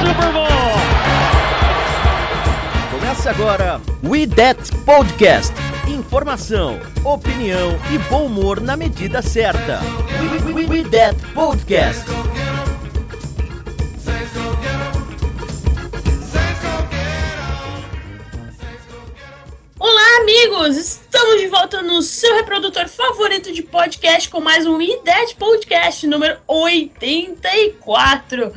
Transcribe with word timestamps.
Super 0.00 0.32
Bowl! 0.32 0.46
Começa 2.90 3.30
agora 3.30 3.80
We 4.02 4.26
That 4.26 4.60
Podcast. 4.84 5.52
Informação, 5.86 6.80
opinião 7.04 7.78
e 7.92 7.98
bom 8.10 8.26
humor 8.26 8.60
na 8.60 8.76
medida 8.76 9.22
certa. 9.22 9.80
We, 10.20 10.52
we, 10.52 10.66
we, 10.66 10.82
we 10.82 10.90
That 10.90 11.16
Podcast. 11.34 12.04
Olá, 19.78 20.20
amigos! 20.20 20.76
Estamos 20.76 21.40
de 21.40 21.48
volta 21.48 21.82
no 21.82 22.00
seu 22.00 22.34
reprodutor 22.36 22.88
favorito 22.88 23.52
de 23.52 23.62
podcast 23.62 24.28
com 24.30 24.40
mais 24.40 24.66
um 24.66 24.80
IDET 24.80 25.36
Podcast 25.36 26.06
número 26.06 26.38
84. 26.46 28.52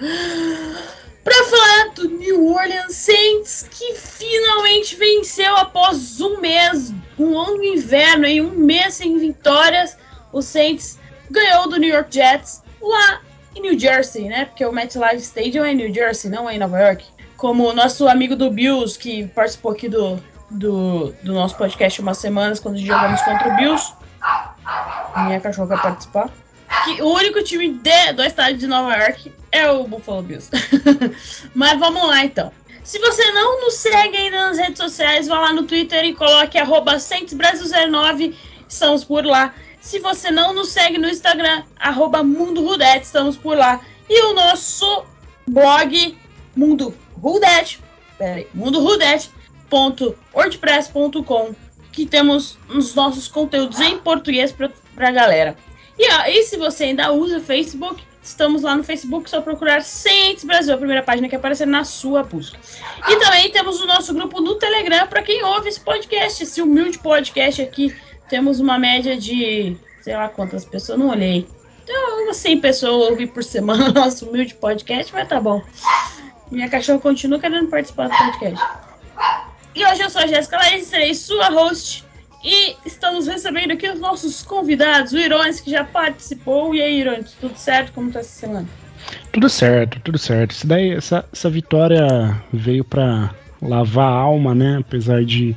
Para 1.27 1.43
falar 1.43 1.93
do 1.93 2.07
New 2.07 2.53
Orleans 2.53 2.95
Saints, 2.95 3.67
que 3.69 3.95
finalmente 3.95 4.95
venceu 4.95 5.57
após 5.57 6.21
um 6.21 6.39
mês, 6.39 6.93
um 7.19 7.33
longo 7.33 7.61
inverno 7.61 8.25
e 8.25 8.41
um 8.41 8.51
mês 8.51 8.93
sem 8.93 9.17
vitórias. 9.17 9.97
O 10.31 10.41
Saints 10.41 10.97
ganhou 11.29 11.67
do 11.67 11.75
New 11.75 11.93
York 11.93 12.15
Jets 12.15 12.63
lá 12.81 13.19
em 13.53 13.59
New 13.59 13.77
Jersey, 13.77 14.29
né? 14.29 14.45
Porque 14.45 14.65
o 14.65 14.71
MetLife 14.71 15.17
Stadium 15.17 15.65
é 15.65 15.73
em 15.73 15.75
New 15.75 15.93
Jersey, 15.93 16.31
não 16.31 16.49
é 16.49 16.55
em 16.55 16.59
Nova 16.59 16.79
York. 16.79 17.03
Como 17.35 17.67
o 17.67 17.73
nosso 17.73 18.07
amigo 18.07 18.33
do 18.33 18.49
Bills, 18.49 18.97
que 18.97 19.27
participou 19.27 19.73
aqui 19.73 19.89
do, 19.89 20.23
do, 20.49 21.11
do 21.23 21.33
nosso 21.33 21.57
podcast 21.57 21.99
umas 21.99 22.19
semanas, 22.19 22.61
quando 22.61 22.77
jogamos 22.77 23.21
contra 23.23 23.49
o 23.49 23.55
Bills. 23.57 23.93
Minha 25.25 25.41
cachorra 25.41 25.77
participar. 25.77 26.29
Que 26.85 27.01
o 27.01 27.13
único 27.13 27.43
time 27.43 27.73
de, 27.73 28.13
do 28.13 28.23
estádio 28.23 28.59
de 28.59 28.67
Nova 28.67 28.95
York 28.95 29.29
é 29.57 29.71
o 29.71 29.83
Buffalo 29.83 30.21
Bills. 30.21 30.49
Mas 31.53 31.79
vamos 31.79 32.07
lá 32.07 32.23
então. 32.23 32.51
Se 32.83 32.99
você 32.99 33.31
não 33.31 33.61
nos 33.61 33.73
segue 33.73 34.15
ainda 34.15 34.47
nas 34.47 34.57
redes 34.57 34.77
sociais, 34.77 35.27
vá 35.27 35.39
lá 35.39 35.53
no 35.53 35.63
Twitter 35.63 36.05
e 36.05 36.13
coloque 36.13 36.57
arroba 36.57 36.95
Brasil09. 36.95 38.33
Estamos 38.67 39.03
por 39.03 39.25
lá. 39.25 39.53
Se 39.81 39.99
você 39.99 40.31
não 40.31 40.53
nos 40.53 40.69
segue 40.69 40.97
no 40.97 41.09
Instagram, 41.09 41.63
arroba 41.77 42.23
Mundo 42.23 42.63
Rudete, 42.65 43.05
estamos 43.05 43.35
por 43.35 43.57
lá. 43.57 43.81
E 44.09 44.21
o 44.23 44.33
nosso 44.33 45.05
blog, 45.47 46.17
Mundo 46.55 46.93
Rudete, 47.21 47.81
peraí, 48.17 48.47
Mundo 48.53 48.79
que 51.91 52.05
temos 52.05 52.57
os 52.69 52.93
nossos 52.95 53.27
conteúdos 53.27 53.79
em 53.79 53.97
português 53.97 54.51
para 54.51 54.71
a 54.97 55.11
galera. 55.11 55.57
E, 55.97 56.07
ó, 56.13 56.25
e 56.27 56.43
se 56.43 56.55
você 56.55 56.85
ainda 56.85 57.11
usa 57.11 57.39
Facebook, 57.39 58.03
estamos 58.27 58.61
lá 58.61 58.75
no 58.75 58.83
Facebook, 58.83 59.29
só 59.29 59.41
procurar 59.41 59.81
Saints 59.81 60.43
Brasil, 60.43 60.73
a 60.73 60.77
primeira 60.77 61.01
página 61.01 61.29
que 61.29 61.35
aparecer 61.35 61.65
na 61.65 61.83
sua 61.83 62.23
busca. 62.23 62.59
E 63.07 63.15
também 63.17 63.49
temos 63.51 63.79
o 63.81 63.85
nosso 63.85 64.13
grupo 64.13 64.41
no 64.41 64.55
Telegram 64.55 65.07
para 65.07 65.21
quem 65.21 65.43
ouve 65.43 65.69
esse 65.69 65.79
podcast, 65.79 66.43
esse 66.43 66.61
humilde 66.61 66.99
podcast 66.99 67.61
aqui. 67.61 67.95
Temos 68.29 68.59
uma 68.59 68.77
média 68.77 69.17
de, 69.17 69.77
sei 70.01 70.15
lá 70.15 70.27
quantas 70.27 70.65
pessoas, 70.65 70.99
não 70.99 71.09
olhei. 71.09 71.47
Então, 71.83 72.33
100 72.33 72.59
pessoas 72.59 73.09
ouvem 73.09 73.27
por 73.27 73.43
semana 73.43 73.89
nosso 73.91 74.27
humilde 74.27 74.53
podcast, 74.55 75.13
mas 75.13 75.27
tá 75.27 75.39
bom. 75.39 75.61
Minha 76.51 76.69
cachorra 76.69 76.99
continua 76.99 77.39
querendo 77.39 77.69
participar 77.69 78.09
do 78.09 78.17
podcast. 78.17 78.65
E 79.73 79.85
hoje 79.85 80.01
eu 80.01 80.09
sou 80.09 80.21
a 80.21 80.27
Jéssica 80.27 80.57
Laís, 80.57 80.87
serei 80.87 81.13
sua 81.13 81.49
host. 81.49 82.06
E 82.43 82.75
estamos 82.85 83.27
recebendo 83.27 83.71
aqui 83.71 83.89
os 83.89 83.99
nossos 83.99 84.43
convidados, 84.43 85.11
o 85.11 85.17
Irones, 85.17 85.59
que 85.59 85.71
já 85.71 85.83
participou. 85.83 86.73
E 86.75 86.81
aí, 86.81 86.99
Irones, 87.01 87.33
tudo 87.39 87.57
certo? 87.57 87.91
Como 87.93 88.11
tá 88.11 88.19
essa 88.19 88.29
semana? 88.29 88.67
Tudo 89.31 89.49
certo, 89.49 89.99
tudo 90.01 90.17
certo. 90.17 90.51
Isso 90.51 90.67
daí, 90.67 90.91
essa, 90.91 91.25
essa 91.31 91.49
vitória 91.49 92.41
veio 92.53 92.83
para 92.83 93.33
lavar 93.61 94.07
a 94.07 94.15
alma, 94.15 94.53
né? 94.53 94.77
Apesar 94.79 95.23
de 95.23 95.55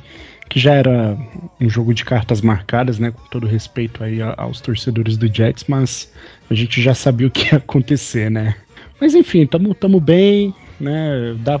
que 0.49 0.59
já 0.59 0.73
era 0.73 1.17
um 1.61 1.69
jogo 1.69 1.93
de 1.93 2.03
cartas 2.03 2.41
marcadas, 2.41 2.99
né? 2.99 3.11
Com 3.11 3.23
todo 3.29 3.47
respeito 3.47 4.03
aí 4.03 4.19
aos 4.37 4.59
torcedores 4.59 5.17
do 5.17 5.33
Jets, 5.33 5.65
mas 5.67 6.11
a 6.49 6.53
gente 6.53 6.81
já 6.81 6.93
sabia 6.93 7.27
o 7.27 7.31
que 7.31 7.45
ia 7.53 7.57
acontecer, 7.57 8.29
né? 8.29 8.55
Mas 8.99 9.15
enfim, 9.15 9.45
tamo, 9.45 9.73
tamo 9.73 9.99
bem, 9.99 10.53
né? 10.79 11.35
Dá, 11.39 11.59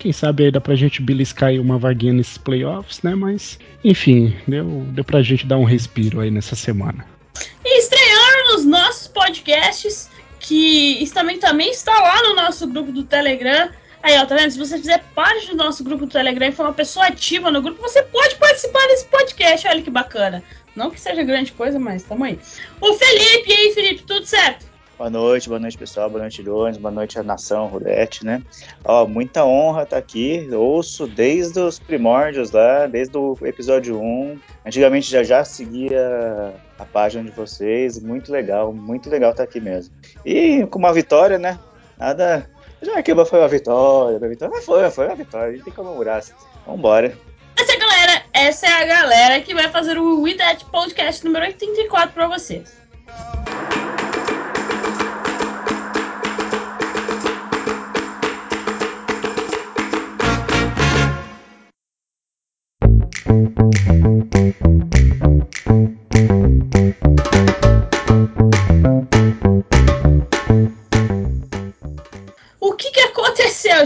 quem 0.00 0.12
sabe 0.12 0.44
aí 0.44 0.50
dá 0.50 0.60
pra 0.60 0.74
gente 0.74 1.02
beliscar 1.02 1.52
uma 1.60 1.78
vaguinha 1.78 2.14
nesses 2.14 2.38
playoffs, 2.38 3.02
né? 3.02 3.14
Mas, 3.14 3.58
enfim, 3.84 4.34
deu, 4.48 4.64
deu 4.88 5.04
pra 5.04 5.22
gente 5.22 5.46
dar 5.46 5.58
um 5.58 5.64
respiro 5.64 6.20
aí 6.20 6.30
nessa 6.30 6.56
semana. 6.56 7.06
E 7.64 7.78
estreando 7.78 8.52
nos 8.52 8.64
nossos 8.64 9.06
podcasts, 9.08 10.10
que 10.40 11.06
também, 11.12 11.38
também 11.38 11.70
está 11.70 11.92
lá 11.92 12.22
no 12.22 12.34
nosso 12.34 12.66
grupo 12.66 12.90
do 12.90 13.04
Telegram. 13.04 13.68
Aí, 14.02 14.18
ó, 14.18 14.24
tá 14.24 14.34
vendo? 14.34 14.50
Se 14.50 14.58
você 14.58 14.78
fizer 14.78 15.04
parte 15.14 15.48
do 15.48 15.56
nosso 15.56 15.84
grupo 15.84 16.06
do 16.06 16.12
Telegram 16.12 16.48
e 16.48 16.52
for 16.52 16.64
uma 16.64 16.72
pessoa 16.72 17.06
ativa 17.06 17.50
no 17.50 17.60
grupo, 17.60 17.82
você 17.82 18.02
pode 18.02 18.36
participar 18.36 18.86
desse 18.88 19.04
podcast. 19.04 19.68
Olha 19.68 19.82
que 19.82 19.90
bacana. 19.90 20.42
Não 20.74 20.90
que 20.90 20.98
seja 20.98 21.22
grande 21.22 21.52
coisa, 21.52 21.78
mas 21.78 22.02
tamo 22.04 22.24
aí. 22.24 22.38
O 22.80 22.94
Felipe, 22.94 23.50
e 23.50 23.52
aí, 23.52 23.74
Felipe, 23.74 24.02
tudo 24.04 24.24
certo? 24.24 24.69
Boa 25.00 25.08
noite, 25.08 25.48
boa 25.48 25.58
noite 25.58 25.78
pessoal, 25.78 26.10
boa 26.10 26.20
noite 26.20 26.42
Jones, 26.42 26.76
boa 26.76 26.92
noite 26.92 27.18
a 27.18 27.22
nação 27.22 27.68
Rudete, 27.68 28.22
né? 28.22 28.42
Ó, 28.84 29.06
muita 29.06 29.46
honra 29.46 29.84
estar 29.84 29.96
tá 29.96 29.98
aqui, 29.98 30.46
ouço 30.52 31.06
desde 31.06 31.58
os 31.58 31.78
primórdios 31.78 32.50
lá, 32.50 32.86
desde 32.86 33.16
o 33.16 33.34
episódio 33.40 33.98
1. 33.98 34.38
Antigamente 34.66 35.10
já 35.10 35.22
já 35.22 35.42
seguia 35.42 36.52
a 36.78 36.84
página 36.84 37.24
de 37.24 37.30
vocês, 37.30 37.98
muito 37.98 38.30
legal, 38.30 38.74
muito 38.74 39.08
legal 39.08 39.30
estar 39.30 39.44
tá 39.44 39.48
aqui 39.48 39.58
mesmo. 39.58 39.94
E 40.22 40.66
com 40.66 40.78
uma 40.78 40.92
vitória, 40.92 41.38
né? 41.38 41.58
Nada. 41.98 42.50
Já 42.82 43.02
que 43.02 43.14
foi 43.24 43.38
uma 43.38 43.48
vitória, 43.48 44.18
uma 44.18 44.28
vitória, 44.28 44.54
mas 44.54 44.66
foi, 44.66 44.90
foi 44.90 45.06
uma 45.06 45.16
vitória, 45.16 45.48
a 45.48 45.52
gente 45.52 45.64
tem 45.64 45.72
que 45.72 45.80
comemorar. 45.80 46.22
Vambora. 46.66 47.16
Essa 47.58 47.78
galera, 47.78 48.22
essa 48.34 48.66
é 48.66 48.82
a 48.82 48.84
galera 48.84 49.40
que 49.40 49.54
vai 49.54 49.70
fazer 49.70 49.96
o 49.96 50.20
We 50.20 50.34
That 50.34 50.62
Podcast 50.66 51.24
número 51.24 51.46
84 51.46 52.12
para 52.12 52.28
vocês. 52.28 52.78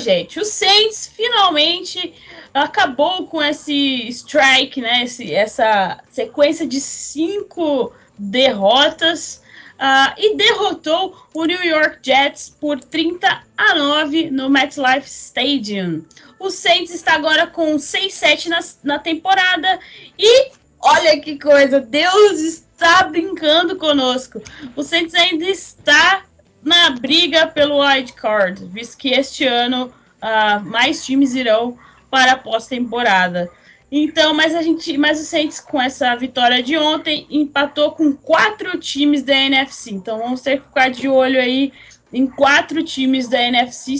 Gente? 0.04 0.38
O 0.38 0.44
Saints 0.44 1.10
finalmente 1.16 2.14
acabou 2.52 3.26
com 3.26 3.42
esse 3.42 4.08
strike, 4.08 4.80
né? 4.80 5.04
Esse, 5.04 5.34
essa 5.34 5.98
sequência 6.10 6.66
de 6.66 6.80
cinco 6.80 7.92
derrotas 8.16 9.42
uh, 9.74 10.14
e 10.16 10.36
derrotou 10.36 11.16
o 11.34 11.44
New 11.44 11.64
York 11.64 11.98
Jets 12.02 12.54
por 12.60 12.78
30 12.80 13.42
a 13.56 13.74
9 13.74 14.30
no 14.30 14.48
MetLife 14.48 15.08
Stadium. 15.08 16.04
O 16.38 16.50
Saints 16.50 16.94
está 16.94 17.14
agora 17.14 17.46
com 17.46 17.76
6-7 17.76 18.46
na, 18.46 18.60
na 18.84 18.98
temporada 18.98 19.78
e 20.18 20.52
olha 20.80 21.18
que 21.20 21.38
coisa, 21.38 21.80
Deus 21.80 22.40
está 22.40 23.04
brincando 23.04 23.76
conosco. 23.76 24.42
O 24.76 24.82
Saints 24.82 25.14
ainda 25.14 25.46
está 25.46 26.24
na 26.64 26.90
briga 26.90 27.46
pelo 27.46 27.80
wild 27.80 28.12
card, 28.14 28.64
visto 28.66 28.96
que 28.96 29.10
este 29.10 29.46
ano 29.46 29.92
uh, 30.22 30.64
mais 30.64 31.04
times 31.04 31.34
irão 31.34 31.76
para 32.10 32.32
a 32.32 32.38
pós-temporada. 32.38 33.50
Então, 33.92 34.34
mas 34.34 34.54
a 34.54 34.62
gente, 34.62 34.96
mas 34.98 35.20
o 35.20 35.24
Saints 35.24 35.60
com 35.60 35.80
essa 35.80 36.16
vitória 36.16 36.62
de 36.62 36.76
ontem 36.76 37.26
empatou 37.30 37.92
com 37.92 38.12
quatro 38.12 38.78
times 38.78 39.22
da 39.22 39.36
NFC. 39.36 39.92
Então 39.92 40.18
vamos 40.18 40.40
ter 40.40 40.58
que 40.58 40.66
ficar 40.66 40.90
de 40.90 41.08
olho 41.08 41.38
aí 41.38 41.72
em 42.12 42.26
quatro 42.26 42.82
times 42.82 43.28
da 43.28 43.40
NFC 43.40 43.94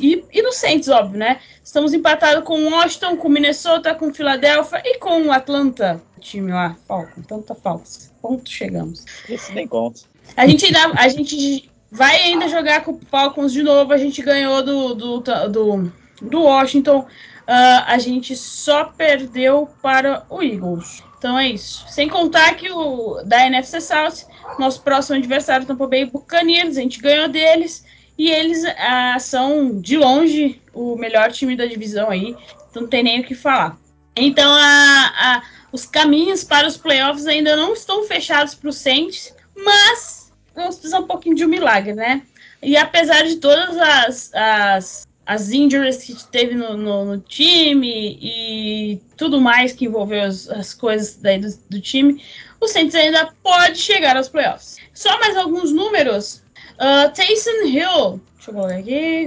e, 0.00 0.24
e 0.32 0.42
no 0.42 0.52
Saints, 0.52 0.88
óbvio, 0.88 1.18
né? 1.18 1.40
Estamos 1.62 1.92
empatados 1.92 2.44
com 2.44 2.70
Washington, 2.70 3.16
com 3.16 3.28
Minnesota, 3.28 3.94
com 3.94 4.14
Filadélfia 4.14 4.80
e 4.84 4.98
com 4.98 5.22
o 5.22 5.32
Atlanta, 5.32 6.00
o 6.16 6.20
time 6.20 6.52
lá, 6.52 6.76
Falcon, 6.86 7.22
tanta 7.22 7.54
Falcons. 7.54 8.12
Ponto 8.22 8.48
chegamos. 8.48 9.04
Esse 9.28 9.52
nem 9.52 9.66
conta. 9.66 10.00
A 10.36 10.46
gente 10.46 10.66
ainda, 10.66 10.92
a 10.96 11.08
gente 11.08 11.70
vai 11.90 12.16
ainda 12.16 12.48
jogar 12.48 12.84
com 12.84 12.92
o 12.92 13.00
Falcons 13.10 13.52
de 13.52 13.62
novo. 13.62 13.92
A 13.92 13.96
gente 13.96 14.22
ganhou 14.22 14.62
do, 14.62 14.94
do, 14.94 15.20
do, 15.20 15.92
do 16.20 16.42
Washington. 16.42 17.00
Uh, 17.00 17.82
a 17.86 17.98
gente 17.98 18.34
só 18.34 18.84
perdeu 18.84 19.68
para 19.80 20.24
o 20.28 20.42
Eagles. 20.42 21.02
Então 21.18 21.38
é 21.38 21.48
isso. 21.48 21.84
Sem 21.88 22.08
contar 22.08 22.54
que 22.54 22.70
o 22.70 23.22
da 23.24 23.46
NFC 23.46 23.80
South, 23.80 24.26
nosso 24.58 24.82
próximo 24.82 25.16
adversário, 25.16 25.66
Tampa 25.66 25.86
Bay 25.86 26.04
Buccaneers, 26.04 26.76
a 26.76 26.80
gente 26.80 27.00
ganhou 27.00 27.28
deles. 27.28 27.84
E 28.18 28.30
eles 28.30 28.64
uh, 28.64 29.20
são, 29.20 29.78
de 29.80 29.96
longe, 29.96 30.60
o 30.72 30.96
melhor 30.96 31.30
time 31.30 31.54
da 31.54 31.66
divisão 31.66 32.10
aí. 32.10 32.36
Então 32.70 32.82
não 32.82 32.88
tem 32.88 33.02
nem 33.02 33.20
o 33.20 33.24
que 33.24 33.34
falar. 33.34 33.76
Então 34.16 34.50
a, 34.50 35.12
a, 35.14 35.42
os 35.70 35.84
caminhos 35.84 36.42
para 36.42 36.66
os 36.66 36.76
playoffs 36.76 37.26
ainda 37.26 37.54
não 37.54 37.74
estão 37.74 38.04
fechados 38.04 38.54
para 38.54 38.70
o 38.70 38.72
Saints, 38.72 39.34
mas 39.54 40.15
vamos 40.56 40.76
precisar 40.76 41.00
um 41.00 41.06
pouquinho 41.06 41.36
de 41.36 41.44
um 41.44 41.48
milagre, 41.48 41.94
né? 41.94 42.22
E 42.62 42.76
apesar 42.76 43.22
de 43.24 43.36
todas 43.36 43.76
as, 43.76 44.34
as, 44.34 45.08
as 45.26 45.50
injuries 45.50 45.98
que 45.98 46.14
teve 46.28 46.54
no, 46.54 46.76
no, 46.76 47.04
no 47.04 47.18
time 47.18 48.18
e 48.20 49.00
tudo 49.16 49.40
mais 49.40 49.72
que 49.72 49.84
envolveu 49.84 50.22
as, 50.22 50.48
as 50.48 50.74
coisas 50.74 51.16
daí 51.16 51.38
do, 51.38 51.48
do 51.70 51.80
time, 51.80 52.22
o 52.60 52.66
Saints 52.66 52.94
ainda 52.94 53.30
pode 53.42 53.78
chegar 53.78 54.16
aos 54.16 54.28
playoffs. 54.28 54.78
Só 54.94 55.20
mais 55.20 55.36
alguns 55.36 55.70
números. 55.70 56.42
Uh, 56.74 57.12
Taysom 57.14 57.66
Hill 57.66 58.20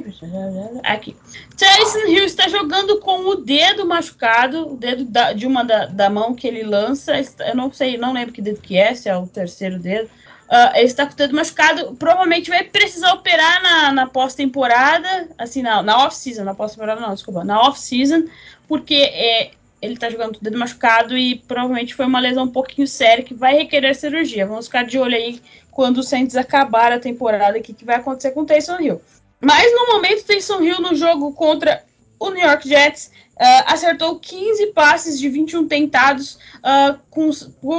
Deixa 0.01 0.25
eu 0.25 0.39
aqui. 0.47 0.79
Aqui. 0.83 1.17
Tyson 1.57 2.07
Hill 2.07 2.23
está 2.23 2.47
jogando 2.47 2.99
com 2.99 3.19
o 3.27 3.35
dedo 3.35 3.85
machucado, 3.85 4.73
o 4.73 4.77
dedo 4.77 5.03
da, 5.03 5.33
de 5.33 5.45
uma 5.45 5.63
da, 5.63 5.87
da, 5.87 6.09
mão 6.09 6.33
que 6.33 6.47
ele 6.47 6.63
lança. 6.63 7.13
Eu 7.45 7.55
não 7.55 7.71
sei, 7.71 7.97
não 7.97 8.13
lembro 8.13 8.33
que 8.33 8.41
dedo 8.41 8.61
que 8.61 8.77
é, 8.77 8.95
se 8.95 9.09
é 9.09 9.17
o 9.17 9.27
terceiro 9.27 9.77
dedo. 9.77 10.09
Uh, 10.49 10.75
ele 10.75 10.85
está 10.85 11.05
com 11.05 11.13
o 11.13 11.15
dedo 11.15 11.35
machucado. 11.35 11.95
Provavelmente 11.95 12.49
vai 12.49 12.63
precisar 12.63 13.13
operar 13.13 13.61
na, 13.61 13.91
na 13.91 14.07
pós-temporada. 14.07 15.29
Assim, 15.37 15.61
na, 15.61 15.83
na 15.83 16.05
off-season. 16.05 16.43
Na 16.43 16.55
pós-temporada, 16.55 16.99
não, 16.99 17.13
desculpa. 17.13 17.43
Na 17.43 17.61
off-season. 17.61 18.25
Porque 18.67 18.95
é, 18.95 19.51
ele 19.81 19.93
está 19.93 20.09
jogando 20.09 20.33
com 20.33 20.39
o 20.39 20.43
dedo 20.43 20.57
machucado 20.57 21.17
e 21.17 21.35
provavelmente 21.35 21.93
foi 21.93 22.05
uma 22.05 22.19
lesão 22.19 22.45
um 22.45 22.51
pouquinho 22.51 22.87
séria 22.87 23.23
que 23.23 23.33
vai 23.33 23.55
requerer 23.55 23.95
cirurgia. 23.95 24.47
Vamos 24.47 24.65
ficar 24.65 24.83
de 24.83 24.97
olho 24.97 25.15
aí 25.15 25.39
quando 25.71 25.99
o 25.99 26.03
Saints 26.03 26.35
acabar 26.35 26.91
a 26.91 26.99
temporada, 26.99 27.57
o 27.57 27.61
que, 27.61 27.73
que 27.73 27.85
vai 27.85 27.97
acontecer 27.97 28.31
com 28.31 28.41
o 28.41 28.45
Taysom 28.45 28.79
Hill. 28.79 29.01
Mas 29.39 29.71
no 29.71 29.93
momento, 29.93 30.21
o 30.21 30.25
Taysom 30.25 30.61
Hill 30.61 30.81
no 30.81 30.95
jogo 30.95 31.31
contra 31.33 31.83
o 32.19 32.29
New 32.31 32.45
York 32.45 32.67
Jets 32.67 33.11
uh, 33.39 33.63
acertou 33.67 34.19
15 34.19 34.67
passes 34.67 35.19
de 35.19 35.29
21 35.29 35.67
tentados 35.67 36.37
uh, 36.57 36.99
com, 37.09 37.31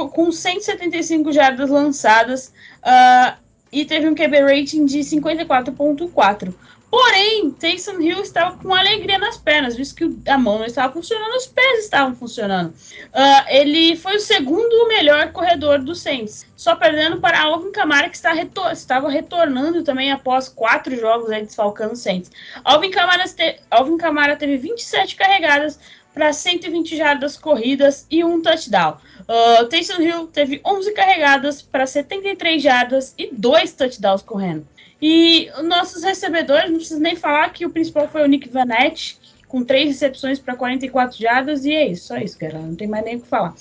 com 0.09 0.31
175 0.31 1.31
jardas 1.31 1.69
lançadas 1.69 2.51
uh, 2.83 3.37
e 3.71 3.85
teve 3.85 4.09
um 4.09 4.15
QB 4.15 4.41
rating 4.41 4.85
de 4.85 4.99
54.4. 4.99 6.53
Porém, 6.91 7.51
Taysom 7.51 8.01
Hill 8.01 8.21
estava 8.21 8.57
com 8.57 8.75
alegria 8.75 9.17
nas 9.17 9.37
pernas, 9.37 9.77
visto 9.77 9.95
que 9.95 10.29
a 10.29 10.37
mão 10.37 10.59
não 10.59 10.65
estava 10.65 10.91
funcionando, 10.91 11.37
os 11.37 11.47
pés 11.47 11.85
estavam 11.85 12.13
funcionando. 12.13 12.71
Uh, 12.71 13.47
ele 13.47 13.95
foi 13.95 14.17
o 14.17 14.19
segundo 14.19 14.89
melhor 14.89 15.31
corredor 15.31 15.79
do 15.79 15.95
Saints, 15.95 16.45
só 16.53 16.75
perdendo 16.75 17.21
para 17.21 17.43
Alvin 17.43 17.71
Kamara, 17.71 18.09
que 18.09 18.17
está 18.17 18.33
retor 18.33 18.73
estava 18.73 19.09
retornando 19.09 19.85
também 19.85 20.11
após 20.11 20.49
quatro 20.49 20.93
jogos 20.99 21.31
aí 21.31 21.43
desfalcando 21.43 21.93
o 21.93 21.95
Saints. 21.95 22.29
Alvin 22.65 22.91
Kamara, 22.91 23.23
Alvin 23.69 23.97
Kamara 23.97 24.35
teve 24.35 24.57
27 24.57 25.15
carregadas 25.15 25.79
para 26.13 26.33
120 26.33 26.97
jardas 26.97 27.37
corridas 27.37 28.05
e 28.11 28.21
um 28.21 28.41
touchdown. 28.41 28.97
Uh, 29.21 29.65
Taysom 29.69 30.01
Hill 30.01 30.27
teve 30.27 30.59
11 30.65 30.91
carregadas 30.91 31.61
para 31.61 31.87
73 31.87 32.61
jardas 32.61 33.15
e 33.17 33.29
dois 33.31 33.71
touchdowns 33.71 34.21
correndo. 34.21 34.67
E 35.01 35.49
nossos 35.63 36.03
recebedores, 36.03 36.69
não 36.69 36.77
preciso 36.77 36.99
nem 36.99 37.15
falar 37.15 37.51
que 37.51 37.65
o 37.65 37.71
principal 37.71 38.07
foi 38.07 38.23
o 38.23 38.27
Nick 38.27 38.47
Vanette, 38.49 39.19
com 39.51 39.65
três 39.65 39.89
recepções 39.89 40.39
para 40.39 40.55
44 40.55 41.19
jardas, 41.19 41.65
e 41.65 41.73
é 41.73 41.87
isso, 41.87 42.07
só 42.07 42.17
isso, 42.17 42.39
cara, 42.39 42.57
não 42.57 42.73
tem 42.73 42.87
mais 42.87 43.03
nem 43.03 43.17
o 43.17 43.21
que 43.21 43.27
falar. 43.27 43.53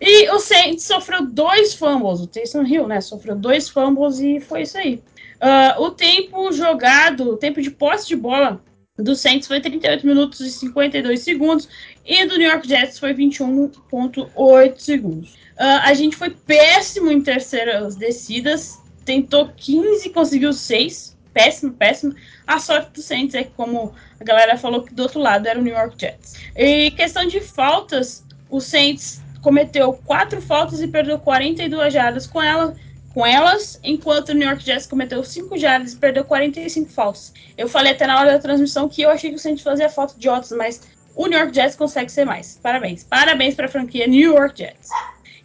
E 0.00 0.28
o 0.30 0.40
Saints 0.40 0.84
sofreu 0.84 1.24
dois 1.24 1.74
fumbles, 1.74 2.20
o 2.20 2.26
Taysom 2.26 2.64
Hill, 2.64 2.88
né, 2.88 3.00
sofreu 3.00 3.36
dois 3.36 3.68
fumbles 3.68 4.18
e 4.18 4.40
foi 4.40 4.62
isso 4.62 4.76
aí. 4.76 5.00
Uh, 5.36 5.82
o 5.82 5.90
tempo 5.92 6.50
jogado, 6.50 7.30
o 7.30 7.36
tempo 7.36 7.62
de 7.62 7.70
posse 7.70 8.08
de 8.08 8.16
bola 8.16 8.60
do 8.96 9.14
Saints 9.14 9.46
foi 9.46 9.60
38 9.60 10.04
minutos 10.04 10.40
e 10.40 10.50
52 10.50 11.20
segundos, 11.20 11.68
e 12.04 12.26
do 12.26 12.36
New 12.36 12.48
York 12.48 12.66
Jets 12.66 12.98
foi 12.98 13.14
21,8 13.14 14.78
segundos. 14.78 15.34
Uh, 15.54 15.82
a 15.84 15.94
gente 15.94 16.16
foi 16.16 16.30
péssimo 16.30 17.12
em 17.12 17.20
terceiras 17.20 17.94
descidas, 17.94 18.80
tentou 19.08 19.48
15, 19.56 20.10
conseguiu 20.10 20.52
6. 20.52 21.16
Péssimo, 21.32 21.72
péssimo. 21.72 22.14
A 22.46 22.58
sorte 22.58 22.90
do 22.92 23.00
Saints 23.00 23.34
é 23.34 23.44
que, 23.44 23.50
como 23.50 23.94
a 24.20 24.24
galera 24.24 24.58
falou, 24.58 24.82
que 24.82 24.92
do 24.92 25.02
outro 25.02 25.18
lado 25.18 25.46
era 25.46 25.58
o 25.58 25.62
New 25.62 25.74
York 25.74 25.94
Jets. 25.98 26.34
E 26.54 26.90
questão 26.90 27.26
de 27.26 27.40
faltas, 27.40 28.22
o 28.50 28.60
Saints 28.60 29.22
cometeu 29.40 29.94
4 30.04 30.42
faltas 30.42 30.82
e 30.82 30.88
perdeu 30.88 31.18
42 31.18 31.92
jardas 31.92 32.26
com 32.26 32.42
ela 32.42 32.76
com 33.14 33.26
elas, 33.26 33.80
enquanto 33.82 34.28
o 34.28 34.34
New 34.34 34.46
York 34.46 34.62
Jets 34.62 34.86
cometeu 34.86 35.24
5 35.24 35.56
jardas 35.56 35.94
e 35.94 35.96
perdeu 35.96 36.24
45 36.24 36.90
faltas. 36.90 37.32
Eu 37.56 37.66
falei 37.66 37.92
até 37.92 38.06
na 38.06 38.20
hora 38.20 38.32
da 38.32 38.38
transmissão 38.38 38.88
que 38.88 39.02
eu 39.02 39.10
achei 39.10 39.30
que 39.30 39.36
o 39.36 39.38
Saints 39.38 39.62
fazia 39.62 39.88
falta 39.88 40.14
de 40.18 40.28
outros, 40.28 40.52
mas 40.52 40.82
o 41.16 41.26
New 41.26 41.38
York 41.38 41.54
Jets 41.54 41.74
consegue 41.74 42.12
ser 42.12 42.26
mais. 42.26 42.60
Parabéns. 42.62 43.04
Parabéns 43.04 43.54
para 43.54 43.66
a 43.66 43.68
franquia 43.68 44.06
New 44.06 44.34
York 44.34 44.58
Jets. 44.58 44.90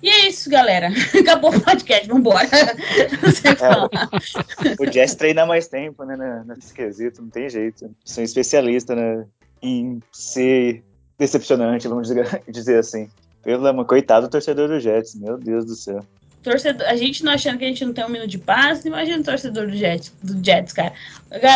E 0.03 0.09
é 0.09 0.27
isso, 0.27 0.49
galera. 0.49 0.89
Acabou 1.17 1.55
o 1.55 1.61
podcast, 1.61 2.07
vambora. 2.07 2.45
É, 3.63 4.75
o 4.79 4.91
Jess 4.91 5.15
treina 5.15 5.45
mais 5.45 5.67
tempo, 5.67 6.03
né, 6.03 6.43
nesse 6.45 6.73
quesito, 6.73 7.21
não 7.21 7.29
tem 7.29 7.49
jeito. 7.49 7.89
Sou 8.03 8.23
especialista 8.23 8.95
né, 8.95 9.25
em 9.61 10.01
ser 10.11 10.83
decepcionante, 11.17 11.87
vamos 11.87 12.09
dizer 12.49 12.79
assim. 12.79 13.09
Pelo 13.41 13.65
amor, 13.65 13.85
coitado 13.85 14.27
do 14.27 14.31
torcedor 14.31 14.67
do 14.67 14.79
Jets, 14.79 15.15
meu 15.15 15.37
Deus 15.37 15.65
do 15.65 15.75
céu. 15.75 16.05
Torcedor, 16.41 16.85
a 16.87 16.95
gente 16.97 17.23
não 17.23 17.31
achando 17.31 17.57
que 17.57 17.65
a 17.65 17.67
gente 17.67 17.85
não 17.85 17.93
tem 17.93 18.03
um 18.03 18.09
minuto 18.09 18.29
de 18.29 18.37
paz, 18.37 18.83
imagina 18.83 19.21
o 19.21 19.23
torcedor 19.23 19.67
do 19.67 19.75
Jets, 19.75 20.13
do 20.21 20.45
Jets, 20.45 20.73
cara. 20.73 20.93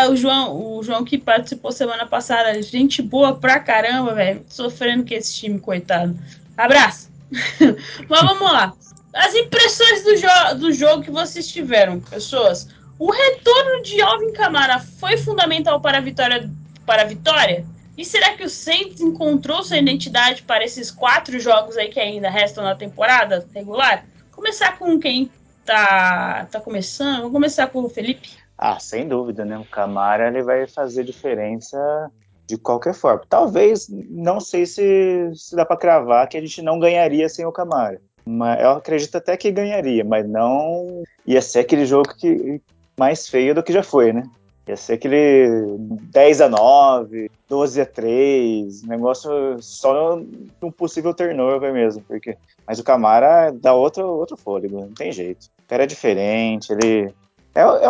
O 0.09 0.15
João, 0.15 0.77
o 0.77 0.83
João 0.83 1.03
que 1.03 1.17
participou 1.17 1.71
semana 1.71 2.05
passada, 2.05 2.61
gente 2.61 3.01
boa 3.01 3.35
pra 3.35 3.59
caramba, 3.59 4.13
velho, 4.13 4.43
sofrendo 4.47 5.05
com 5.05 5.13
esse 5.13 5.33
time, 5.35 5.59
coitado. 5.59 6.17
Abraço! 6.55 7.16
Mas 8.09 8.21
vamos 8.21 8.51
lá. 8.51 8.73
As 9.13 9.33
impressões 9.33 10.03
do, 10.03 10.15
jo 10.15 10.55
do 10.59 10.71
jogo 10.71 11.03
que 11.03 11.11
vocês 11.11 11.47
tiveram, 11.47 11.99
pessoas. 11.99 12.69
O 12.99 13.11
retorno 13.11 13.81
de 13.81 14.01
Alvin 14.01 14.33
Kamara 14.33 14.79
foi 14.79 15.17
fundamental 15.17 15.79
para 15.81 15.97
a 15.97 16.01
vitória? 16.01 16.49
Para 16.85 17.03
a 17.03 17.05
vitória? 17.05 17.65
E 17.97 18.05
será 18.05 18.33
que 18.33 18.43
o 18.43 18.49
Saints 18.49 19.01
encontrou 19.01 19.63
sua 19.63 19.77
identidade 19.77 20.43
para 20.43 20.63
esses 20.63 20.91
quatro 20.91 21.39
jogos 21.39 21.77
aí 21.77 21.89
que 21.89 21.99
ainda 21.99 22.29
restam 22.29 22.63
na 22.63 22.75
temporada 22.75 23.47
regular? 23.53 24.05
Começar 24.31 24.77
com 24.77 24.99
quem 24.99 25.31
tá, 25.65 26.47
tá 26.51 26.61
começando? 26.61 27.17
Vamos 27.17 27.33
começar 27.33 27.67
com 27.67 27.83
o 27.83 27.89
Felipe. 27.89 28.29
Ah, 28.57 28.79
sem 28.79 29.07
dúvida, 29.07 29.43
né? 29.43 29.57
O 29.57 29.65
Camara 29.65 30.27
ele 30.27 30.43
vai 30.43 30.67
fazer 30.67 31.03
diferença 31.03 32.11
de 32.47 32.57
qualquer 32.57 32.93
forma. 32.93 33.21
Talvez, 33.27 33.87
não 34.09 34.39
sei 34.39 34.65
se, 34.65 35.31
se 35.35 35.55
dá 35.55 35.65
para 35.65 35.77
cravar 35.77 36.27
que 36.29 36.37
a 36.37 36.41
gente 36.41 36.61
não 36.61 36.79
ganharia 36.79 37.27
sem 37.27 37.45
o 37.45 37.51
Camara. 37.51 38.01
Mas 38.25 38.61
eu 38.61 38.71
acredito 38.71 39.15
até 39.17 39.35
que 39.35 39.51
ganharia, 39.51 40.03
mas 40.03 40.27
não 40.27 41.03
ia 41.25 41.41
ser 41.41 41.59
aquele 41.59 41.85
jogo 41.85 42.15
que 42.15 42.61
mais 42.97 43.27
feio 43.27 43.53
do 43.53 43.61
que 43.61 43.71
já 43.71 43.83
foi, 43.83 44.11
né? 44.11 44.23
Ia 44.67 44.75
ser 44.75 44.93
aquele 44.93 45.77
10 46.11 46.41
a 46.41 46.49
9, 46.49 47.31
12 47.47 47.81
a 47.81 47.85
3, 47.85 48.83
negócio 48.83 49.61
só 49.61 50.19
um 50.61 50.71
possível 50.71 51.13
turnover 51.13 51.71
mesmo, 51.71 52.03
porque 52.05 52.37
mas 52.65 52.79
o 52.79 52.83
Camara 52.83 53.51
dá 53.51 53.73
outro 53.73 54.05
outro 54.05 54.35
fôlego, 54.35 54.81
não 54.81 54.93
tem 54.93 55.11
jeito. 55.11 55.45
O 55.63 55.67
cara 55.67 55.83
é 55.83 55.87
diferente, 55.87 56.73
ele 56.73 57.13
é, 57.55 57.61
é 57.61 57.87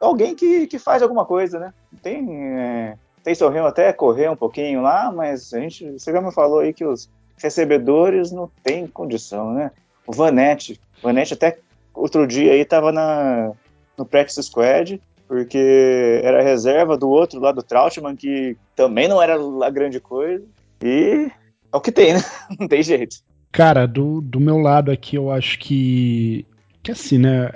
alguém 0.00 0.34
que, 0.34 0.66
que 0.66 0.80
faz 0.80 1.00
alguma 1.00 1.24
coisa, 1.24 1.60
né? 1.60 1.72
Tem 2.02 2.28
é, 2.58 2.98
sorrindo 3.34 3.66
até 3.66 3.92
correr 3.92 4.30
um 4.30 4.36
pouquinho 4.36 4.82
lá, 4.82 5.12
mas 5.12 5.52
a 5.52 5.60
gente, 5.60 5.92
você 5.92 6.12
já 6.12 6.20
me 6.20 6.32
falou 6.32 6.60
aí 6.60 6.72
que 6.72 6.84
os 6.84 7.10
recebedores 7.36 8.30
não 8.30 8.50
têm 8.62 8.86
condição, 8.86 9.52
né? 9.52 9.70
O 10.06 10.12
Vanette, 10.12 10.80
o 10.98 11.02
Vanette 11.02 11.34
até 11.34 11.58
outro 11.92 12.26
dia 12.26 12.52
aí 12.52 12.64
tava 12.64 12.92
na, 12.92 13.52
no 13.96 14.04
practice 14.04 14.42
squad, 14.42 15.00
porque 15.26 16.20
era 16.22 16.42
reserva 16.42 16.96
do 16.96 17.08
outro 17.08 17.40
lá 17.40 17.52
do 17.52 17.62
Trautmann, 17.62 18.14
que 18.14 18.56
também 18.74 19.08
não 19.08 19.20
era 19.20 19.36
a 19.64 19.70
grande 19.70 19.98
coisa, 19.98 20.44
e 20.82 21.30
é 21.72 21.76
o 21.76 21.80
que 21.80 21.90
tem, 21.90 22.14
né? 22.14 22.20
Não 22.58 22.68
tem 22.68 22.82
jeito. 22.82 23.16
Cara, 23.50 23.86
do, 23.86 24.20
do 24.20 24.38
meu 24.38 24.58
lado 24.58 24.90
aqui, 24.90 25.16
eu 25.16 25.30
acho 25.30 25.58
que, 25.58 26.46
que 26.82 26.92
assim, 26.92 27.18
né? 27.18 27.50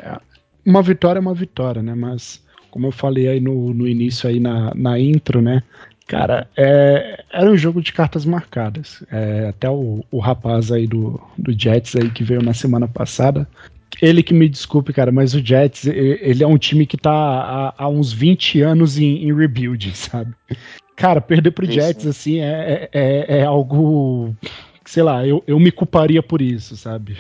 Uma 0.65 0.83
vitória 0.83 1.19
é 1.19 1.21
uma 1.21 1.35
vitória, 1.35 1.83
né? 1.83 1.95
Mas 1.95 2.43
como 2.71 2.87
eu 2.87 2.93
falei 2.93 3.29
aí 3.29 3.41
no, 3.41 3.75
no 3.75 3.87
início 3.87 4.29
aí 4.29 4.41
na, 4.41 4.73
na 4.75 4.99
intro, 4.99 5.41
né? 5.43 5.63
Cara, 6.07 6.49
é, 6.57 7.23
era 7.33 7.51
um 7.51 7.57
jogo 7.57 7.81
de 7.81 7.93
cartas 7.93 8.25
marcadas. 8.25 9.03
É, 9.13 9.49
até 9.49 9.71
o, 9.71 10.05
o 10.11 10.19
rapaz 10.19 10.73
aí 10.73 10.87
do, 10.87 11.21
do 11.39 11.53
Jets 11.53 11.95
aí 11.95 12.11
que 12.11 12.25
veio 12.25 12.43
na 12.43 12.55
semana 12.55 12.89
passada 12.89 13.47
ele 14.01 14.23
que 14.23 14.33
me 14.33 14.49
desculpe, 14.49 14.93
cara, 14.93 15.13
mas 15.13 15.35
o 15.35 15.45
Jets, 15.45 15.87
ele 15.87 16.43
é 16.43 16.47
um 16.47 16.57
time 16.57 16.87
que 16.87 16.97
tá 16.97 17.13
há, 17.13 17.75
há 17.77 17.89
uns 17.89 18.13
20 18.13 18.63
anos 18.63 18.99
em, 18.99 19.25
em, 19.25 19.35
rebuild, 19.35 19.91
sabe? 19.97 20.33
Cara, 20.97 21.21
perder 21.21 21.51
pro 21.51 21.71
Jets, 21.71 22.07
assim, 22.07 22.41
é, 22.41 22.89
é, 22.93 23.01
é, 23.01 23.39
é 23.39 23.45
algo 23.45 24.35
sei 24.85 25.03
lá, 25.05 25.25
eu, 25.25 25.43
eu 25.47 25.59
me 25.61 25.71
culparia 25.71 26.23
por 26.23 26.43
isso, 26.43 26.77
sabe? 26.77 27.17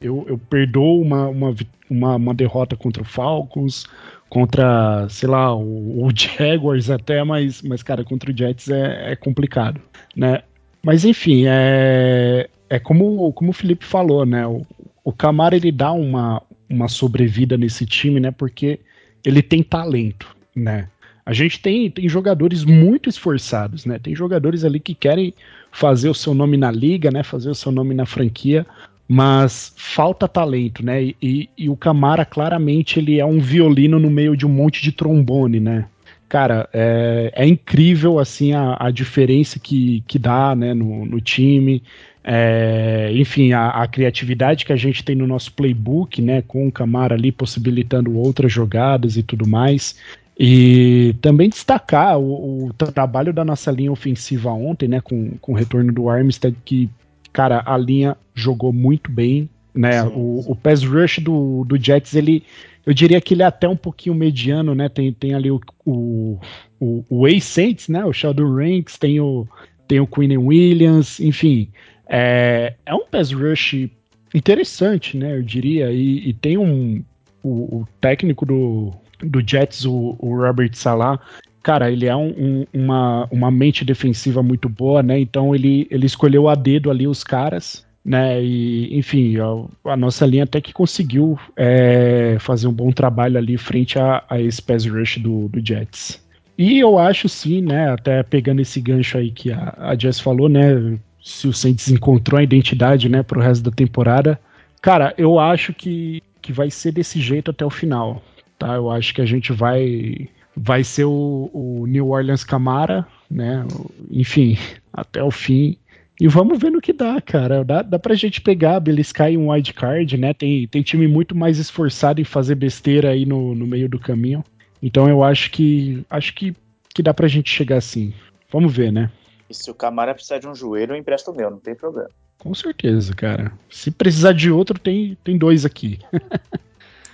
Eu, 0.00 0.24
eu 0.28 0.38
perdoo 0.38 1.00
uma, 1.00 1.26
uma, 1.28 1.54
uma, 1.90 2.16
uma 2.16 2.34
derrota 2.34 2.76
contra 2.76 3.02
o 3.02 3.06
Falcons, 3.06 3.86
contra, 4.32 5.06
sei 5.10 5.28
lá, 5.28 5.54
o, 5.54 6.06
o, 6.06 6.08
Jaguars 6.16 6.88
até, 6.88 7.22
mas, 7.22 7.60
mas 7.60 7.82
cara, 7.82 8.02
contra 8.02 8.30
o 8.30 8.36
Jets 8.36 8.70
é, 8.70 9.12
é 9.12 9.16
complicado, 9.16 9.78
né? 10.16 10.42
Mas 10.82 11.04
enfim, 11.04 11.44
é, 11.46 12.48
é 12.70 12.78
como, 12.78 13.30
como 13.34 13.50
o 13.50 13.52
Felipe 13.52 13.84
falou, 13.84 14.24
né? 14.24 14.46
O, 14.46 14.66
o 15.04 15.12
Camara 15.12 15.54
ele 15.54 15.70
dá 15.70 15.92
uma, 15.92 16.42
uma 16.66 16.88
sobrevida 16.88 17.58
nesse 17.58 17.84
time, 17.84 18.20
né? 18.20 18.30
Porque 18.30 18.80
ele 19.22 19.42
tem 19.42 19.62
talento, 19.62 20.34
né? 20.56 20.88
A 21.26 21.34
gente 21.34 21.60
tem, 21.60 21.90
tem 21.90 22.08
jogadores 22.08 22.64
muito 22.64 23.10
esforçados, 23.10 23.84
né? 23.84 23.98
Tem 23.98 24.16
jogadores 24.16 24.64
ali 24.64 24.80
que 24.80 24.94
querem 24.94 25.34
fazer 25.70 26.08
o 26.08 26.14
seu 26.14 26.32
nome 26.32 26.56
na 26.56 26.70
liga, 26.70 27.10
né? 27.10 27.22
Fazer 27.22 27.50
o 27.50 27.54
seu 27.54 27.70
nome 27.70 27.94
na 27.94 28.06
franquia, 28.06 28.66
mas 29.12 29.74
falta 29.76 30.26
talento, 30.26 30.82
né? 30.82 31.12
E, 31.20 31.50
e, 31.58 31.68
o 31.68 31.76
Camara 31.76 32.24
claramente 32.24 32.98
ele 32.98 33.20
é 33.20 33.26
um 33.26 33.40
violino 33.40 33.98
no 33.98 34.10
meio 34.10 34.34
de 34.34 34.46
um 34.46 34.48
monte 34.48 34.80
de 34.80 34.90
trombone, 34.90 35.60
né? 35.60 35.84
Cara, 36.30 36.66
é, 36.72 37.30
é 37.36 37.46
incrível 37.46 38.18
assim 38.18 38.54
a, 38.54 38.74
a 38.80 38.90
diferença 38.90 39.58
que, 39.58 40.02
que 40.06 40.18
dá 40.18 40.56
né, 40.56 40.72
no, 40.72 41.04
no 41.04 41.20
time. 41.20 41.82
É, 42.24 43.10
enfim, 43.14 43.52
a, 43.52 43.82
a, 43.82 43.86
criatividade 43.86 44.64
que 44.64 44.72
a 44.72 44.76
gente 44.76 45.04
tem 45.04 45.14
no 45.14 45.26
nosso 45.26 45.52
playbook, 45.52 46.22
né, 46.22 46.40
com 46.40 46.66
o 46.66 46.72
Camara 46.72 47.14
ali 47.14 47.30
possibilitando 47.30 48.16
outras 48.16 48.50
jogadas 48.50 49.18
e 49.18 49.22
tudo 49.22 49.46
mais. 49.46 49.94
E 50.38 51.14
também 51.20 51.50
destacar 51.50 52.18
o, 52.18 52.68
o, 52.68 52.72
trabalho 52.72 53.30
da 53.30 53.44
nossa 53.44 53.70
linha 53.70 53.92
ofensiva 53.92 54.50
ontem, 54.52 54.88
né, 54.88 55.02
com, 55.02 55.32
com 55.38 55.52
o 55.52 55.54
retorno 55.54 55.92
do 55.92 56.08
Armstead, 56.08 56.56
que, 56.64 56.88
cara, 57.32 57.62
a 57.64 57.76
linha 57.76 58.16
jogou 58.34 58.72
muito 58.72 59.10
bem, 59.10 59.48
né, 59.74 60.02
o, 60.04 60.44
o 60.46 60.56
pass 60.56 60.82
rush 60.84 61.18
do, 61.18 61.64
do 61.64 61.82
Jets, 61.82 62.14
ele, 62.14 62.44
eu 62.84 62.92
diria 62.92 63.20
que 63.20 63.34
ele 63.34 63.42
é 63.42 63.46
até 63.46 63.68
um 63.68 63.76
pouquinho 63.76 64.14
mediano, 64.14 64.74
né, 64.74 64.88
tem, 64.88 65.12
tem 65.12 65.34
ali 65.34 65.50
o, 65.50 65.60
o, 65.84 66.38
o, 66.78 67.04
o 67.08 67.40
saints 67.40 67.88
né, 67.88 68.04
o 68.04 68.12
Sheldon 68.12 68.54
Ranks, 68.54 68.98
tem 68.98 69.18
o, 69.20 69.46
tem 69.88 69.98
o 70.00 70.06
Quinn 70.06 70.36
Williams, 70.36 71.20
enfim, 71.20 71.68
é, 72.06 72.74
é 72.84 72.94
um 72.94 73.06
pass 73.06 73.32
rush 73.32 73.88
interessante, 74.34 75.16
né, 75.16 75.36
eu 75.36 75.42
diria, 75.42 75.90
e, 75.90 76.28
e 76.28 76.34
tem 76.34 76.58
um, 76.58 77.02
o, 77.42 77.78
o 77.78 77.88
técnico 78.00 78.44
do, 78.44 78.92
do 79.20 79.40
Jets, 79.46 79.84
o, 79.84 80.16
o 80.18 80.36
Robert 80.36 80.74
Salah, 80.74 81.18
cara, 81.62 81.90
ele 81.90 82.06
é 82.06 82.16
um, 82.16 82.28
um, 82.28 82.66
uma, 82.72 83.28
uma 83.30 83.50
mente 83.50 83.84
defensiva 83.84 84.42
muito 84.42 84.68
boa, 84.68 85.02
né? 85.02 85.18
Então 85.18 85.54
ele, 85.54 85.86
ele 85.90 86.06
escolheu 86.06 86.48
a 86.48 86.54
dedo 86.54 86.90
ali 86.90 87.06
os 87.06 87.22
caras, 87.22 87.86
né? 88.04 88.42
E, 88.42 88.96
enfim, 88.96 89.36
a, 89.38 89.92
a 89.92 89.96
nossa 89.96 90.26
linha 90.26 90.44
até 90.44 90.60
que 90.60 90.72
conseguiu 90.72 91.38
é, 91.56 92.36
fazer 92.40 92.66
um 92.66 92.72
bom 92.72 92.90
trabalho 92.90 93.38
ali 93.38 93.56
frente 93.56 93.98
a, 93.98 94.22
a 94.28 94.40
esse 94.40 94.60
pass 94.60 94.86
rush 94.86 95.18
do, 95.18 95.48
do 95.48 95.64
Jets. 95.64 96.22
E 96.58 96.78
eu 96.78 96.98
acho 96.98 97.28
sim, 97.28 97.62
né? 97.62 97.90
Até 97.90 98.22
pegando 98.22 98.60
esse 98.60 98.80
gancho 98.80 99.18
aí 99.18 99.30
que 99.30 99.52
a, 99.52 99.74
a 99.78 99.96
Jess 99.96 100.20
falou, 100.20 100.48
né? 100.48 100.98
Se 101.22 101.46
o 101.46 101.52
Saints 101.52 101.88
encontrou 101.88 102.38
a 102.38 102.42
identidade, 102.42 103.08
né, 103.08 103.22
pro 103.22 103.40
resto 103.40 103.62
da 103.62 103.70
temporada. 103.70 104.40
Cara, 104.80 105.14
eu 105.16 105.38
acho 105.38 105.72
que, 105.72 106.20
que 106.40 106.52
vai 106.52 106.68
ser 106.68 106.90
desse 106.90 107.20
jeito 107.20 107.52
até 107.52 107.64
o 107.64 107.70
final 107.70 108.20
tá? 108.62 108.74
Eu 108.74 108.90
acho 108.90 109.12
que 109.12 109.20
a 109.20 109.26
gente 109.26 109.52
vai 109.52 110.28
vai 110.56 110.84
ser 110.84 111.04
o, 111.04 111.50
o 111.52 111.86
New 111.86 112.10
Orleans 112.10 112.44
Camara, 112.44 113.06
né? 113.30 113.64
Enfim, 114.10 114.58
até 114.92 115.22
o 115.22 115.30
fim. 115.30 115.76
E 116.20 116.28
vamos 116.28 116.58
ver 116.58 116.70
no 116.70 116.80
que 116.80 116.92
dá, 116.92 117.20
cara. 117.20 117.64
Dá, 117.64 117.82
dá 117.82 117.98
pra 117.98 118.14
gente 118.14 118.40
pegar, 118.40 118.78
beliscar 118.80 119.30
um 119.30 119.50
wild 119.50 119.72
card, 119.72 120.16
né? 120.16 120.32
Tem, 120.34 120.66
tem 120.68 120.82
time 120.82 121.08
muito 121.08 121.34
mais 121.34 121.58
esforçado 121.58 122.20
em 122.20 122.24
fazer 122.24 122.54
besteira 122.54 123.10
aí 123.10 123.26
no, 123.26 123.54
no 123.54 123.66
meio 123.66 123.88
do 123.88 123.98
caminho. 123.98 124.44
Então 124.82 125.08
eu 125.08 125.22
acho 125.22 125.50
que 125.50 126.04
acho 126.10 126.34
que, 126.34 126.54
que 126.94 127.02
dá 127.02 127.14
pra 127.14 127.28
gente 127.28 127.50
chegar 127.50 127.78
assim. 127.78 128.12
Vamos 128.52 128.72
ver, 128.72 128.92
né? 128.92 129.10
E 129.48 129.54
se 129.54 129.70
o 129.70 129.74
Camara 129.74 130.14
precisar 130.14 130.38
de 130.38 130.48
um 130.48 130.54
joelho, 130.54 130.92
eu 130.92 130.96
empresto 130.96 131.30
o 131.30 131.34
meu, 131.34 131.50
não 131.50 131.58
tem 131.58 131.74
problema. 131.74 132.08
Com 132.38 132.54
certeza, 132.54 133.14
cara. 133.14 133.52
Se 133.70 133.90
precisar 133.90 134.32
de 134.32 134.50
outro, 134.50 134.78
tem, 134.78 135.16
tem 135.22 135.38
dois 135.38 135.64
aqui. 135.64 135.98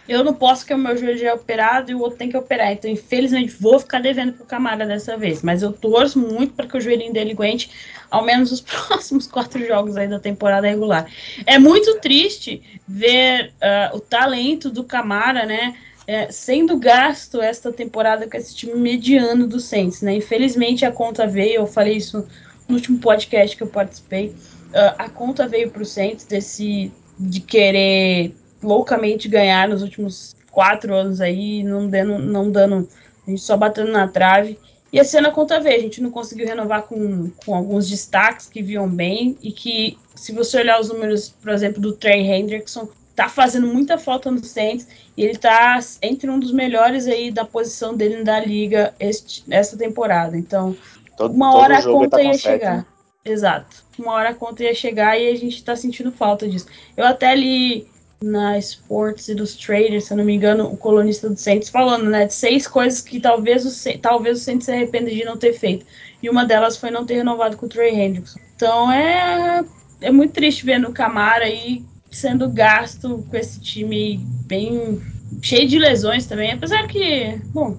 Eu 0.08 0.24
não 0.24 0.32
posso, 0.32 0.62
porque 0.62 0.72
o 0.72 0.78
meu 0.78 0.96
joelho 0.96 1.18
já 1.18 1.28
é 1.28 1.34
operado 1.34 1.90
e 1.90 1.94
o 1.94 2.00
outro 2.00 2.16
tem 2.16 2.30
que 2.30 2.36
operar. 2.36 2.72
Então, 2.72 2.90
infelizmente, 2.90 3.54
vou 3.60 3.78
ficar 3.78 4.00
devendo 4.00 4.32
pro 4.32 4.46
Camara 4.46 4.86
dessa 4.86 5.18
vez. 5.18 5.42
Mas 5.42 5.62
eu 5.62 5.70
torço 5.70 6.18
muito 6.18 6.54
para 6.54 6.66
que 6.66 6.76
o 6.76 6.80
joelhinho 6.80 7.12
dele 7.12 7.32
aguente 7.32 7.70
ao 8.10 8.24
menos 8.24 8.50
os 8.50 8.60
próximos 8.62 9.26
quatro 9.26 9.64
jogos 9.66 9.96
aí 9.96 10.08
da 10.08 10.18
temporada 10.18 10.66
regular. 10.66 11.06
É 11.44 11.58
muito 11.58 12.00
triste 12.00 12.62
ver 12.86 13.52
uh, 13.56 13.96
o 13.96 14.00
talento 14.00 14.70
do 14.70 14.82
Camara, 14.82 15.44
né? 15.44 15.76
É, 16.06 16.30
sendo 16.30 16.78
gasto 16.78 17.42
esta 17.42 17.70
temporada 17.70 18.26
com 18.26 18.34
esse 18.34 18.56
time 18.56 18.74
mediano 18.74 19.46
do 19.46 19.60
Saints, 19.60 20.00
né? 20.00 20.14
Infelizmente 20.14 20.86
a 20.86 20.90
conta 20.90 21.26
veio, 21.26 21.56
eu 21.56 21.66
falei 21.66 21.98
isso 21.98 22.26
no 22.66 22.76
último 22.76 22.98
podcast 22.98 23.54
que 23.54 23.62
eu 23.62 23.66
participei. 23.66 24.28
Uh, 24.28 24.94
a 24.96 25.10
conta 25.10 25.46
veio 25.46 25.70
para 25.70 25.82
o 25.82 25.84
Saints 25.86 26.24
desse 26.24 26.90
de 27.18 27.40
querer 27.40 28.32
loucamente 28.62 29.28
ganhar 29.28 29.68
nos 29.68 29.82
últimos 29.82 30.36
quatro 30.50 30.94
anos 30.94 31.20
aí, 31.20 31.62
não 31.62 31.88
dando, 31.88 32.18
não 32.18 32.50
dando, 32.50 32.88
a 33.26 33.30
gente 33.30 33.42
só 33.42 33.56
batendo 33.56 33.92
na 33.92 34.08
trave. 34.08 34.58
E 34.92 34.98
esse 34.98 35.16
ano 35.18 35.28
a 35.28 35.32
conta 35.32 35.60
veio, 35.60 35.76
a 35.76 35.82
gente 35.82 36.00
não 36.00 36.10
conseguiu 36.10 36.46
renovar 36.46 36.82
com, 36.82 37.30
com 37.44 37.54
alguns 37.54 37.88
destaques 37.88 38.48
que 38.48 38.62
viam 38.62 38.88
bem 38.88 39.36
e 39.42 39.52
que, 39.52 39.98
se 40.14 40.32
você 40.32 40.58
olhar 40.58 40.80
os 40.80 40.88
números, 40.88 41.28
por 41.28 41.50
exemplo, 41.50 41.80
do 41.80 41.92
Trey 41.92 42.22
Hendrickson, 42.22 42.88
tá 43.14 43.28
fazendo 43.28 43.66
muita 43.66 43.98
falta 43.98 44.30
no 44.30 44.42
Saints 44.42 44.86
e 45.16 45.24
ele 45.24 45.36
tá 45.36 45.78
entre 46.00 46.30
um 46.30 46.38
dos 46.38 46.52
melhores 46.52 47.06
aí 47.06 47.30
da 47.30 47.44
posição 47.44 47.94
dele 47.94 48.22
da 48.22 48.40
liga 48.40 48.94
este, 48.98 49.44
essa 49.50 49.76
temporada. 49.76 50.36
Então, 50.36 50.76
todo, 51.16 51.34
uma 51.34 51.54
hora 51.54 51.78
a 51.78 51.82
conta 51.82 52.16
tá 52.16 52.22
ia 52.22 52.34
chegar. 52.34 52.76
Né? 52.76 52.86
Exato. 53.24 53.84
Uma 53.98 54.12
hora 54.12 54.30
a 54.30 54.34
conta 54.34 54.62
ia 54.62 54.74
chegar 54.74 55.18
e 55.20 55.28
a 55.28 55.34
gente 55.36 55.62
tá 55.64 55.74
sentindo 55.76 56.12
falta 56.12 56.48
disso. 56.48 56.66
Eu 56.96 57.04
até 57.04 57.34
li 57.34 57.88
na 58.22 58.58
Sports 58.58 59.28
Illustrated, 59.28 60.00
se 60.00 60.12
eu 60.12 60.16
não 60.16 60.24
me 60.24 60.34
engano, 60.34 60.66
o 60.66 60.76
colunista 60.76 61.28
do 61.28 61.36
Saints 61.36 61.68
falando, 61.68 62.10
né, 62.10 62.26
de 62.26 62.34
seis 62.34 62.66
coisas 62.66 63.00
que 63.00 63.20
talvez 63.20 63.64
o, 63.64 63.98
talvez 64.00 64.40
o 64.40 64.44
Saints 64.44 64.66
se 64.66 64.72
arrependa 64.72 65.10
de 65.10 65.24
não 65.24 65.36
ter 65.36 65.52
feito. 65.52 65.86
E 66.22 66.28
uma 66.28 66.44
delas 66.44 66.76
foi 66.76 66.90
não 66.90 67.06
ter 67.06 67.14
renovado 67.14 67.56
com 67.56 67.66
o 67.66 67.68
Trey 67.68 67.94
Hendrickson. 67.94 68.40
Então 68.56 68.90
é, 68.90 69.64
é 70.00 70.10
muito 70.10 70.32
triste 70.32 70.64
vendo 70.64 70.88
o 70.88 70.92
Camara 70.92 71.44
aí 71.44 71.84
sendo 72.10 72.48
gasto 72.48 73.24
com 73.30 73.36
esse 73.36 73.60
time 73.60 74.18
bem 74.46 75.00
cheio 75.42 75.68
de 75.68 75.78
lesões 75.78 76.26
também, 76.26 76.52
apesar 76.52 76.88
que, 76.88 77.38
bom, 77.52 77.76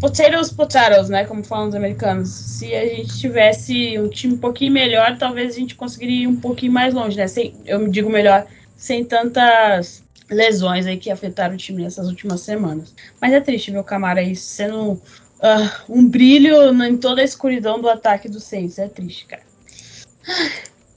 potatoes, 0.00 0.50
potatoes, 0.50 1.08
né, 1.08 1.24
como 1.24 1.44
falam 1.44 1.68
os 1.68 1.74
americanos. 1.74 2.30
Se 2.30 2.74
a 2.74 2.86
gente 2.86 3.18
tivesse 3.18 3.98
um 3.98 4.08
time 4.08 4.34
um 4.34 4.38
pouquinho 4.38 4.72
melhor, 4.72 5.16
talvez 5.18 5.54
a 5.54 5.58
gente 5.58 5.74
conseguiria 5.74 6.22
ir 6.22 6.26
um 6.26 6.36
pouquinho 6.36 6.72
mais 6.72 6.94
longe, 6.94 7.16
né? 7.16 7.28
Sem, 7.28 7.54
eu 7.66 7.86
digo 7.86 8.10
melhor, 8.10 8.46
sem 8.80 9.04
tantas 9.04 10.02
lesões 10.30 10.86
aí 10.86 10.96
que 10.96 11.10
afetaram 11.10 11.54
o 11.54 11.58
time 11.58 11.82
nessas 11.82 12.08
últimas 12.08 12.40
semanas. 12.40 12.94
Mas 13.20 13.34
é 13.34 13.40
triste 13.40 13.70
ver 13.70 13.78
o 13.78 13.84
Camara 13.84 14.20
aí 14.20 14.34
sendo 14.34 14.92
uh, 14.92 15.00
um 15.86 16.08
brilho 16.08 16.72
em 16.82 16.96
toda 16.96 17.20
a 17.20 17.24
escuridão 17.24 17.78
do 17.78 17.90
ataque 17.90 18.26
do 18.26 18.40
Saints. 18.40 18.78
É 18.78 18.88
triste, 18.88 19.26
cara. 19.26 19.42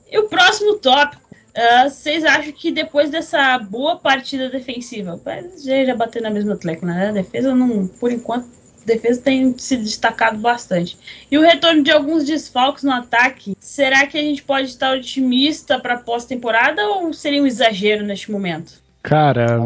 E 0.10 0.18
o 0.18 0.30
próximo 0.30 0.75
tópico. 0.75 1.22
Uh, 1.56 1.90
vocês 1.90 2.24
acham 2.24 2.52
que 2.54 2.72
depois 2.72 3.12
dessa 3.12 3.60
boa 3.60 3.98
partida 3.98 4.50
defensiva, 4.50 5.22
já, 5.63 5.86
já 5.86 5.96
bateu 5.96 6.22
na 6.22 6.32
mesma 6.32 6.56
tecla, 6.56 6.92
né? 6.92 7.10
A 7.10 7.12
defesa 7.12 7.54
não, 7.54 7.86
por 7.86 8.12
enquanto, 8.12 8.48
defesa 8.86 9.22
tem 9.22 9.58
se 9.58 9.78
destacado 9.78 10.38
bastante. 10.38 10.98
E 11.32 11.38
o 11.38 11.42
retorno 11.42 11.84
de 11.84 11.92
alguns 11.92 12.25
desfalques 12.25 12.84
no 12.84 12.92
ataque, 12.92 13.56
será 13.60 14.06
que 14.08 14.18
a 14.18 14.22
gente 14.22 14.44
pode 14.44 14.68
estar 14.68 14.96
otimista 14.96 15.80
para 15.80 15.98
pós-temporada 15.98 16.86
ou 16.88 17.13
seria 17.13 17.42
um 17.42 17.48
exagero 17.48 18.06
neste 18.06 18.32
momento? 18.32 18.82
Cara, 19.02 19.60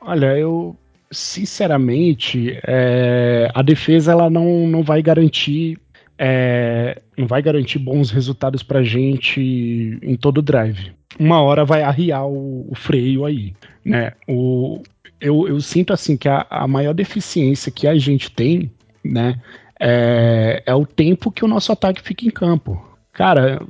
olha, 0.00 0.36
eu 0.36 0.76
sinceramente, 1.10 2.58
é, 2.66 3.48
a 3.54 3.62
defesa 3.62 4.12
ela 4.12 4.28
não, 4.28 4.66
não 4.66 4.82
vai 4.82 5.00
garantir 5.00 5.78
é, 6.18 7.00
não 7.16 7.26
vai 7.26 7.42
garantir 7.42 7.78
bons 7.78 8.10
resultados 8.10 8.62
pra 8.62 8.82
gente 8.82 9.98
em 10.02 10.16
todo 10.16 10.38
o 10.38 10.42
drive. 10.42 10.92
Uma 11.18 11.40
hora 11.42 11.64
vai 11.64 11.82
arriar 11.82 12.24
o, 12.26 12.66
o 12.70 12.74
freio 12.74 13.24
aí, 13.24 13.54
né? 13.84 14.12
O, 14.28 14.82
eu, 15.20 15.48
eu 15.48 15.60
sinto 15.60 15.92
assim 15.92 16.16
que 16.16 16.28
a, 16.28 16.46
a 16.50 16.68
maior 16.68 16.94
deficiência 16.94 17.72
que 17.72 17.86
a 17.86 17.96
gente 17.96 18.30
tem, 18.30 18.70
né, 19.02 19.40
é, 19.80 20.62
é 20.64 20.74
o 20.74 20.86
tempo 20.86 21.30
que 21.30 21.44
o 21.44 21.48
nosso 21.48 21.72
ataque 21.72 22.02
fica 22.02 22.24
em 22.24 22.30
campo. 22.30 22.82
Cara, 23.12 23.60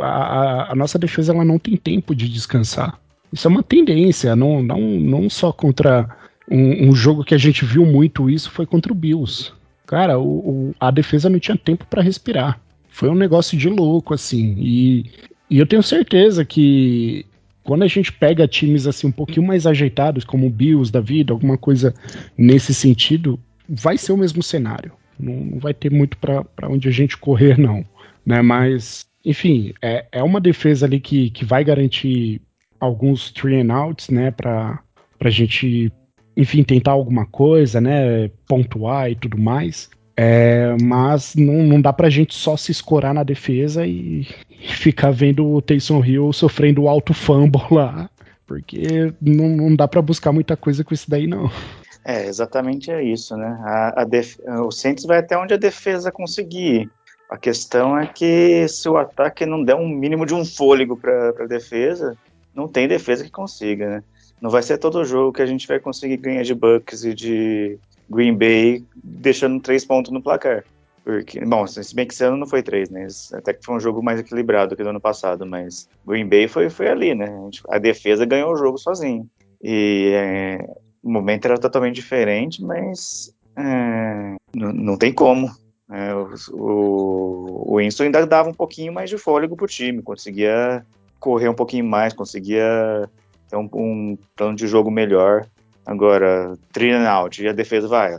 a, 0.00 0.72
a, 0.72 0.74
nossa 0.74 0.98
defesa 0.98 1.32
ela 1.32 1.44
não 1.44 1.58
tem 1.58 1.76
tempo 1.76 2.14
de 2.14 2.28
descansar. 2.28 2.98
isso 3.32 3.46
é 3.46 3.50
uma 3.50 3.62
tendência, 3.62 4.34
não, 4.34 4.62
não, 4.62 4.80
não 4.80 5.28
só 5.28 5.52
contra 5.52 6.08
um, 6.50 6.88
um 6.88 6.94
jogo 6.94 7.24
que 7.24 7.34
a 7.34 7.38
gente 7.38 7.64
viu 7.64 7.84
muito 7.84 8.30
isso 8.30 8.50
foi 8.50 8.64
contra 8.64 8.92
o 8.92 8.96
Bills. 8.96 9.52
Cara, 9.86 10.18
o, 10.18 10.68
o 10.70 10.74
a 10.80 10.90
defesa 10.90 11.28
não 11.28 11.38
tinha 11.38 11.56
tempo 11.56 11.86
para 11.86 12.02
respirar. 12.02 12.60
Foi 12.88 13.10
um 13.10 13.14
negócio 13.14 13.58
de 13.58 13.68
louco, 13.68 14.14
assim. 14.14 14.54
E, 14.58 15.10
e 15.50 15.58
eu 15.58 15.66
tenho 15.66 15.82
certeza 15.82 16.44
que 16.44 17.26
quando 17.64 17.82
a 17.82 17.88
gente 17.88 18.12
pega 18.12 18.46
times 18.46 18.86
assim 18.86 19.06
um 19.06 19.12
pouquinho 19.12 19.46
mais 19.46 19.66
ajeitados, 19.66 20.22
como 20.22 20.46
o 20.46 20.50
Bills 20.50 20.92
da 20.92 21.00
vida, 21.00 21.32
alguma 21.32 21.56
coisa 21.56 21.94
nesse 22.36 22.74
sentido, 22.74 23.40
vai 23.68 23.96
ser 23.96 24.12
o 24.12 24.16
mesmo 24.16 24.42
cenário. 24.42 24.92
Não, 25.18 25.34
não 25.34 25.58
vai 25.58 25.72
ter 25.72 25.90
muito 25.90 26.16
para 26.18 26.44
onde 26.68 26.88
a 26.88 26.92
gente 26.92 27.16
correr, 27.16 27.58
não. 27.58 27.84
Né? 28.24 28.42
Mas, 28.42 29.06
enfim, 29.24 29.72
é, 29.80 30.06
é 30.12 30.22
uma 30.22 30.40
defesa 30.40 30.84
ali 30.84 31.00
que, 31.00 31.30
que 31.30 31.44
vai 31.44 31.64
garantir 31.64 32.40
alguns 32.78 33.30
three 33.30 33.60
and 33.60 33.74
outs, 33.74 34.10
né, 34.10 34.30
para 34.30 34.78
a 35.20 35.30
gente, 35.30 35.90
enfim, 36.36 36.62
tentar 36.62 36.90
alguma 36.92 37.24
coisa, 37.24 37.80
né, 37.80 38.28
pontuar 38.46 39.10
e 39.10 39.14
tudo 39.14 39.38
mais. 39.38 39.88
É, 40.16 40.76
mas 40.82 41.34
não, 41.34 41.64
não 41.64 41.80
dá 41.80 41.92
pra 41.92 42.10
gente 42.10 42.34
só 42.34 42.56
se 42.56 42.70
escorar 42.70 43.14
na 43.14 43.24
defesa 43.24 43.86
e, 43.86 44.26
ficar 44.66 45.10
vendo 45.10 45.46
o 45.46 45.62
Taysom 45.62 46.04
Hill 46.04 46.32
sofrendo 46.32 46.88
alto 46.88 47.12
fumble 47.12 47.62
lá, 47.70 48.08
porque 48.46 49.12
não, 49.20 49.48
não 49.48 49.76
dá 49.76 49.86
para 49.88 50.02
buscar 50.02 50.32
muita 50.32 50.56
coisa 50.56 50.84
com 50.84 50.94
isso 50.94 51.08
daí, 51.08 51.26
não. 51.26 51.50
É, 52.04 52.26
exatamente 52.26 52.90
é 52.90 53.02
isso, 53.02 53.36
né? 53.36 53.58
A, 53.62 54.02
a 54.02 54.04
def... 54.04 54.38
O 54.66 54.70
Saints 54.70 55.04
vai 55.04 55.18
até 55.18 55.38
onde 55.38 55.54
a 55.54 55.58
defesa 55.58 56.12
conseguir. 56.12 56.90
A 57.30 57.38
questão 57.38 57.98
é 57.98 58.06
que 58.06 58.68
se 58.68 58.88
o 58.88 58.98
ataque 58.98 59.46
não 59.46 59.64
der 59.64 59.74
um 59.74 59.88
mínimo 59.88 60.26
de 60.26 60.34
um 60.34 60.44
fôlego 60.44 60.96
para 60.96 61.30
a 61.30 61.46
defesa, 61.46 62.16
não 62.54 62.68
tem 62.68 62.86
defesa 62.86 63.24
que 63.24 63.30
consiga, 63.30 63.88
né? 63.88 64.04
Não 64.40 64.50
vai 64.50 64.62
ser 64.62 64.76
todo 64.76 65.04
jogo 65.04 65.32
que 65.32 65.40
a 65.40 65.46
gente 65.46 65.66
vai 65.66 65.80
conseguir 65.80 66.18
ganhar 66.18 66.42
de 66.42 66.54
Bucks 66.54 67.04
e 67.04 67.14
de 67.14 67.78
Green 68.10 68.36
Bay 68.36 68.84
deixando 68.94 69.58
três 69.60 69.84
pontos 69.84 70.12
no 70.12 70.22
placar. 70.22 70.64
Porque, 71.04 71.44
bom, 71.44 71.66
se 71.66 71.94
bem 71.94 72.06
que 72.06 72.14
esse 72.14 72.24
ano 72.24 72.38
não 72.38 72.46
foi 72.46 72.62
três, 72.62 72.88
né? 72.88 73.06
Até 73.34 73.52
que 73.52 73.64
foi 73.64 73.76
um 73.76 73.80
jogo 73.80 74.02
mais 74.02 74.18
equilibrado 74.18 74.74
que 74.74 74.82
do 74.82 74.88
ano 74.88 75.00
passado, 75.00 75.44
mas 75.44 75.86
Green 76.06 76.26
Bay 76.26 76.48
foi, 76.48 76.70
foi 76.70 76.88
ali, 76.88 77.14
né? 77.14 77.26
A, 77.68 77.78
defesa 77.78 78.24
ganhou 78.24 78.52
o 78.52 78.56
jogo 78.56 78.78
sozinho. 78.78 79.28
E 79.62 80.12
é, 80.14 80.66
o 81.02 81.10
momento 81.10 81.44
era 81.44 81.58
totalmente 81.58 81.96
diferente, 81.96 82.62
mas 82.62 83.34
é, 83.54 84.34
não, 84.54 84.72
não 84.72 84.96
tem 84.96 85.12
como. 85.12 85.50
É, 85.90 86.14
o, 86.14 86.34
o, 86.52 87.72
o 87.74 87.76
Winston 87.76 88.04
ainda 88.04 88.26
dava 88.26 88.48
um 88.48 88.54
pouquinho 88.54 88.90
mais 88.90 89.10
de 89.10 89.18
fôlego 89.18 89.54
pro 89.54 89.66
time, 89.66 90.00
conseguia 90.00 90.86
correr 91.20 91.50
um 91.50 91.54
pouquinho 91.54 91.84
mais, 91.84 92.14
conseguia 92.14 93.10
ter 93.50 93.56
um, 93.56 93.68
um 93.74 94.18
plano 94.34 94.56
de 94.56 94.66
jogo 94.66 94.90
melhor. 94.90 95.46
Agora, 95.84 96.56
three 96.72 96.92
and 96.92 97.06
out, 97.06 97.42
e 97.42 97.46
a 97.46 97.52
defesa 97.52 97.86
vai. 97.86 98.18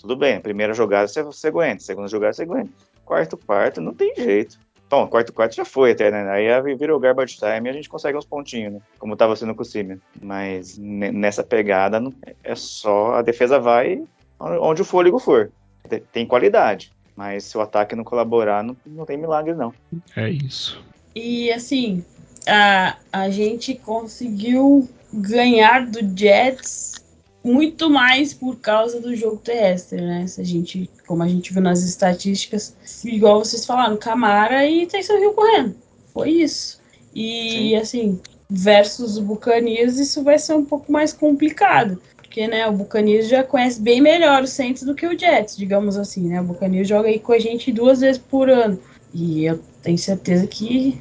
Tudo 0.00 0.16
bem, 0.16 0.40
primeira 0.40 0.74
jogada 0.74 1.06
você, 1.06 1.22
você 1.22 1.48
aguenta, 1.48 1.82
segunda 1.82 2.08
jogada 2.08 2.32
você 2.32 2.42
aguenta. 2.42 2.70
Quarto 3.04 3.36
quarto, 3.36 3.80
não 3.80 3.94
tem 3.94 4.14
jeito. 4.14 4.58
Bom, 4.90 5.06
quarto 5.06 5.32
quarto 5.32 5.54
já 5.54 5.64
foi 5.64 5.92
até, 5.92 6.10
né? 6.10 6.28
Aí 6.30 6.76
virou 6.76 7.00
garbage 7.00 7.38
time 7.38 7.68
e 7.68 7.70
a 7.70 7.72
gente 7.72 7.88
consegue 7.88 8.18
uns 8.18 8.26
pontinhos, 8.26 8.74
né? 8.74 8.80
Como 8.98 9.16
tava 9.16 9.34
sendo 9.36 9.54
com 9.54 9.62
o 9.62 9.64
Simeon. 9.64 9.96
Mas 10.20 10.76
nessa 10.78 11.42
pegada 11.42 12.02
é 12.44 12.54
só 12.54 13.14
a 13.14 13.22
defesa 13.22 13.58
vai 13.58 14.02
onde 14.38 14.82
o 14.82 14.84
fôlego 14.84 15.18
for. 15.18 15.50
Tem 16.12 16.26
qualidade. 16.26 16.92
Mas 17.16 17.44
se 17.44 17.56
o 17.56 17.60
ataque 17.60 17.94
não 17.94 18.04
colaborar, 18.04 18.62
não, 18.62 18.76
não 18.86 19.06
tem 19.06 19.16
milagre, 19.16 19.54
não. 19.54 19.72
É 20.16 20.28
isso. 20.28 20.82
E 21.14 21.52
assim, 21.52 22.04
a, 22.46 22.96
a 23.12 23.30
gente 23.30 23.74
conseguiu 23.74 24.88
ganhar 25.12 25.86
do 25.86 26.00
Jets 26.18 27.01
muito 27.44 27.90
mais 27.90 28.32
por 28.32 28.56
causa 28.56 29.00
do 29.00 29.14
jogo 29.16 29.36
terrestre, 29.36 30.00
né? 30.00 30.26
Se 30.26 30.40
a 30.40 30.44
gente, 30.44 30.88
como 31.06 31.22
a 31.22 31.28
gente 31.28 31.52
viu 31.52 31.62
nas 31.62 31.82
estatísticas, 31.82 32.76
igual 33.04 33.44
vocês 33.44 33.66
falaram, 33.66 33.96
Camara 33.96 34.66
e 34.66 34.86
Tyson 34.86 35.18
Hill 35.18 35.32
correndo. 35.32 35.74
Foi 36.12 36.30
isso. 36.30 36.80
E 37.14 37.50
Sim. 37.50 37.76
assim, 37.76 38.20
versus 38.48 39.16
o 39.16 39.22
Buccaneers, 39.22 39.98
isso 39.98 40.22
vai 40.22 40.38
ser 40.38 40.54
um 40.54 40.64
pouco 40.64 40.92
mais 40.92 41.12
complicado. 41.12 42.00
Porque, 42.16 42.46
né, 42.46 42.66
o 42.66 42.72
Buccaneers 42.72 43.28
já 43.28 43.42
conhece 43.42 43.80
bem 43.80 44.00
melhor 44.00 44.42
o 44.42 44.46
Saints 44.46 44.84
do 44.84 44.94
que 44.94 45.06
o 45.06 45.18
Jets, 45.18 45.56
digamos 45.56 45.98
assim, 45.98 46.28
né? 46.28 46.40
O 46.40 46.44
Buccaneers 46.44 46.88
joga 46.88 47.08
aí 47.08 47.18
com 47.18 47.32
a 47.32 47.38
gente 47.38 47.72
duas 47.72 48.00
vezes 48.00 48.18
por 48.18 48.48
ano. 48.48 48.78
E 49.12 49.44
eu 49.44 49.60
tenho 49.82 49.98
certeza 49.98 50.46
que 50.46 50.98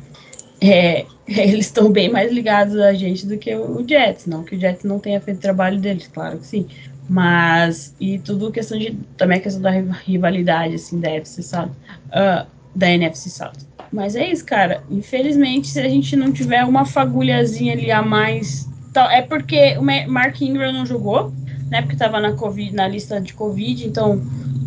é, 0.62 1.06
eles 1.28 1.66
estão 1.66 1.92
bem 1.92 2.10
mais 2.10 2.32
ligados 2.32 2.78
a 2.78 2.94
gente 2.94 3.26
do 3.26 3.38
que 3.38 3.54
o 3.56 3.84
Jets. 3.88 4.28
Não 4.28 4.44
que 4.44 4.56
o 4.56 4.60
Jets 4.60 4.84
não 4.84 5.00
tenha 5.00 5.20
feito 5.20 5.38
o 5.38 5.42
trabalho 5.42 5.80
deles, 5.80 6.08
claro 6.08 6.38
que 6.38 6.46
sim. 6.46 6.68
Mas, 7.10 7.94
e 8.00 8.20
tudo 8.20 8.52
questão 8.52 8.78
de. 8.78 8.98
Também 9.18 9.40
a 9.40 9.42
questão 9.42 9.62
da 9.62 9.72
rivalidade, 9.72 10.76
assim, 10.76 11.00
da 11.00 11.10
NFC 11.10 11.44
South. 11.44 11.72
Uh, 12.08 12.46
da 12.74 12.90
NFC 12.90 13.30
South. 13.30 13.68
Mas 13.92 14.16
é 14.16 14.32
isso, 14.32 14.46
cara. 14.46 14.84
Infelizmente, 14.90 15.68
se 15.68 15.80
a 15.80 15.90
gente 15.90 16.16
não 16.16 16.32
tiver 16.32 16.64
uma 16.64 16.86
fagulhazinha 16.86 17.74
ali 17.74 17.92
a 17.92 18.02
mais. 18.02 18.70
É 19.12 19.22
porque 19.22 19.78
o 19.78 20.12
Mark 20.12 20.42
Ingram 20.42 20.72
não 20.72 20.86
jogou, 20.86 21.34
né? 21.70 21.82
Porque 21.82 21.96
tava 21.96 22.20
na, 22.20 22.34
COVID, 22.34 22.74
na 22.76 22.88
lista 22.88 23.20
de 23.20 23.34
Covid, 23.34 23.88
então 23.88 24.22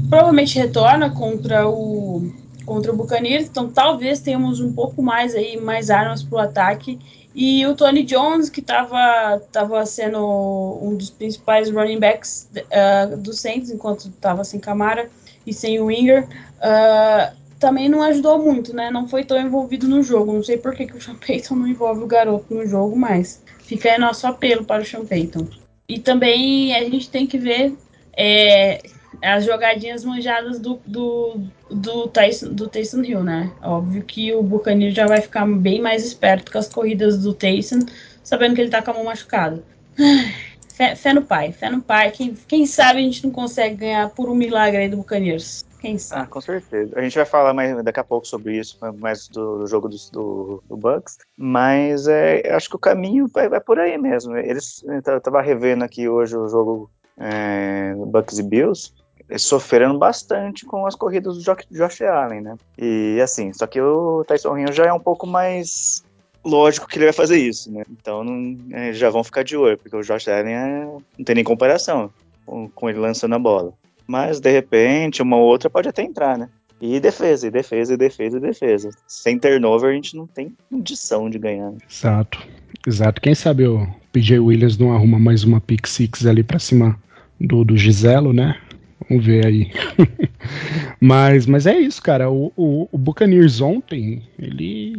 provavelmente 0.08 0.58
retorna 0.58 1.10
contra 1.10 1.68
o 1.68 2.30
contra 2.64 2.92
o 2.92 2.96
Buccaneers, 2.96 3.46
então 3.46 3.70
talvez 3.70 4.20
tenhamos 4.20 4.60
um 4.60 4.72
pouco 4.72 5.02
mais 5.02 5.34
aí, 5.34 5.60
mais 5.60 5.90
armas 5.90 6.22
para 6.22 6.36
o 6.36 6.40
ataque. 6.40 6.98
E 7.34 7.66
o 7.66 7.74
Tony 7.74 8.04
Jones, 8.04 8.48
que 8.48 8.60
estava 8.60 9.40
tava 9.50 9.84
sendo 9.84 10.78
um 10.80 10.94
dos 10.94 11.10
principais 11.10 11.68
running 11.68 11.98
backs 11.98 12.48
uh, 12.56 13.16
do 13.16 13.32
Saints, 13.32 13.70
enquanto 13.70 14.08
estava 14.08 14.44
sem 14.44 14.60
Camara 14.60 15.10
e 15.44 15.52
sem 15.52 15.80
o 15.80 15.86
Winger, 15.86 16.28
uh, 16.58 17.36
também 17.58 17.88
não 17.88 18.02
ajudou 18.02 18.38
muito, 18.38 18.74
né? 18.74 18.90
Não 18.90 19.08
foi 19.08 19.24
tão 19.24 19.40
envolvido 19.40 19.88
no 19.88 20.02
jogo. 20.02 20.32
Não 20.32 20.44
sei 20.44 20.56
por 20.58 20.74
que, 20.74 20.86
que 20.86 20.96
o 20.96 21.00
Sean 21.00 21.16
Payton 21.16 21.56
não 21.56 21.66
envolve 21.66 22.04
o 22.04 22.06
garoto 22.06 22.54
no 22.54 22.64
jogo, 22.66 22.96
mas 22.96 23.42
fica 23.58 23.90
aí 23.90 23.98
nosso 23.98 24.26
apelo 24.26 24.64
para 24.64 24.82
o 24.82 24.86
Sean 24.86 25.04
Payton. 25.04 25.48
E 25.88 25.98
também 25.98 26.74
a 26.74 26.84
gente 26.84 27.10
tem 27.10 27.26
que 27.26 27.36
ver 27.36 27.74
é, 28.16 28.80
as 29.24 29.44
jogadinhas 29.44 30.04
manjadas 30.04 30.58
do, 30.58 30.78
do, 30.86 31.40
do, 31.70 32.08
Tyson, 32.08 32.52
do 32.52 32.68
Taysom 32.68 33.02
Hill, 33.02 33.24
né? 33.24 33.50
Óbvio 33.62 34.02
que 34.02 34.34
o 34.34 34.42
Buccaneers 34.42 34.94
já 34.94 35.06
vai 35.06 35.20
ficar 35.20 35.46
bem 35.46 35.80
mais 35.80 36.04
esperto 36.04 36.52
com 36.52 36.58
as 36.58 36.68
corridas 36.68 37.22
do 37.22 37.32
Taysom, 37.32 37.80
sabendo 38.22 38.54
que 38.54 38.60
ele 38.60 38.70
tá 38.70 38.82
com 38.82 38.90
a 38.90 38.94
mão 38.94 39.04
machucada. 39.04 39.62
Fé, 40.74 40.96
fé, 40.96 41.12
no 41.12 41.22
pai, 41.22 41.52
fé 41.52 41.70
no 41.70 41.80
pai. 41.80 42.10
Quem, 42.10 42.34
quem 42.48 42.66
sabe 42.66 42.98
a 42.98 43.02
gente 43.02 43.22
não 43.22 43.30
consegue 43.30 43.76
ganhar 43.76 44.10
por 44.10 44.28
um 44.28 44.34
milagre 44.34 44.78
aí 44.78 44.88
do 44.88 44.96
Buccaneers. 44.96 45.64
Quem 45.80 45.96
sabe? 45.98 46.22
Ah, 46.22 46.26
com 46.26 46.40
certeza. 46.40 46.98
A 46.98 47.02
gente 47.02 47.14
vai 47.14 47.24
falar 47.24 47.54
mais 47.54 47.80
daqui 47.84 48.00
a 48.00 48.02
pouco 48.02 48.26
sobre 48.26 48.58
isso, 48.58 48.76
mais 48.98 49.28
do, 49.28 49.58
do 49.58 49.66
jogo 49.68 49.88
do, 49.88 49.96
do, 50.10 50.64
do, 50.68 50.76
Bucks. 50.76 51.18
Mas 51.36 52.08
é, 52.08 52.42
acho 52.52 52.68
que 52.68 52.74
o 52.74 52.80
caminho 52.80 53.28
vai, 53.28 53.48
vai 53.48 53.60
por 53.60 53.78
aí 53.78 53.96
mesmo. 53.96 54.36
Eles 54.36 54.84
eu 54.84 55.20
tava 55.20 55.40
revendo 55.40 55.84
aqui 55.84 56.08
hoje 56.08 56.36
o 56.36 56.48
jogo 56.48 56.90
é, 57.18 57.94
Bucks 57.94 58.40
e 58.40 58.42
Bills 58.42 58.92
sofrendo 59.36 59.98
bastante 59.98 60.64
com 60.64 60.86
as 60.86 60.94
corridas 60.94 61.36
do 61.36 61.58
Josh 61.70 62.02
Allen, 62.02 62.40
né? 62.40 62.56
E 62.78 63.18
assim, 63.22 63.52
só 63.52 63.66
que 63.66 63.80
o 63.80 64.24
Tyson 64.24 64.58
Hill 64.58 64.72
já 64.72 64.84
é 64.84 64.92
um 64.92 65.00
pouco 65.00 65.26
mais 65.26 66.04
lógico 66.44 66.86
que 66.86 66.98
ele 66.98 67.06
vai 67.06 67.12
fazer 67.12 67.38
isso, 67.38 67.72
né? 67.72 67.82
Então 67.90 68.22
não, 68.22 68.56
é, 68.72 68.92
já 68.92 69.08
vão 69.10 69.24
ficar 69.24 69.42
de 69.42 69.56
olho, 69.56 69.78
porque 69.78 69.96
o 69.96 70.02
Josh 70.02 70.28
Allen 70.28 70.54
é, 70.54 70.84
não 71.18 71.24
tem 71.24 71.36
nem 71.36 71.44
comparação 71.44 72.10
com, 72.44 72.68
com, 72.68 72.90
ele 72.90 72.98
lançando 72.98 73.34
a 73.34 73.38
bola. 73.38 73.72
Mas 74.06 74.40
de 74.40 74.50
repente, 74.50 75.22
uma 75.22 75.36
outra 75.36 75.70
pode 75.70 75.88
até 75.88 76.02
entrar, 76.02 76.36
né? 76.36 76.48
E 76.80 77.00
defesa, 77.00 77.46
e 77.46 77.50
defesa, 77.50 77.94
e 77.94 77.96
defesa, 77.96 78.36
e 78.36 78.40
defesa. 78.40 78.90
Sem 79.06 79.38
turnover, 79.38 79.90
a 79.90 79.94
gente 79.94 80.16
não 80.16 80.26
tem 80.26 80.54
condição 80.68 81.30
de 81.30 81.38
ganhar. 81.38 81.72
Exato, 81.90 82.46
exato. 82.86 83.22
Quem 83.22 83.34
sabe 83.34 83.66
o 83.66 83.86
PJ 84.12 84.38
Williams 84.38 84.76
não 84.76 84.92
arruma 84.92 85.18
mais 85.18 85.44
uma 85.44 85.60
pick 85.60 85.86
six 85.86 86.26
ali 86.26 86.42
pra 86.42 86.58
cima 86.58 86.98
do, 87.40 87.64
do 87.64 87.76
Giselo, 87.76 88.32
né? 88.34 88.60
Vamos 89.08 89.24
ver 89.24 89.46
aí. 89.46 89.70
mas, 91.00 91.46
mas 91.46 91.66
é 91.66 91.78
isso, 91.78 92.02
cara. 92.02 92.30
O, 92.30 92.52
o, 92.56 92.88
o 92.90 92.98
Buccaneers 92.98 93.60
ontem, 93.60 94.22
ele 94.38 94.94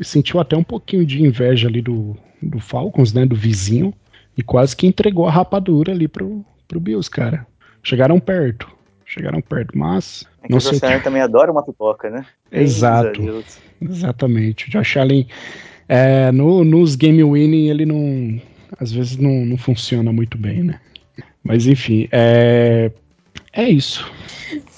sentiu 0.00 0.40
até 0.40 0.56
um 0.56 0.64
pouquinho 0.64 1.06
de 1.06 1.22
inveja 1.22 1.68
ali 1.68 1.80
do, 1.80 2.16
do 2.42 2.58
Falcons, 2.58 3.12
né? 3.12 3.24
Do 3.24 3.36
vizinho. 3.36 3.94
E 4.36 4.42
quase 4.42 4.76
que 4.76 4.86
entregou 4.86 5.26
a 5.26 5.30
rapadura 5.30 5.92
ali 5.92 6.08
pro, 6.08 6.44
pro 6.68 6.80
Bills, 6.80 7.10
cara. 7.10 7.46
Chegaram 7.82 8.18
perto. 8.18 8.68
Chegaram 9.04 9.40
perto, 9.40 9.78
mas. 9.78 10.26
É 10.42 10.48
que 10.48 10.52
não 10.52 10.58
o 10.58 10.84
Allen 10.84 11.00
também 11.00 11.22
adora 11.22 11.50
uma 11.52 11.62
pipoca, 11.62 12.10
né? 12.10 12.26
Exato. 12.50 13.44
Exatamente. 13.80 14.66
O 14.66 14.70
Josh 14.70 14.96
Allen, 14.96 15.26
é, 15.88 16.32
no, 16.32 16.64
nos 16.64 16.96
game 16.96 17.22
winning, 17.22 17.68
ele 17.68 17.86
não. 17.86 18.40
Às 18.80 18.90
vezes 18.92 19.16
não, 19.16 19.46
não 19.46 19.56
funciona 19.56 20.12
muito 20.12 20.36
bem, 20.36 20.64
né? 20.64 20.80
Mas 21.42 21.68
enfim, 21.68 22.08
é, 22.10 22.90
é 23.56 23.68
isso. 23.68 24.10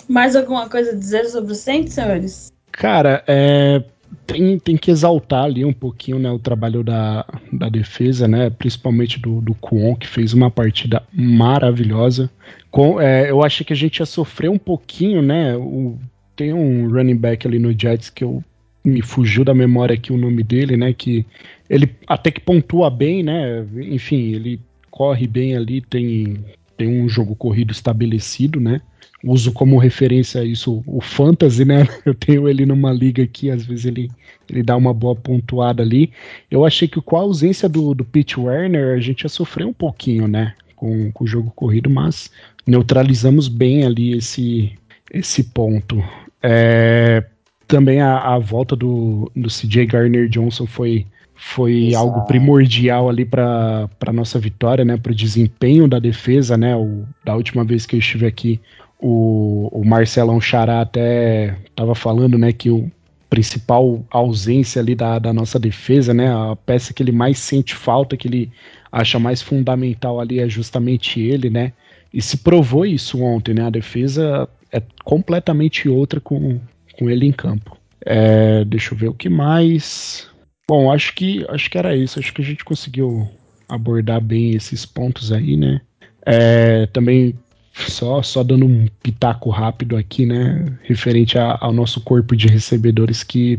Mais 0.09 0.35
alguma 0.35 0.69
coisa 0.69 0.93
a 0.93 0.95
dizer 0.95 1.27
sobre 1.27 1.53
o 1.53 1.55
Saints, 1.55 1.95
senhores? 1.95 2.53
Cara, 2.73 3.23
é, 3.27 3.83
tem, 4.27 4.59
tem 4.59 4.77
que 4.77 4.91
exaltar 4.91 5.45
ali 5.45 5.65
um 5.65 5.73
pouquinho 5.73 6.19
né, 6.19 6.31
o 6.31 6.39
trabalho 6.39 6.83
da, 6.83 7.27
da 7.53 7.69
defesa, 7.69 8.27
né, 8.27 8.51
principalmente 8.51 9.19
do, 9.19 9.41
do 9.41 9.55
Kwon, 9.55 9.97
que 9.97 10.07
fez 10.07 10.33
uma 10.33 10.51
partida 10.51 11.03
maravilhosa. 11.13 12.31
Com, 12.71 13.01
é, 13.01 13.31
eu 13.31 13.43
achei 13.43 13.65
que 13.65 13.73
a 13.73 13.77
gente 13.77 13.99
ia 13.99 14.07
sofrer 14.07 14.51
um 14.51 14.59
pouquinho, 14.59 15.23
né? 15.23 15.57
O, 15.57 15.99
tem 16.37 16.53
um 16.53 16.89
running 16.89 17.17
back 17.17 17.47
ali 17.47 17.59
no 17.59 17.77
Jets 17.77 18.11
que 18.11 18.23
eu 18.23 18.43
me 18.85 19.03
fugiu 19.03 19.45
da 19.45 19.55
memória 19.55 19.95
aqui 19.95 20.13
o 20.13 20.17
nome 20.17 20.43
dele, 20.43 20.77
né? 20.77 20.93
Que 20.93 21.27
ele 21.69 21.91
até 22.07 22.31
que 22.31 22.41
pontua 22.41 22.91
bem, 22.91 23.23
né? 23.23 23.67
Enfim, 23.77 24.35
ele 24.35 24.61
corre 24.91 25.27
bem 25.27 25.57
ali, 25.57 25.81
tem, 25.81 26.45
tem 26.79 27.03
um 27.03 27.09
jogo 27.09 27.37
corrido 27.37 27.73
estabelecido, 27.73 28.59
né? 28.61 28.81
Uso 29.23 29.53
como 29.53 29.79
referência 29.79 30.45
isso 30.45 30.83
o 30.87 31.01
Fantasy, 31.01 31.65
né? 31.65 31.87
Eu 32.07 32.15
tenho 32.15 32.49
ele 32.49 32.65
numa 32.65 32.93
liga 32.93 33.23
aqui, 33.23 33.51
às 33.51 33.67
vezes 33.67 33.85
ele, 33.85 34.09
ele 34.49 34.63
dá 34.63 34.77
uma 34.77 34.95
boa 34.95 35.17
pontuada 35.17 35.83
ali. 35.83 36.13
Eu 36.49 36.65
achei 36.65 36.87
que 36.87 37.01
com 37.01 37.17
a 37.17 37.21
ausência 37.21 37.69
do, 37.69 37.93
do 37.95 38.05
Pete 38.05 38.39
Werner, 38.39 38.97
a 38.97 39.01
gente 39.01 39.23
ia 39.23 39.29
sofrer 39.29 39.67
um 39.67 39.73
pouquinho, 39.73 40.29
né? 40.29 40.55
Com, 40.77 41.11
com 41.11 41.25
o 41.25 41.27
jogo 41.27 41.51
corrido, 41.51 41.91
mas 41.91 42.31
neutralizamos 42.65 43.49
bem 43.49 43.85
ali 43.85 44.17
esse, 44.17 44.73
esse 45.13 45.43
ponto. 45.43 46.03
É, 46.41 47.25
também 47.67 48.01
a, 48.01 48.19
a, 48.19 48.39
volta 48.39 48.77
do, 48.77 49.31
do 49.35 49.49
CJ 49.49 49.87
Garner 49.87 50.29
Johnson 50.29 50.67
foi, 50.67 51.05
foi 51.41 51.95
algo 51.95 52.23
primordial 52.23 53.09
ali 53.09 53.25
para 53.25 53.89
a 54.05 54.13
nossa 54.13 54.41
vitória, 54.41 54.85
né? 54.85 54.97
Para 54.97 55.13
o 55.13 55.15
desempenho 55.15 55.87
da 55.87 56.01
defesa, 56.01 56.57
né? 56.57 56.75
O, 56.75 57.05
da 57.25 57.37
última 57.37 57.65
vez 57.65 57.87
que 57.87 57.95
eu 57.95 58.01
estive 58.01 58.27
aqui, 58.27 58.61
o, 58.99 59.69
o 59.73 59.85
Marcelão 59.87 60.41
Xará 60.41 60.81
até 60.81 61.57
estava 61.65 61.95
falando, 61.95 62.37
né? 62.37 62.53
Que 62.53 62.71
o 62.71 62.91
principal 63.31 64.05
ausência 64.11 64.83
ali 64.83 64.97
da, 64.97 65.21
da 65.21 65.33
nossa 65.33 65.61
defesa, 65.61 66.13
né? 66.13 66.29
A 66.29 66.57
peça 66.57 66.93
que 66.93 67.05
ele 67.05 67.13
mais 67.13 67.39
sente 67.39 67.73
falta, 67.73 68.17
que 68.17 68.27
ele 68.27 68.51
acha 68.91 69.21
mais 69.21 69.41
fundamental 69.41 70.19
ali 70.19 70.41
é 70.41 70.49
justamente 70.49 71.21
ele, 71.21 71.49
né? 71.49 71.73
E 72.13 72.21
se 72.21 72.39
provou 72.39 72.85
isso 72.85 73.23
ontem, 73.23 73.55
né? 73.55 73.63
A 73.65 73.71
defesa 73.71 74.49
é 74.73 74.83
completamente 75.05 75.89
outra 75.89 76.21
com, 76.21 76.59
com 76.99 77.09
ele 77.09 77.27
em 77.27 77.33
campo. 77.33 77.77
É, 78.05 78.65
deixa 78.65 78.93
eu 78.93 78.99
ver 78.99 79.09
o 79.09 79.15
que 79.15 79.29
mais. 79.29 80.29
Bom, 80.69 80.93
acho 80.93 81.15
que 81.15 81.45
acho 81.49 81.71
que 81.71 81.79
era 81.79 81.97
isso. 81.97 82.19
Acho 82.19 82.33
que 82.33 82.43
a 82.43 82.45
gente 82.45 82.65
conseguiu 82.65 83.29
abordar 83.69 84.21
bem 84.21 84.55
esses 84.55 84.85
pontos 84.85 85.33
aí, 85.33 85.57
né? 85.57 85.81
É, 86.27 86.87
também 86.87 87.35
só 87.73 88.23
só 88.23 88.43
dando 88.43 88.67
um 88.67 88.87
pitaco 89.03 89.51
rápido 89.51 89.97
aqui, 89.97 90.27
né? 90.27 90.67
Referente 90.83 91.39
a, 91.39 91.57
ao 91.61 91.73
nosso 91.73 92.01
corpo 92.01 92.37
de 92.37 92.49
recebedores 92.49 93.23
que 93.23 93.59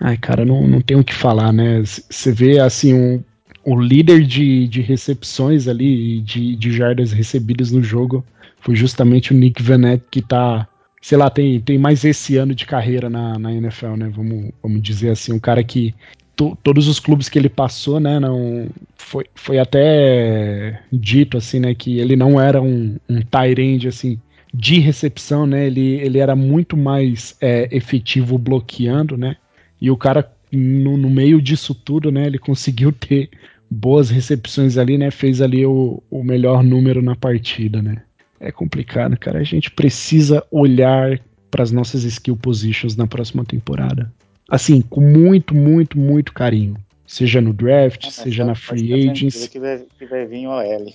Ai, 0.00 0.16
cara, 0.16 0.44
não, 0.44 0.66
não 0.66 0.80
tem 0.80 0.96
o 0.96 1.04
que 1.04 1.14
falar, 1.14 1.52
né? 1.52 1.82
Você 1.82 2.32
vê, 2.32 2.58
assim, 2.58 2.92
um, 2.92 3.24
o 3.64 3.80
líder 3.80 4.26
de, 4.26 4.66
de 4.68 4.80
recepções 4.82 5.68
ali, 5.68 6.20
de, 6.20 6.56
de 6.56 6.72
jardas 6.72 7.12
recebidas 7.12 7.70
no 7.70 7.82
jogo, 7.82 8.24
foi 8.60 8.74
justamente 8.74 9.32
o 9.32 9.36
Nick 9.36 9.62
Vanette, 9.62 10.04
que 10.10 10.20
tá, 10.20 10.68
sei 11.04 11.18
lá, 11.18 11.28
tem, 11.28 11.60
tem 11.60 11.76
mais 11.76 12.02
esse 12.02 12.38
ano 12.38 12.54
de 12.54 12.64
carreira 12.64 13.10
na, 13.10 13.38
na 13.38 13.52
NFL, 13.52 13.94
né? 13.94 14.08
Vamos, 14.08 14.50
vamos 14.62 14.80
dizer 14.80 15.10
assim, 15.10 15.34
um 15.34 15.38
cara 15.38 15.62
que 15.62 15.94
to, 16.34 16.56
todos 16.62 16.88
os 16.88 16.98
clubes 16.98 17.28
que 17.28 17.38
ele 17.38 17.50
passou, 17.50 18.00
né, 18.00 18.18
não 18.18 18.68
foi, 18.96 19.26
foi 19.34 19.58
até 19.58 20.80
dito 20.90 21.36
assim, 21.36 21.60
né, 21.60 21.74
que 21.74 21.98
ele 21.98 22.16
não 22.16 22.40
era 22.40 22.62
um, 22.62 22.96
um 23.06 23.20
tight 23.20 23.60
end, 23.60 23.86
assim, 23.86 24.18
de 24.54 24.78
recepção, 24.78 25.44
né? 25.46 25.66
Ele, 25.66 25.96
ele 25.96 26.20
era 26.20 26.34
muito 26.34 26.74
mais 26.74 27.36
é, 27.38 27.68
efetivo 27.70 28.38
bloqueando, 28.38 29.14
né? 29.14 29.36
E 29.78 29.90
o 29.90 29.98
cara 29.98 30.32
no, 30.50 30.96
no, 30.96 31.10
meio 31.10 31.42
disso 31.42 31.74
tudo, 31.74 32.10
né? 32.10 32.24
Ele 32.24 32.38
conseguiu 32.38 32.90
ter 32.90 33.28
boas 33.70 34.08
recepções 34.08 34.78
ali, 34.78 34.96
né? 34.96 35.10
Fez 35.10 35.42
ali 35.42 35.66
o, 35.66 36.02
o 36.10 36.24
melhor 36.24 36.64
número 36.64 37.02
na 37.02 37.14
partida, 37.14 37.82
né? 37.82 38.00
É 38.44 38.52
complicado, 38.52 39.16
cara. 39.16 39.38
A 39.38 39.44
gente 39.44 39.70
precisa 39.70 40.44
olhar 40.50 41.18
para 41.50 41.62
as 41.62 41.72
nossas 41.72 42.04
skill 42.04 42.36
positions 42.36 42.94
na 42.94 43.06
próxima 43.06 43.42
temporada. 43.42 44.12
Assim, 44.48 44.82
com 44.82 45.00
muito, 45.00 45.54
muito, 45.54 45.98
muito 45.98 46.32
carinho. 46.32 46.76
Seja 47.06 47.40
no 47.40 47.54
draft, 47.54 48.06
ah, 48.06 48.10
seja 48.10 48.44
na 48.44 48.54
free 48.54 49.08
agents. 49.08 49.46
Que 49.46 49.58
vai, 49.58 49.82
que 49.98 50.04
vai 50.04 50.26
vir 50.26 50.46
OL. 50.46 50.92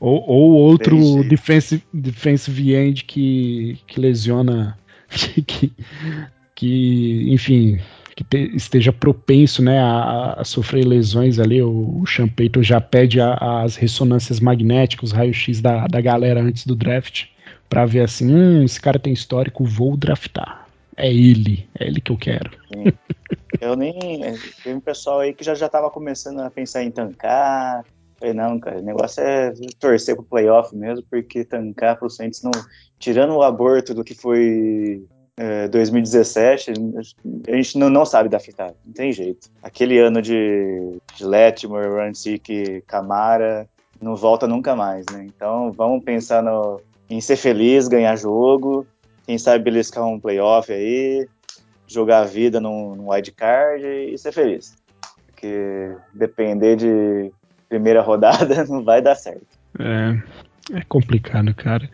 Ou, 0.00 0.24
ou 0.28 0.50
outro 0.52 1.22
defensive, 1.28 1.82
defensive 1.92 2.74
end 2.74 3.04
que, 3.04 3.78
que 3.86 4.00
lesiona. 4.00 4.76
que, 5.46 5.72
que, 6.56 7.32
enfim, 7.32 7.78
que 8.14 8.24
te, 8.24 8.54
esteja 8.54 8.92
propenso 8.92 9.62
né, 9.62 9.78
a, 9.78 10.34
a, 10.38 10.44
sofrer 10.44 10.84
lesões 10.84 11.38
ali. 11.38 11.62
O, 11.62 12.00
o 12.00 12.06
Champeito 12.06 12.62
já 12.62 12.80
pede 12.80 13.20
a, 13.20 13.62
as 13.62 13.76
ressonâncias 13.76 14.40
magnéticas, 14.40 15.10
os 15.10 15.16
raios-x 15.16 15.60
da, 15.60 15.86
da 15.86 16.00
galera 16.00 16.40
antes 16.40 16.66
do 16.66 16.76
draft, 16.76 17.26
para 17.68 17.86
ver 17.86 18.00
assim: 18.00 18.32
hum, 18.32 18.64
esse 18.64 18.80
cara 18.80 18.98
tem 18.98 19.12
histórico, 19.12 19.64
vou 19.64 19.96
draftar. 19.96 20.66
É 20.96 21.12
ele, 21.12 21.66
é 21.78 21.86
ele 21.86 22.00
que 22.00 22.12
eu 22.12 22.18
quero. 22.18 22.50
Sim. 22.72 22.92
Eu 23.60 23.76
nem. 23.76 23.94
Tem 24.62 24.74
um 24.74 24.80
pessoal 24.80 25.20
aí 25.20 25.32
que 25.32 25.44
já, 25.44 25.54
já 25.54 25.68
tava 25.68 25.90
começando 25.90 26.40
a 26.40 26.50
pensar 26.50 26.82
em 26.82 26.90
tancar. 26.90 27.84
Falei, 28.18 28.34
não, 28.34 28.60
cara, 28.60 28.78
o 28.78 28.82
negócio 28.82 29.22
é 29.22 29.52
torcer 29.80 30.14
pro 30.14 30.24
playoff 30.24 30.74
mesmo, 30.76 31.04
porque 31.10 31.44
tancar 31.44 31.98
pro 31.98 32.10
Saints 32.10 32.42
não. 32.42 32.52
Tirando 32.98 33.34
o 33.34 33.42
aborto 33.42 33.94
do 33.94 34.04
que 34.04 34.14
foi 34.14 35.04
2017, 35.68 36.70
é, 36.70 37.52
a 37.52 37.56
gente 37.56 37.78
não, 37.78 37.90
não 37.90 38.04
sabe 38.04 38.28
da 38.28 38.38
fritada, 38.38 38.74
não 38.84 38.92
tem 38.92 39.12
jeito. 39.12 39.48
Aquele 39.62 39.98
ano 39.98 40.20
de, 40.20 40.98
de 41.16 41.24
Letmore, 41.24 41.88
Rancic, 41.88 42.82
Camara, 42.86 43.68
não 44.00 44.16
volta 44.16 44.46
nunca 44.46 44.74
mais, 44.74 45.06
né? 45.12 45.24
Então 45.26 45.72
vamos 45.72 46.04
pensar 46.04 46.42
no, 46.42 46.80
em 47.08 47.20
ser 47.20 47.36
feliz, 47.36 47.88
ganhar 47.88 48.16
jogo, 48.16 48.86
quem 49.24 49.38
sabe 49.38 49.64
beliscar 49.64 50.04
um 50.04 50.18
playoff 50.18 50.72
aí, 50.72 51.26
jogar 51.86 52.20
a 52.20 52.24
vida 52.24 52.60
num, 52.60 52.94
num 52.94 53.10
wildcard 53.10 53.84
e 53.84 54.16
ser 54.18 54.32
feliz. 54.32 54.74
Porque 55.26 55.94
depender 56.12 56.76
de 56.76 57.32
primeira 57.68 58.00
rodada 58.02 58.64
não 58.64 58.82
vai 58.82 59.00
dar 59.00 59.14
certo. 59.14 59.46
É, 59.78 60.20
é 60.70 60.82
complicado, 60.82 61.52
cara. 61.54 61.88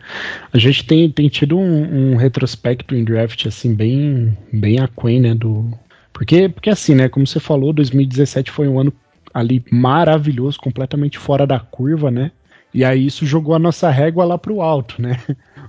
A 0.53 0.57
gente 0.57 0.85
tem, 0.85 1.09
tem 1.09 1.27
tido 1.27 1.57
um, 1.57 2.11
um 2.13 2.15
retrospecto 2.15 2.95
em 2.95 3.03
draft, 3.03 3.45
assim, 3.45 3.73
bem, 3.73 4.37
bem 4.51 4.79
aquém, 4.79 5.19
né, 5.19 5.33
do... 5.33 5.71
Porque, 6.13 6.49
porque 6.49 6.69
assim, 6.69 6.95
né, 6.95 7.07
como 7.07 7.25
você 7.25 7.39
falou, 7.39 7.71
2017 7.71 8.51
foi 8.51 8.67
um 8.67 8.79
ano 8.79 8.93
ali 9.33 9.63
maravilhoso, 9.71 10.59
completamente 10.59 11.17
fora 11.17 11.47
da 11.47 11.59
curva, 11.59 12.11
né? 12.11 12.31
E 12.73 12.83
aí 12.83 13.05
isso 13.05 13.25
jogou 13.25 13.55
a 13.55 13.59
nossa 13.59 13.89
régua 13.89 14.25
lá 14.25 14.37
pro 14.37 14.61
alto, 14.61 15.01
né? 15.01 15.19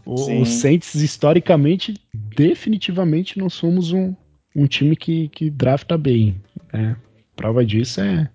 O, 0.05 0.15
o 0.15 0.47
Saints, 0.47 0.95
historicamente, 0.95 1.95
definitivamente 2.13 3.39
não 3.39 3.51
somos 3.51 3.93
um, 3.93 4.15
um 4.57 4.67
time 4.67 4.97
que, 4.97 5.29
que 5.29 5.51
drafta 5.51 5.97
bem. 5.97 6.41
Né? 6.73 6.97
Prova 7.37 7.65
disso 7.65 8.01
é 8.01 8.29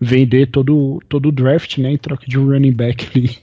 vender 0.00 0.46
todo, 0.46 1.00
todo 1.08 1.28
o 1.28 1.32
draft, 1.32 1.78
né, 1.78 1.92
em 1.92 1.98
troca 1.98 2.24
de 2.26 2.38
um 2.38 2.46
running 2.46 2.72
back 2.72 3.06
ali. 3.14 3.36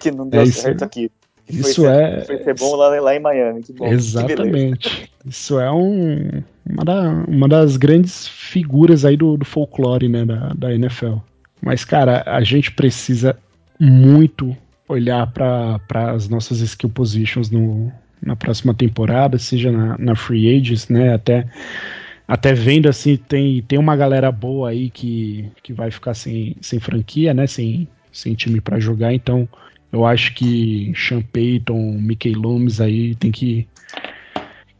Que 0.00 0.10
não 0.10 0.28
deu 0.28 0.42
é 0.42 0.46
certo 0.46 0.84
aqui. 0.84 1.10
Isso 1.48 1.82
foi 1.82 1.90
é. 1.90 2.24
Foi 2.24 2.38
ser 2.38 2.54
bom 2.54 2.76
lá, 2.76 3.00
lá 3.00 3.14
em 3.14 3.20
Miami. 3.20 3.62
Que 3.62 3.72
bom, 3.72 3.86
exatamente. 3.86 5.10
Que 5.22 5.28
isso 5.30 5.58
é 5.58 5.70
um, 5.72 6.42
uma, 6.68 6.84
da, 6.84 7.24
uma 7.26 7.48
das 7.48 7.76
grandes 7.76 8.28
figuras 8.28 9.04
aí 9.04 9.16
do, 9.16 9.36
do 9.36 9.44
folclore, 9.44 10.08
né, 10.08 10.24
da, 10.24 10.52
da 10.54 10.74
NFL. 10.74 11.14
Mas, 11.62 11.84
cara, 11.84 12.22
a 12.26 12.42
gente 12.42 12.72
precisa 12.72 13.36
muito 13.80 14.56
olhar 14.88 15.26
para 15.32 15.80
as 16.12 16.28
nossas 16.28 16.60
skill 16.60 16.90
positions 16.90 17.50
no, 17.50 17.92
na 18.22 18.36
próxima 18.36 18.74
temporada, 18.74 19.38
seja 19.38 19.70
na, 19.70 19.96
na 19.98 20.14
Free 20.14 20.56
Agents, 20.56 20.88
né? 20.88 21.14
Até 21.14 21.46
até 22.28 22.52
vendo 22.52 22.90
assim, 22.90 23.16
tem, 23.16 23.62
tem 23.62 23.78
uma 23.78 23.96
galera 23.96 24.30
boa 24.30 24.68
aí 24.68 24.90
que, 24.90 25.50
que 25.62 25.72
vai 25.72 25.90
ficar 25.90 26.12
sem, 26.12 26.54
sem 26.60 26.78
franquia, 26.78 27.32
né? 27.32 27.46
Sem, 27.46 27.88
sem 28.12 28.34
time 28.34 28.60
para 28.60 28.78
jogar, 28.78 29.14
então 29.14 29.48
eu 29.90 30.04
acho 30.04 30.34
que 30.34 30.92
Sean 30.94 31.22
Payton, 31.22 31.92
Mickey 31.98 32.34
Loomis 32.34 32.82
aí 32.82 33.14
tem 33.14 33.32
que 33.32 33.66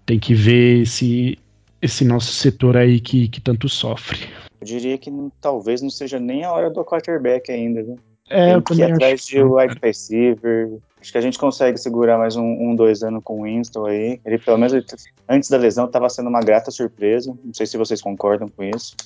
tem 0.04 0.18
que 0.18 0.34
ver 0.34 0.82
esse 0.82 1.38
esse 1.80 2.04
nosso 2.04 2.32
setor 2.32 2.76
aí 2.76 3.00
que, 3.00 3.28
que 3.28 3.40
tanto 3.40 3.68
sofre. 3.68 4.28
Eu 4.60 4.66
diria 4.66 4.98
que 4.98 5.10
talvez 5.40 5.80
não 5.80 5.90
seja 5.90 6.18
nem 6.18 6.44
a 6.44 6.52
hora 6.52 6.68
do 6.68 6.84
quarterback 6.84 7.50
ainda, 7.52 7.82
viu? 7.82 7.98
É, 8.30 8.60
que 8.60 8.74
ir 8.74 8.82
atrás 8.84 9.24
de 9.24 9.42
wide 9.42 9.76
receiver, 9.82 10.78
Acho 11.00 11.12
que 11.12 11.18
a 11.18 11.20
gente 11.20 11.38
consegue 11.38 11.78
segurar 11.78 12.18
mais 12.18 12.36
um, 12.36 12.44
um 12.44 12.74
dois 12.74 13.02
anos 13.02 13.22
com 13.22 13.40
o 13.40 13.42
Winston 13.44 13.86
aí. 13.86 14.20
Ele, 14.24 14.38
pelo 14.38 14.58
menos, 14.58 14.84
antes 15.28 15.48
da 15.48 15.56
lesão, 15.56 15.86
estava 15.86 16.08
sendo 16.08 16.28
uma 16.28 16.40
grata 16.40 16.70
surpresa. 16.70 17.34
Não 17.44 17.54
sei 17.54 17.66
se 17.66 17.76
vocês 17.76 18.02
concordam 18.02 18.48
com 18.48 18.64
isso. 18.64 18.96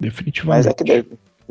Definitivamente. 0.00 0.66
Mas 0.66 0.66
é 0.66 0.72
que 0.72 1.06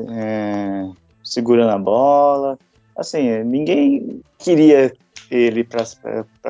é, 0.09 0.89
segurando 1.23 1.69
a 1.69 1.77
bola. 1.77 2.57
Assim, 2.97 3.43
ninguém 3.43 4.21
queria 4.39 4.91
ele 5.29 5.63
para 5.63 5.85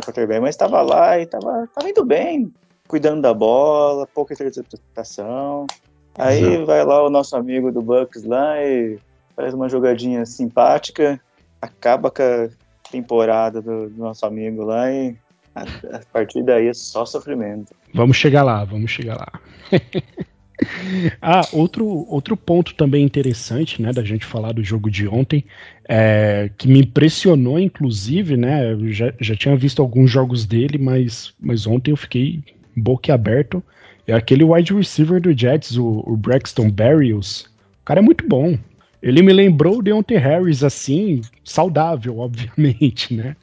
quarterback, 0.02 0.40
mas 0.40 0.56
estava 0.56 0.82
lá 0.82 1.20
e 1.20 1.24
estava 1.24 1.68
indo 1.86 2.06
bem. 2.06 2.52
cuidando 2.88 3.22
da 3.22 3.34
bola, 3.34 4.08
pouca 4.08 4.34
interpretação. 4.34 5.68
Aí 6.16 6.42
Exato. 6.42 6.66
vai 6.66 6.86
lá 6.86 7.04
o 7.04 7.10
nosso 7.10 7.36
amigo 7.36 7.72
do 7.72 7.82
Bucks 7.82 8.24
lá 8.24 8.62
e 8.64 8.98
faz 9.42 9.56
uma 9.56 9.68
jogadinha 9.68 10.24
simpática, 10.24 11.20
acaba 11.60 12.12
com 12.12 12.22
a 12.22 12.50
temporada 12.92 13.60
do, 13.60 13.90
do 13.90 13.98
nosso 13.98 14.24
amigo 14.24 14.64
lá 14.64 14.92
e 14.92 15.16
a, 15.56 15.64
a 15.64 16.02
partir 16.14 16.44
daí 16.44 16.68
é 16.68 16.74
só 16.76 17.06
sofrimento. 17.08 17.74
Vamos 17.92 18.18
chegar 18.18 18.44
lá, 18.44 18.64
vamos 18.64 18.92
chegar 18.92 19.16
lá. 19.16 19.42
ah, 21.20 21.42
outro, 21.52 21.88
outro 22.08 22.38
ponto 22.38 22.76
também 22.76 23.04
interessante, 23.04 23.82
né, 23.82 23.92
da 23.92 24.04
gente 24.04 24.26
falar 24.26 24.52
do 24.52 24.64
jogo 24.64 24.92
de 24.92 25.08
ontem, 25.08 25.44
é, 25.90 26.52
que 26.56 26.68
me 26.68 26.82
impressionou, 26.82 27.60
inclusive, 27.60 28.38
né, 28.38 28.74
eu 28.74 28.94
já, 28.94 29.12
já 29.20 29.36
tinha 29.36 29.56
visto 29.56 29.82
alguns 29.82 30.12
jogos 30.12 30.46
dele, 30.46 30.78
mas, 30.78 31.34
mas 31.40 31.66
ontem 31.66 31.90
eu 31.90 31.98
fiquei 31.98 32.44
boquiaberto, 32.78 33.64
é 34.06 34.14
aquele 34.14 34.44
wide 34.44 34.72
receiver 34.72 35.20
do 35.20 35.36
Jets, 35.36 35.78
o, 35.78 36.04
o 36.06 36.16
Braxton 36.16 36.70
Berrios, 36.70 37.50
o 37.82 37.86
cara 37.86 38.02
é 38.02 38.04
muito 38.04 38.28
bom. 38.28 38.56
Ele 39.02 39.22
me 39.22 39.34
lembrou 39.34 39.80
o 39.80 39.82
Deontay 39.82 40.18
Harris, 40.18 40.64
assim, 40.64 41.22
saudável, 41.44 42.20
obviamente, 42.20 43.16
né? 43.16 43.36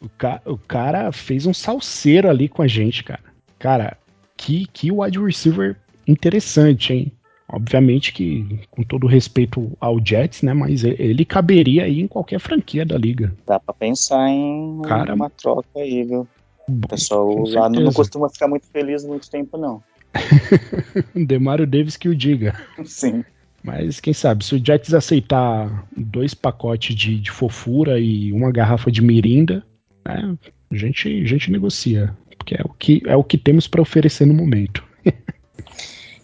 O, 0.00 0.08
ca 0.08 0.40
o 0.44 0.56
cara 0.56 1.10
fez 1.10 1.44
um 1.46 1.54
salseiro 1.54 2.28
ali 2.28 2.48
com 2.48 2.62
a 2.62 2.68
gente, 2.68 3.02
cara. 3.02 3.20
Cara, 3.58 3.96
que, 4.36 4.66
que 4.72 4.92
wide 4.92 5.18
receiver 5.18 5.76
interessante, 6.06 6.92
hein? 6.92 7.12
Obviamente 7.48 8.12
que, 8.12 8.60
com 8.70 8.82
todo 8.82 9.06
respeito 9.06 9.70
ao 9.80 10.04
Jets, 10.04 10.42
né? 10.42 10.52
Mas 10.52 10.82
ele 10.82 11.24
caberia 11.24 11.84
aí 11.84 12.00
em 12.00 12.08
qualquer 12.08 12.40
franquia 12.40 12.84
da 12.84 12.98
liga. 12.98 13.32
Dá 13.46 13.58
pra 13.60 13.72
pensar 13.72 14.28
em 14.28 14.82
Cara, 14.82 15.14
uma 15.14 15.30
troca 15.30 15.68
aí, 15.76 16.02
viu? 16.04 16.26
O 16.68 16.88
pessoal 16.88 17.44
lá 17.46 17.68
não, 17.68 17.82
não 17.82 17.92
costuma 17.92 18.28
ficar 18.28 18.48
muito 18.48 18.66
feliz 18.66 19.04
muito 19.04 19.30
tempo, 19.30 19.56
não. 19.56 19.80
Demario 21.14 21.66
Davis 21.66 21.96
que 21.96 22.08
o 22.08 22.14
diga. 22.16 22.56
Sim. 22.84 23.24
Mas 23.62 23.98
quem 23.98 24.12
sabe, 24.12 24.44
se 24.44 24.54
o 24.54 24.64
Jets 24.64 24.94
aceitar 24.94 25.86
dois 25.96 26.34
pacotes 26.34 26.94
de, 26.94 27.18
de 27.18 27.30
fofura 27.30 27.98
e 27.98 28.32
uma 28.32 28.52
garrafa 28.52 28.90
de 28.92 29.02
mirinda, 29.02 29.64
né, 30.04 30.36
a, 30.70 30.76
gente, 30.76 31.08
a 31.08 31.26
gente 31.26 31.50
negocia. 31.50 32.16
Porque 32.36 32.54
é 32.54 32.62
o 32.64 32.68
que, 32.68 33.02
é 33.06 33.16
o 33.16 33.24
que 33.24 33.36
temos 33.36 33.66
para 33.66 33.82
oferecer 33.82 34.26
no 34.26 34.34
momento. 34.34 34.84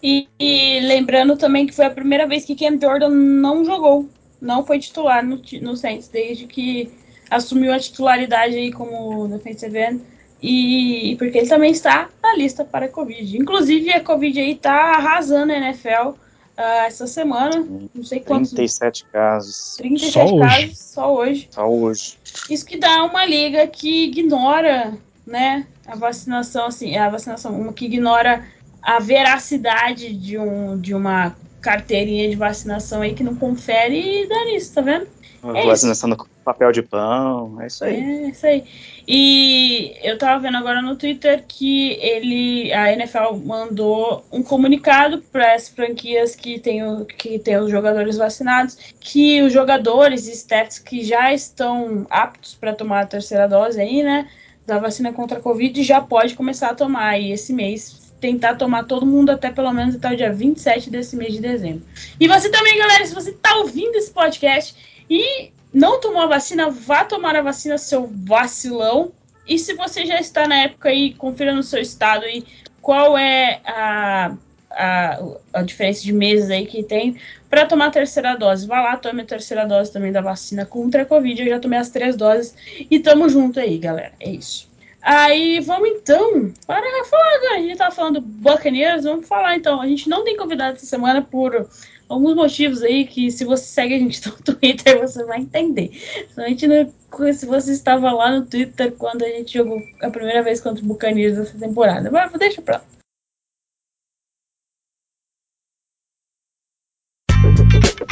E, 0.05 0.27
e 0.37 0.81
lembrando 0.81 1.37
também 1.37 1.65
que 1.65 1.73
foi 1.73 1.85
a 1.85 1.89
primeira 1.89 2.27
vez 2.27 2.43
que 2.43 2.57
Cam 2.57 2.77
Jordan 2.77 3.09
não 3.09 3.63
jogou, 3.63 4.09
não 4.41 4.65
foi 4.65 4.77
titular 4.77 5.25
no, 5.25 5.41
no 5.61 5.77
Saints, 5.77 6.09
desde 6.09 6.45
que 6.45 6.91
assumiu 7.29 7.71
a 7.71 7.79
titularidade 7.79 8.53
aí 8.53 8.69
como 8.69 9.29
defensive 9.29 9.79
end. 9.79 10.01
E, 10.41 11.11
e 11.11 11.15
porque 11.15 11.37
ele 11.37 11.47
também 11.47 11.71
está 11.71 12.09
na 12.21 12.35
lista 12.35 12.65
para 12.65 12.87
a 12.87 12.89
Covid. 12.89 13.37
Inclusive, 13.37 13.91
a 13.91 14.01
Covid 14.01 14.37
aí 14.41 14.55
tá 14.55 14.97
arrasando 14.97 15.53
a 15.53 15.57
NFL 15.57 16.19
ah, 16.55 16.85
essa 16.85 17.07
semana. 17.07 17.65
Não 17.93 18.03
sei 18.03 18.19
quantos. 18.19 18.51
37 18.51 19.05
casos. 19.05 19.75
37 19.77 20.11
Só 20.11 20.25
hoje. 20.25 20.39
casos 20.39 20.77
só 20.77 21.15
hoje. 21.15 21.47
Só 21.51 21.67
hoje. 21.67 22.17
Isso 22.49 22.65
que 22.65 22.77
dá 22.77 23.03
uma 23.03 23.25
liga 23.25 23.65
que 23.67 24.05
ignora, 24.05 24.97
né, 25.25 25.65
a 25.87 25.95
vacinação, 25.95 26.67
assim, 26.67 26.95
a 26.95 27.09
vacinação, 27.09 27.59
uma 27.59 27.73
que 27.73 27.85
ignora 27.85 28.45
a 28.81 28.99
veracidade 28.99 30.13
de, 30.13 30.37
um, 30.37 30.79
de 30.79 30.93
uma 30.93 31.35
carteirinha 31.61 32.29
de 32.29 32.35
vacinação 32.35 33.01
aí 33.01 33.13
que 33.13 33.23
não 33.23 33.35
confere 33.35 34.23
e 34.23 34.27
dá 34.27 34.45
nisso, 34.45 34.73
tá 34.73 34.81
vendo? 34.81 35.07
É 35.55 35.65
Vacinação 35.65 36.09
no 36.09 36.17
papel 36.43 36.71
de 36.71 36.81
pão. 36.81 37.59
É 37.61 37.67
isso 37.67 37.83
aí. 37.83 37.95
É, 37.95 38.29
isso 38.29 38.45
aí. 38.45 38.63
E 39.07 39.95
eu 40.01 40.17
tava 40.17 40.39
vendo 40.39 40.57
agora 40.57 40.81
no 40.81 40.95
Twitter 40.95 41.43
que 41.47 41.93
ele, 41.93 42.71
a 42.73 42.91
NFL 42.93 43.35
mandou 43.43 44.23
um 44.31 44.43
comunicado 44.43 45.21
para 45.31 45.55
as 45.55 45.67
franquias 45.69 46.35
que 46.35 46.59
tem, 46.59 46.83
o, 46.85 47.05
que 47.05 47.39
tem 47.39 47.57
os 47.57 47.71
jogadores 47.71 48.17
vacinados, 48.17 48.77
que 48.99 49.41
os 49.41 49.51
jogadores 49.51 50.27
e 50.27 50.31
staffs 50.31 50.79
que 50.79 51.03
já 51.03 51.33
estão 51.33 52.05
aptos 52.09 52.55
para 52.55 52.73
tomar 52.73 53.01
a 53.01 53.07
terceira 53.07 53.47
dose 53.47 53.79
aí, 53.79 54.03
né, 54.03 54.29
da 54.65 54.77
vacina 54.77 55.11
contra 55.11 55.39
a 55.39 55.41
Covid, 55.41 55.81
já 55.83 56.01
pode 56.01 56.35
começar 56.35 56.69
a 56.69 56.75
tomar 56.75 57.09
aí 57.09 57.31
esse 57.31 57.53
mês. 57.53 58.01
Tentar 58.19 58.55
tomar 58.55 58.85
todo 58.85 59.05
mundo 59.05 59.31
até 59.31 59.51
pelo 59.51 59.73
menos 59.73 59.95
até 59.95 60.13
o 60.13 60.15
dia 60.15 60.31
27 60.31 60.89
desse 60.89 61.13
mês 61.17 61.33
de 61.33 61.41
dezembro. 61.41 61.83
E 62.17 62.25
você 62.25 62.49
também, 62.49 62.77
galera, 62.77 63.05
se 63.05 63.13
você 63.13 63.33
tá 63.33 63.57
ouvindo 63.57 63.95
esse 63.97 64.11
podcast 64.11 64.73
e 65.09 65.51
não 65.73 65.99
tomou 65.99 66.21
a 66.21 66.27
vacina, 66.27 66.69
vá 66.69 67.03
tomar 67.03 67.35
a 67.35 67.41
vacina, 67.41 67.77
seu 67.77 68.07
vacilão. 68.07 69.11
E 69.47 69.57
se 69.57 69.73
você 69.73 70.05
já 70.05 70.19
está 70.19 70.47
na 70.47 70.55
época 70.63 70.89
aí, 70.89 71.13
confira 71.15 71.53
no 71.53 71.63
seu 71.63 71.81
estado 71.81 72.25
aí 72.25 72.45
qual 72.81 73.17
é 73.17 73.59
a, 73.65 74.35
a, 74.69 75.19
a 75.53 75.61
diferença 75.63 76.03
de 76.03 76.13
meses 76.13 76.49
aí 76.49 76.65
que 76.65 76.83
tem 76.83 77.17
para 77.49 77.65
tomar 77.65 77.87
a 77.87 77.91
terceira 77.91 78.35
dose. 78.35 78.67
Vá 78.67 78.81
lá, 78.81 78.97
tome 78.97 79.21
a 79.21 79.25
terceira 79.25 79.65
dose 79.65 79.91
também 79.91 80.11
da 80.11 80.21
vacina 80.21 80.65
contra 80.65 81.01
a 81.01 81.05
Covid. 81.05 81.41
Eu 81.41 81.49
já 81.49 81.59
tomei 81.59 81.79
as 81.79 81.89
três 81.89 82.15
doses 82.15 82.55
e 82.89 82.99
tamo 82.99 83.27
junto 83.27 83.59
aí, 83.59 83.77
galera. 83.77 84.13
É 84.19 84.29
isso. 84.29 84.71
Aí 85.01 85.59
vamos 85.59 85.89
então 85.89 86.53
para 86.65 87.05
falar. 87.05 87.55
A 87.55 87.59
gente 87.59 87.77
tava 87.77 87.93
falando 87.93 88.21
do 88.21 88.21
Buccaneers, 88.21 89.03
vamos 89.03 89.27
falar 89.27 89.55
então. 89.55 89.81
A 89.81 89.87
gente 89.87 90.07
não 90.07 90.23
tem 90.23 90.37
convidado 90.37 90.77
essa 90.77 90.85
semana 90.85 91.21
por 91.21 91.67
alguns 92.13 92.35
motivos 92.35 92.81
aí 92.83 93.05
que 93.05 93.31
se 93.31 93.43
você 93.45 93.63
segue 93.65 93.95
a 93.95 93.99
gente 93.99 94.25
no 94.27 94.33
Twitter 94.33 94.99
você 94.99 95.23
vai 95.25 95.39
entender. 95.39 95.89
Principalmente 95.89 96.67
no- 96.67 97.33
se 97.33 97.45
você 97.45 97.71
estava 97.71 98.11
lá 98.11 98.31
no 98.31 98.45
Twitter 98.45 98.91
quando 98.93 99.23
a 99.23 99.27
gente 99.29 99.53
jogou 99.53 99.81
a 100.01 100.09
primeira 100.09 100.41
vez 100.43 100.59
contra 100.61 100.83
o 100.83 100.87
Buccaneers 100.87 101.37
essa 101.37 101.57
temporada. 101.57 102.09
Mas 102.09 102.31
deixa 102.33 102.61
pra 102.61 102.77
lá. 102.77 102.83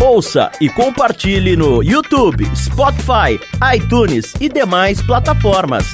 Ouça 0.02 0.52
e 0.60 0.70
compartilhe 0.70 1.56
no 1.56 1.82
YouTube, 1.84 2.44
Spotify, 2.56 3.40
iTunes 3.76 4.34
e 4.42 4.50
demais 4.50 5.02
plataformas. 5.02 5.94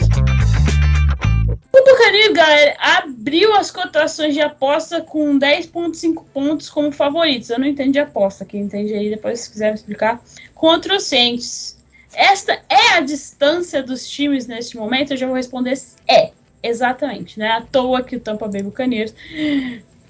Buccaneers, 2.07 2.33
galera, 2.33 2.75
abriu 2.79 3.53
as 3.53 3.69
cotações 3.69 4.33
de 4.33 4.39
aposta 4.39 5.01
com 5.01 5.37
10.5 5.37 6.23
pontos 6.33 6.69
como 6.69 6.89
favoritos. 6.89 7.49
Eu 7.49 7.59
não 7.59 7.67
entendo 7.67 7.91
de 7.91 7.99
aposta, 7.99 8.45
quem 8.45 8.61
entende 8.61 8.93
aí 8.93 9.09
depois 9.09 9.41
se 9.41 9.51
quiser 9.51 9.73
explicar. 9.73 10.21
Contra 10.55 10.95
o 10.95 10.99
Saints. 10.99 11.77
Esta 12.13 12.61
é 12.69 12.93
a 12.93 13.01
distância 13.01 13.83
dos 13.83 14.09
times 14.09 14.47
neste 14.47 14.77
momento? 14.77 15.11
Eu 15.11 15.17
já 15.17 15.27
vou 15.27 15.35
responder 15.35 15.77
é, 16.07 16.31
exatamente. 16.63 17.37
Não 17.37 17.45
é 17.45 17.51
à 17.51 17.61
toa 17.61 18.01
que 18.01 18.15
o 18.15 18.19
Tampa 18.19 18.47
Bay 18.47 18.63
Buccaneers 18.63 19.13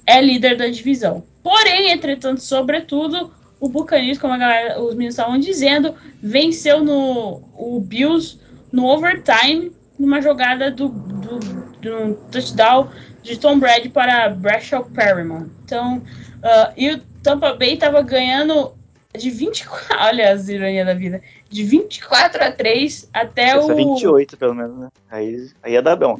é 0.05 0.21
líder 0.21 0.55
da 0.55 0.67
divisão. 0.67 1.23
Porém, 1.41 1.91
entretanto, 1.91 2.41
sobretudo, 2.41 3.33
o 3.59 3.67
Buccaneers, 3.67 4.19
como 4.19 4.33
a 4.33 4.37
galera, 4.37 4.79
os 4.79 4.93
meninos 4.93 5.15
estavam 5.15 5.39
dizendo, 5.39 5.95
venceu 6.21 6.83
no 6.83 7.41
o 7.55 7.79
Bills 7.79 8.39
no 8.71 8.85
overtime 8.85 9.71
numa 9.97 10.21
jogada 10.21 10.69
do, 10.69 10.89
do, 10.89 11.39
do 11.81 12.15
touchdown 12.31 12.89
de 13.21 13.37
Tom 13.37 13.59
Brady 13.59 13.89
para 13.89 14.29
Bradshaw 14.29 14.85
Perryman. 14.85 15.49
Então, 15.63 15.97
uh, 15.97 16.73
e 16.75 16.91
o 16.91 16.99
Tampa 17.21 17.53
Bay 17.53 17.73
estava 17.73 18.01
ganhando 18.01 18.73
de 19.17 19.29
24, 19.29 19.97
olha 19.99 20.31
as 20.31 20.47
ironias 20.47 20.85
da 20.85 20.93
vida, 20.93 21.21
de 21.49 21.63
24 21.63 22.43
a 22.43 22.51
3 22.51 23.09
até 23.13 23.49
Essa 23.49 23.65
o 23.65 23.71
é 23.71 23.75
28, 23.75 24.37
pelo 24.37 24.53
menos, 24.53 24.77
né? 24.77 24.89
Aí, 25.09 25.49
aí 25.63 25.73
ia 25.73 25.81
dar 25.81 25.95
bom. 25.95 26.17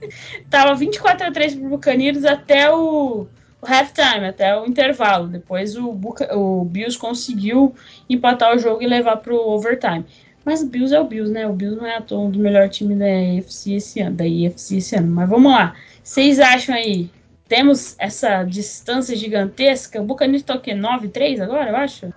tava 0.50 0.74
24 0.74 1.26
a 1.26 1.32
3 1.32 1.54
pro 1.56 1.68
Buccaneers 1.68 2.24
até 2.24 2.72
o, 2.72 3.26
o 3.60 3.66
halftime, 3.66 4.26
até 4.26 4.58
o 4.58 4.66
intervalo. 4.66 5.28
Depois 5.28 5.76
o, 5.76 5.92
Buca, 5.92 6.36
o 6.36 6.64
Bills 6.64 6.98
conseguiu 6.98 7.74
empatar 8.08 8.54
o 8.54 8.58
jogo 8.58 8.82
e 8.82 8.86
levar 8.86 9.18
pro 9.18 9.36
overtime. 9.36 10.04
Mas 10.48 10.62
o 10.62 10.66
Bills 10.66 10.94
é 10.94 10.98
o 10.98 11.04
Bills, 11.04 11.30
né? 11.30 11.46
O 11.46 11.52
Bills 11.52 11.78
não 11.78 11.86
é 11.86 11.96
à 11.96 12.00
toa 12.00 12.20
um 12.20 12.30
do 12.30 12.38
melhor 12.38 12.70
time 12.70 12.94
da 12.94 13.04
AFC 13.04 13.74
esse 13.74 14.00
ano, 14.00 14.16
da 14.16 14.26
IFC 14.26 14.78
esse 14.78 14.96
ano. 14.96 15.06
Mas 15.06 15.28
vamos 15.28 15.52
lá. 15.52 15.74
Vocês 16.02 16.40
acham 16.40 16.74
aí? 16.74 17.10
Temos 17.46 17.94
essa 17.98 18.44
distância 18.44 19.14
gigantesca? 19.14 20.00
O 20.00 20.06
Buccaneers 20.06 20.42
tá 20.42 20.54
o 20.54 20.60
quê? 20.60 20.72
9-3 20.72 21.42
agora, 21.42 21.68
eu 21.68 21.76
acho? 21.76 22.10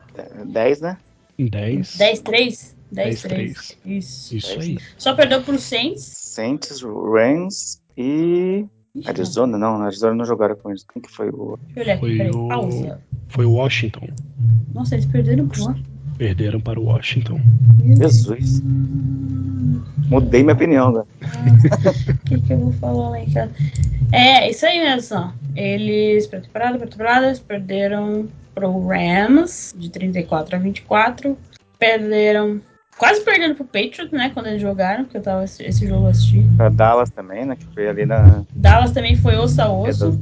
10, 0.46 0.80
né? 0.80 0.98
10. 1.38 1.98
10-3? 1.98 2.74
10, 2.90 3.22
10-3. 3.22 3.78
Isso. 3.86 4.38
Isso 4.38 4.60
aí. 4.62 4.78
Só 4.98 5.14
perdeu 5.14 5.42
pro 5.42 5.60
Saints. 5.60 6.04
Saints, 6.04 6.82
Rams 6.82 7.82
e. 7.98 8.66
Ixi, 8.96 9.10
Arizona, 9.10 9.58
não, 9.58 9.82
Arizona 9.82 10.16
não 10.16 10.24
jogaram 10.24 10.56
com 10.56 10.70
eles. 10.70 10.86
Quem 10.86 11.02
que 11.02 11.12
foi 11.12 11.28
o. 11.28 11.60
Deixa 11.74 11.80
eu 11.80 11.84
olhar 11.84 11.96
aqui, 11.96 12.18
Foi 12.18 12.30
o-. 12.30 12.98
Foi 13.28 13.46
o 13.46 13.52
Washington. 13.52 14.08
Nossa, 14.74 14.96
eles 14.96 15.06
perderam 15.06 15.50
pro 15.50 15.76
Perderam 16.22 16.62
para 16.62 16.80
o 16.80 16.84
Washington. 16.84 17.42
Jesus. 17.98 18.62
Mudei 20.08 20.44
minha 20.44 20.54
opinião, 20.54 20.92
né? 20.92 21.02
O 21.02 22.18
que, 22.30 22.40
que 22.42 22.54
eu 22.54 22.60
vou 22.60 22.74
falar 22.74 23.10
lá 23.10 23.20
em 23.20 23.32
casa? 23.32 23.52
É, 24.12 24.48
isso 24.48 24.64
aí 24.64 24.80
mesmo. 24.80 25.34
Eles, 25.56 26.28
pra 26.28 26.40
temporada, 26.40 26.78
pra 26.78 26.86
temporada, 26.86 27.26
eles 27.26 27.40
perderam 27.40 28.28
pro 28.54 28.88
Rams 28.88 29.74
de 29.76 29.90
34 29.90 30.58
a 30.58 30.60
24. 30.60 31.36
Perderam 31.80 32.62
quase 33.00 33.22
perdendo 33.22 33.56
pro 33.56 33.66
Patriots, 33.66 34.12
né? 34.12 34.30
Quando 34.32 34.46
eles 34.46 34.62
jogaram, 34.62 35.06
porque 35.06 35.18
eu 35.18 35.24
tava 35.24 35.44
esse, 35.44 35.64
esse 35.64 35.88
jogo 35.88 36.06
assistindo. 36.06 36.56
Pra 36.56 36.70
Dallas 36.70 37.10
também, 37.10 37.46
né? 37.46 37.56
Que 37.56 37.66
foi 37.74 37.90
ali 37.90 38.06
na. 38.06 38.44
Dallas 38.54 38.92
também 38.92 39.16
foi 39.16 39.38
osso 39.38 39.60
a 39.60 39.74
osso. 39.74 40.20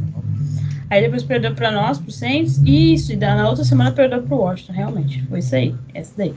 Aí 0.89 1.01
depois 1.01 1.23
perdeu 1.23 1.53
pra 1.53 1.71
nós, 1.71 1.99
pro 1.99 2.11
Saints. 2.11 2.59
Isso, 2.65 3.13
e 3.13 3.15
na 3.15 3.47
outra 3.47 3.63
semana 3.63 3.91
perdeu 3.91 4.23
pro 4.23 4.37
Washington, 4.37 4.73
realmente. 4.73 5.23
Foi 5.27 5.39
isso 5.39 5.55
aí, 5.55 5.75
essa 5.93 6.13
daí. 6.17 6.33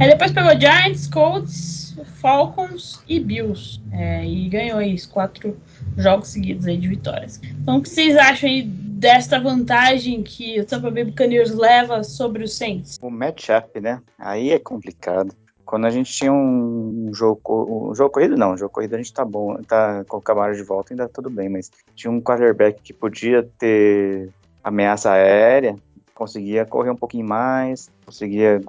Aí 0.00 0.08
depois 0.08 0.32
pegou 0.32 0.58
Giants, 0.58 1.06
Colts, 1.06 1.96
Falcons 2.20 3.02
e 3.08 3.18
Bills. 3.18 3.80
É, 3.92 4.24
e 4.24 4.48
ganhou 4.48 4.78
aí 4.78 4.94
os 4.94 5.06
quatro 5.06 5.56
jogos 5.96 6.28
seguidos 6.28 6.66
aí 6.66 6.76
de 6.76 6.88
vitórias. 6.88 7.40
Então 7.62 7.78
o 7.78 7.82
que 7.82 7.88
vocês 7.88 8.16
acham 8.16 8.50
aí 8.50 8.62
desta 8.62 9.40
vantagem 9.40 10.22
que 10.22 10.60
o 10.60 10.64
Tampa 10.64 10.90
Bay 10.90 11.04
Buccaneers 11.04 11.54
leva 11.54 12.02
sobre 12.04 12.44
os 12.44 12.54
Saints? 12.54 12.98
O 13.00 13.10
matchup, 13.10 13.80
né? 13.80 14.00
Aí 14.18 14.50
é 14.50 14.58
complicado. 14.58 15.34
Quando 15.66 15.84
a 15.84 15.90
gente 15.90 16.12
tinha 16.12 16.32
um 16.32 17.10
jogo, 17.12 17.90
um 17.90 17.94
jogo 17.94 18.10
corrido, 18.10 18.36
não, 18.36 18.52
um 18.52 18.56
jogo 18.56 18.72
corrido 18.72 18.94
a 18.94 18.98
gente 18.98 19.12
tá 19.12 19.24
bom, 19.24 19.60
tá 19.64 20.04
com 20.04 20.18
o 20.18 20.22
Camaro 20.22 20.54
de 20.54 20.62
volta, 20.62 20.92
ainda 20.94 21.08
tudo 21.08 21.28
bem, 21.28 21.48
mas 21.48 21.72
tinha 21.96 22.08
um 22.08 22.20
quarterback 22.20 22.80
que 22.80 22.92
podia 22.92 23.42
ter 23.58 24.30
ameaça 24.62 25.10
aérea, 25.10 25.76
conseguia 26.14 26.64
correr 26.64 26.90
um 26.90 26.96
pouquinho 26.96 27.28
mais, 27.28 27.90
conseguia 28.04 28.60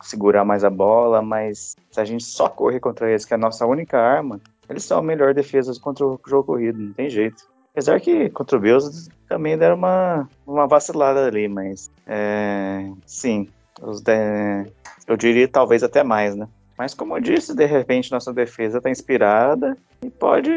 segurar 0.00 0.46
mais 0.46 0.64
a 0.64 0.70
bola, 0.70 1.20
mas 1.20 1.76
se 1.90 2.00
a 2.00 2.04
gente 2.06 2.24
só 2.24 2.48
correr 2.48 2.80
contra 2.80 3.10
eles, 3.10 3.26
que 3.26 3.34
é 3.34 3.36
a 3.36 3.38
nossa 3.38 3.66
única 3.66 3.98
arma, 3.98 4.40
eles 4.68 4.82
são 4.82 4.98
a 4.98 5.02
melhor 5.02 5.34
defesa 5.34 5.78
contra 5.78 6.06
o 6.06 6.18
jogo 6.26 6.44
corrido, 6.44 6.78
não 6.78 6.92
tem 6.94 7.10
jeito. 7.10 7.44
Apesar 7.72 8.00
que 8.00 8.30
contra 8.30 8.56
o 8.56 8.60
Bills 8.60 9.10
também 9.28 9.58
deram 9.58 9.76
uma, 9.76 10.26
uma 10.46 10.66
vacilada 10.66 11.26
ali, 11.26 11.46
mas 11.48 11.90
é, 12.06 12.90
sim, 13.04 13.46
os 13.82 14.00
de, 14.00 14.66
eu 15.06 15.16
diria 15.16 15.48
talvez 15.48 15.82
até 15.82 16.02
mais, 16.02 16.34
né? 16.34 16.48
Mas 16.78 16.92
como 16.92 17.16
eu 17.16 17.20
disse, 17.20 17.54
de 17.54 17.64
repente 17.64 18.12
nossa 18.12 18.32
defesa 18.32 18.80
tá 18.80 18.90
inspirada 18.90 19.76
e 20.02 20.10
pode, 20.10 20.50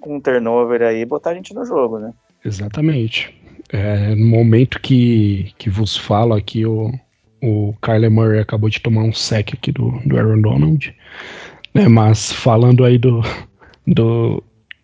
com 0.00 0.16
um 0.16 0.20
turnover 0.20 0.82
aí, 0.82 1.04
botar 1.04 1.30
a 1.30 1.34
gente 1.34 1.54
no 1.54 1.64
jogo, 1.64 1.98
né? 1.98 2.12
Exatamente. 2.44 3.34
É, 3.70 4.14
no 4.14 4.26
momento 4.26 4.80
que, 4.80 5.52
que 5.58 5.68
vos 5.68 5.96
falo 5.96 6.34
aqui, 6.34 6.64
o, 6.64 6.90
o 7.42 7.74
Kyler 7.82 8.10
Murray 8.10 8.40
acabou 8.40 8.70
de 8.70 8.80
tomar 8.80 9.02
um 9.02 9.12
sec 9.12 9.52
aqui 9.52 9.70
do, 9.70 9.90
do 10.06 10.16
Aaron 10.16 10.40
Donald. 10.40 10.94
Né, 11.74 11.86
mas 11.86 12.32
falando 12.32 12.84
aí 12.84 12.96
do, 12.96 13.20
do, 13.86 14.42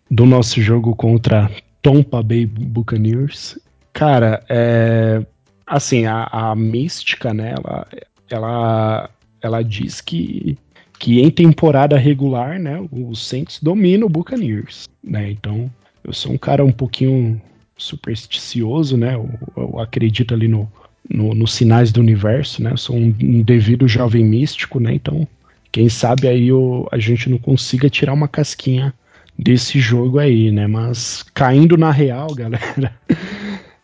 do 0.09 0.25
nosso 0.25 0.61
jogo 0.61 0.95
contra 0.95 1.49
Tampa 1.81 2.21
Bay 2.21 2.45
Buccaneers, 2.45 3.59
cara, 3.91 4.43
é, 4.47 5.25
assim, 5.65 6.05
a, 6.05 6.27
a 6.31 6.55
mística, 6.55 7.33
né, 7.33 7.55
ela, 7.57 7.87
ela, 8.29 9.09
ela 9.41 9.63
diz 9.63 10.01
que, 10.01 10.57
que 10.99 11.21
em 11.21 11.29
temporada 11.29 11.97
regular, 11.97 12.59
né, 12.59 12.85
o 12.91 13.15
Saints 13.15 13.59
domina 13.61 14.05
o 14.05 14.09
Buccaneers, 14.09 14.87
né, 15.03 15.31
então 15.31 15.71
eu 16.03 16.13
sou 16.13 16.33
um 16.33 16.37
cara 16.37 16.63
um 16.63 16.71
pouquinho 16.71 17.41
supersticioso, 17.77 18.95
né, 18.95 19.15
eu, 19.15 19.29
eu 19.57 19.79
acredito 19.79 20.33
ali 20.33 20.47
no, 20.47 20.71
no, 21.09 21.33
nos 21.33 21.53
sinais 21.53 21.91
do 21.91 21.99
universo, 21.99 22.61
né, 22.61 22.71
eu 22.71 22.77
sou 22.77 22.95
um, 22.95 23.15
um 23.21 23.41
devido 23.41 23.87
jovem 23.87 24.23
místico, 24.23 24.79
né, 24.79 24.93
então 24.93 25.27
quem 25.71 25.89
sabe 25.89 26.27
aí 26.27 26.53
o, 26.53 26.87
a 26.91 26.99
gente 26.99 27.29
não 27.29 27.37
consiga 27.37 27.89
tirar 27.89 28.13
uma 28.13 28.27
casquinha 28.27 28.93
desse 29.37 29.79
jogo 29.79 30.19
aí, 30.19 30.51
né, 30.51 30.67
mas 30.67 31.25
caindo 31.33 31.75
na 31.75 31.91
real, 31.91 32.33
galera... 32.33 32.93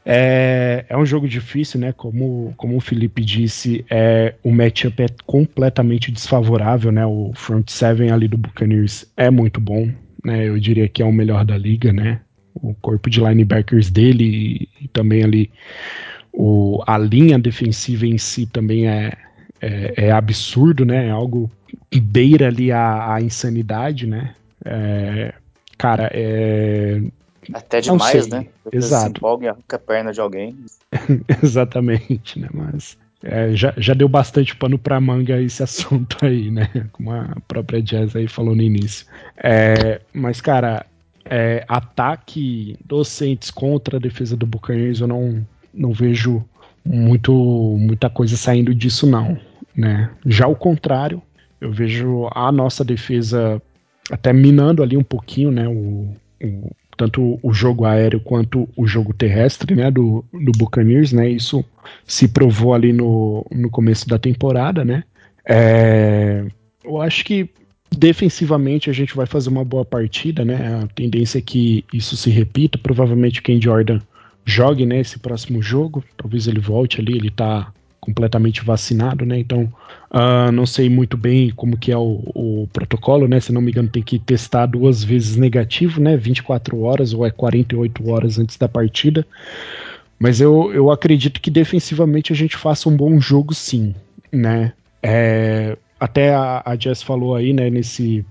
É, 0.06 0.86
é 0.90 0.98
um 0.98 1.06
jogo 1.06 1.28
difícil, 1.28 1.80
né? 1.80 1.92
Como, 1.92 2.54
como 2.58 2.76
o 2.76 2.82
Felipe 2.82 3.24
disse, 3.24 3.86
é, 3.90 4.34
o 4.44 4.52
matchup 4.52 5.02
é 5.04 5.08
completamente 5.26 6.12
desfavorável, 6.12 6.92
né? 6.92 7.06
O 7.06 7.32
front 7.36 7.70
seven 7.70 8.12
ali 8.12 8.28
do 8.28 8.38
Buccaneers 8.38 9.06
é 9.16 9.30
muito 9.30 9.62
bom, 9.62 9.92
né? 10.24 10.48
Eu 10.48 10.60
diria 10.60 10.88
que 10.88 11.02
é 11.02 11.06
o 11.06 11.14
melhor 11.14 11.46
da 11.46 11.58
liga, 11.58 11.94
né? 11.94 12.20
O 12.54 12.74
corpo 12.74 13.10
de 13.10 13.20
linebackers 13.20 13.90
dele 13.90 14.70
e, 14.80 14.86
e 14.86 14.88
também 14.88 15.24
ali 15.24 15.52
o, 16.34 16.82
a 16.88 16.98
linha 16.98 17.38
defensiva 17.38 18.06
em 18.06 18.18
si 18.18 18.46
também 18.46 18.88
é, 18.88 19.14
é, 19.62 20.06
é 20.08 20.12
absurdo, 20.12 20.84
né? 20.84 21.08
É 21.08 21.12
algo 21.12 21.50
que 21.90 22.00
beira 22.00 22.48
ali 22.48 22.72
a, 22.72 23.14
a 23.14 23.22
insanidade, 23.22 24.08
né? 24.08 24.34
É, 24.66 25.34
cara, 25.78 26.10
é, 26.14 27.02
até 27.54 27.82
demais, 27.82 28.28
né? 28.28 28.48
Exato. 28.72 29.04
Se 29.04 29.10
empolga 29.10 29.46
e 29.46 29.50
arranca 29.50 29.76
a 29.76 29.80
perna 29.80 30.14
de 30.14 30.22
alguém. 30.22 30.56
Exatamente, 31.42 32.40
né? 32.40 32.48
Mas 32.54 32.98
é, 33.24 33.54
já, 33.56 33.74
já 33.78 33.94
deu 33.94 34.10
bastante 34.10 34.56
pano 34.56 34.78
pra 34.78 35.00
manga 35.00 35.40
esse 35.40 35.62
assunto 35.64 36.18
aí, 36.26 36.50
né? 36.52 36.70
Como 36.92 37.12
a 37.12 37.36
própria 37.48 37.82
Jazz 37.82 38.16
aí 38.16 38.28
falou 38.28 38.56
no 38.56 38.62
início. 38.62 39.06
É, 39.38 40.02
mas, 40.14 40.42
cara, 40.42 40.86
é, 41.26 41.64
ataque 41.68 42.78
docentes 42.86 43.52
contra 43.52 43.98
a 43.98 44.00
defesa 44.00 44.36
do 44.36 44.46
Buccaneers, 44.46 45.02
eu 45.02 45.08
não, 45.08 45.46
não 45.74 45.92
vejo 45.92 46.44
muito, 46.84 47.32
muita 47.80 48.10
coisa 48.10 48.36
saindo 48.36 48.74
disso, 48.74 49.06
não. 49.06 49.40
Né? 49.76 50.10
Já 50.26 50.48
o 50.48 50.56
contrário, 50.56 51.22
eu 51.60 51.72
vejo 51.72 52.28
a 52.34 52.52
nossa 52.52 52.84
defesa 52.84 53.62
até 54.10 54.34
minando 54.34 54.82
ali 54.82 54.98
um 54.98 55.04
pouquinho, 55.04 55.52
né? 55.52 55.68
O, 55.68 56.14
o, 56.44 56.72
tanto 57.02 57.40
o 57.42 57.52
jogo 57.52 57.84
aéreo 57.84 58.20
quanto 58.20 58.70
o 58.78 58.86
jogo 58.86 59.12
terrestre, 59.12 59.74
né, 59.74 59.90
do, 59.90 60.24
do 60.32 60.52
Buccaneers, 60.52 61.12
né, 61.12 61.28
isso 61.28 61.66
se 62.06 62.28
provou 62.28 62.76
ali 62.76 62.94
no, 62.94 63.44
no 63.52 63.72
começo 63.72 64.08
da 64.08 64.20
temporada, 64.20 64.86
né, 64.86 65.04
é, 65.44 66.46
eu 66.86 67.02
acho 67.02 67.26
que 67.26 67.50
defensivamente 67.90 68.88
a 68.88 68.94
gente 68.94 69.16
vai 69.16 69.26
fazer 69.26 69.50
uma 69.50 69.66
boa 69.66 69.84
partida, 69.84 70.46
né, 70.46 70.80
a 70.84 70.88
tendência 70.94 71.40
é 71.40 71.42
que 71.42 71.84
isso 71.92 72.16
se 72.16 72.30
repita, 72.30 72.78
provavelmente 72.78 73.42
Ken 73.42 73.60
Jordan 73.60 74.00
jogue, 74.46 74.86
né, 74.86 75.00
esse 75.00 75.18
próximo 75.18 75.60
jogo, 75.60 76.04
talvez 76.16 76.46
ele 76.46 76.60
volte 76.60 77.02
ali, 77.02 77.18
ele 77.18 77.32
tá 77.32 77.74
completamente 78.02 78.66
vacinado, 78.66 79.26
né? 79.26 79.38
Então, 79.38 79.72
uh, 80.12 80.52
não 80.52 80.66
sei 80.66 80.90
muito 80.90 81.16
bem 81.16 81.52
como 81.52 81.78
que 81.78 81.92
é 81.92 81.98
o, 81.98 82.20
o, 82.34 82.68
protocolo, 82.74 83.28
né? 83.28 83.40
Se 83.40 83.54
não 83.54 83.62
me 83.62 83.70
engano, 83.70 83.88
tem 83.88 84.02
que 84.02 84.18
testar 84.18 84.66
duas 84.66 85.04
vezes 85.04 85.38
negativo, 85.38 86.02
né? 86.02 86.18
24 86.18 86.82
horas 86.82 87.14
ou 87.14 87.26
é 87.26 87.30
48 87.30 88.10
horas 88.10 88.40
antes 88.40 88.58
da 88.58 88.68
partida. 88.68 89.26
Mas 90.20 90.42
eu, 90.42 90.74
eu 90.74 90.90
acredito 90.90 91.40
que 91.40 91.52
defensivamente 91.52 92.34
a 92.34 92.36
gente 92.36 92.58
faça 92.58 92.90
um 92.90 92.98
bom 92.98 93.20
jogo, 93.22 93.54
sim, 93.54 93.94
né? 94.32 94.74
É, 95.04 95.78
até 96.00 96.34
a, 96.34 96.64
a 96.66 96.76
Jess 96.76 97.04
falou 97.04 97.36
aí, 97.36 97.54
né? 97.54 97.70
Nesse, 97.70 98.26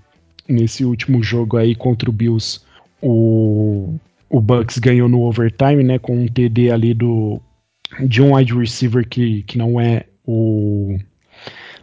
nesse 0.47 0.83
último 0.83 1.23
jogo 1.23 1.55
aí 1.55 1.75
contra 1.75 2.09
o 2.09 2.13
Bills, 2.13 2.59
o, 3.01 3.95
o 4.29 4.41
Bucks 4.41 4.77
ganhou 4.79 5.07
no 5.07 5.21
overtime, 5.21 5.81
né? 5.81 5.97
Com 5.97 6.23
um 6.23 6.27
TD 6.27 6.71
ali 6.71 6.93
do 6.93 7.41
de 7.99 8.21
um 8.21 8.35
wide 8.35 8.53
receiver 8.53 9.07
que, 9.07 9.43
que 9.43 9.57
não 9.57 9.79
é 9.79 10.05
o 10.25 10.97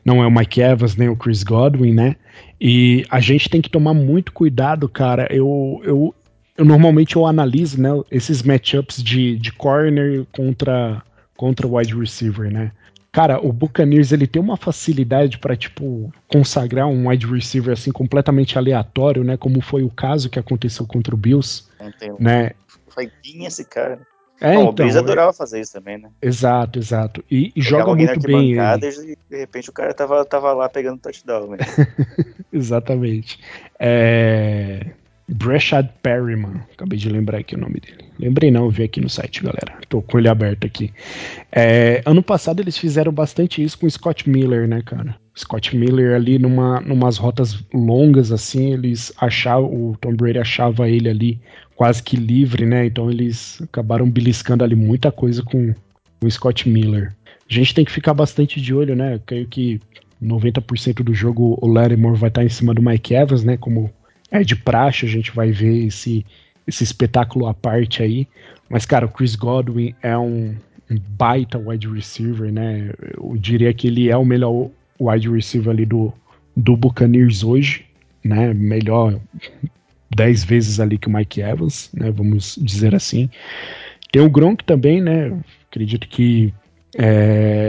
não 0.05 0.23
é 0.23 0.27
o 0.27 0.31
Mike 0.31 0.61
Evans 0.61 0.97
nem 0.97 1.09
o 1.09 1.16
Chris 1.16 1.42
Godwin, 1.42 1.92
né? 1.92 2.16
E 2.61 3.05
a 3.11 3.21
gente 3.21 3.49
tem 3.49 3.61
que 3.61 3.68
tomar 3.68 3.92
muito 3.92 4.33
cuidado, 4.33 4.88
cara. 4.88 5.29
Eu, 5.31 5.81
eu, 5.85 6.14
eu 6.57 6.64
normalmente 6.64 7.16
eu 7.16 7.27
analiso, 7.27 7.81
né, 7.81 7.90
esses 8.11 8.42
matchups 8.42 9.03
de, 9.03 9.37
de 9.37 9.53
corner 9.53 10.25
contra 10.33 11.03
contra 11.37 11.68
o 11.68 11.77
wide 11.77 11.94
receiver, 11.94 12.51
né? 12.51 12.73
Cara, 13.12 13.40
o 13.40 13.53
Buccaneers 13.53 14.12
ele 14.12 14.27
tem 14.27 14.42
uma 14.42 14.57
facilidade 14.57 15.38
para 15.38 15.57
tipo 15.57 16.12
consagrar 16.27 16.88
um 16.88 17.09
wide 17.09 17.27
receiver 17.27 17.73
assim 17.73 17.92
completamente 17.92 18.59
aleatório, 18.59 19.23
né? 19.23 19.37
Como 19.37 19.61
foi 19.61 19.83
o 19.83 19.90
caso 19.90 20.29
que 20.29 20.38
aconteceu 20.38 20.87
contra 20.87 21.14
o 21.14 21.18
Bills, 21.18 21.64
Entendo. 21.81 22.16
né? 22.18 22.51
Foi 22.88 23.11
bem 23.23 23.44
esse 23.44 23.64
cara. 23.64 24.01
É, 24.40 24.55
Bom, 24.55 24.61
então, 24.61 24.68
o 24.68 24.72
Breeze 24.72 24.98
adorava 24.98 25.33
fazer 25.33 25.61
isso 25.61 25.72
também, 25.72 25.98
né? 25.98 26.11
Exato, 26.22 26.79
exato. 26.79 27.24
E, 27.31 27.53
e 27.55 27.61
joga 27.61 27.94
muito 27.94 28.20
bem. 28.20 28.53
Ele. 28.53 29.12
E 29.12 29.18
de 29.31 29.37
repente 29.37 29.70
o 29.70 29.72
cara 29.72 29.92
tava, 29.92 30.24
tava 30.24 30.53
lá 30.53 30.68
pegando 30.68 31.01
touchdown. 31.01 31.51
Né? 31.51 31.59
Exatamente. 32.53 33.40
É... 33.79 34.87
Perryman, 36.03 36.62
acabei 36.72 36.98
de 36.98 37.09
lembrar 37.11 37.38
aqui 37.38 37.55
o 37.55 37.59
nome 37.59 37.81
dele. 37.81 38.09
Lembrei 38.18 38.51
não, 38.51 38.70
vi 38.70 38.85
aqui 38.85 39.01
no 39.01 39.11
site, 39.11 39.42
galera. 39.42 39.79
Tô 39.88 40.01
com 40.01 40.18
ele 40.18 40.29
aberto 40.29 40.66
aqui. 40.66 40.92
É, 41.53 42.03
ano 42.07 42.23
passado 42.23 42.60
eles 42.60 42.79
fizeram 42.79 43.12
bastante 43.12 43.62
isso 43.62 43.79
com 43.79 43.87
o 43.87 43.90
Scott 43.90 44.29
Miller, 44.29 44.67
né, 44.67 44.83
cara? 44.85 45.17
Scott 45.37 45.77
Miller 45.77 46.15
ali 46.15 46.38
numa 46.38 46.81
numas 46.81 47.19
rotas 47.19 47.62
longas 47.73 48.33
assim, 48.33 48.73
eles 48.73 49.12
achavam, 49.19 49.71
o 49.71 49.96
Tom 50.00 50.15
Brady 50.15 50.38
achava 50.38 50.88
ele 50.88 51.08
ali 51.08 51.40
quase 51.79 52.02
que 52.02 52.16
livre, 52.16 52.66
né? 52.66 52.87
Então 52.87 53.08
eles 53.08 53.62
acabaram 53.62 54.10
beliscando 54.10 54.64
ali 54.64 54.74
muita 54.74 55.12
coisa 55.12 55.44
com 55.44 55.72
o 56.20 56.29
Scott 56.29 56.68
Miller. 56.68 57.14
A 57.48 57.54
gente 57.54 57.72
tem 57.72 57.85
que 57.85 57.92
ficar 57.92 58.12
bastante 58.12 58.60
de 58.60 58.74
olho, 58.74 58.96
né? 58.96 59.20
Creio 59.24 59.46
que 59.46 59.81
90% 60.20 61.04
do 61.04 61.14
jogo 61.14 61.56
o 61.62 61.68
Lattimore 61.68 62.18
vai 62.18 62.31
estar 62.31 62.44
em 62.44 62.48
cima 62.48 62.74
do 62.74 62.83
Mike 62.83 63.14
Evans, 63.14 63.44
né? 63.44 63.56
Como 63.56 63.88
é 64.29 64.42
de 64.42 64.56
praxe, 64.56 65.06
a 65.06 65.08
gente 65.08 65.31
vai 65.31 65.52
ver 65.52 65.87
esse, 65.87 66.26
esse 66.66 66.83
espetáculo 66.83 67.46
à 67.46 67.54
parte 67.54 68.02
aí. 68.02 68.26
Mas, 68.68 68.85
cara, 68.85 69.06
o 69.06 69.08
Chris 69.08 69.37
Godwin 69.37 69.94
é 70.02 70.18
um, 70.18 70.56
um 70.90 70.98
baita 71.10 71.58
wide 71.58 71.87
receiver, 71.87 72.52
né? 72.52 72.90
Eu 73.16 73.37
diria 73.38 73.72
que 73.72 73.87
ele 73.87 74.10
é 74.10 74.16
o 74.16 74.24
melhor 74.24 74.68
wide 75.00 75.31
receiver 75.31 75.70
ali 75.70 75.87
do, 75.87 76.12
do 76.56 76.76
Buccaneers 76.76 77.44
hoje, 77.44 77.85
né? 78.24 78.52
Melhor 78.52 79.20
10 80.15 80.44
vezes 80.44 80.81
ali 80.81 80.98
que 80.98 81.09
o 81.09 81.13
Mike 81.13 81.40
Evans, 81.40 81.90
né? 81.92 82.11
Vamos 82.11 82.59
dizer 82.61 82.94
assim. 82.94 83.29
Tem 84.11 84.23
o 84.23 84.31
Gronk 84.31 84.65
também, 84.65 85.00
né? 85.00 85.38
Acredito 85.69 86.09
que 86.09 86.52
é, 86.96 87.67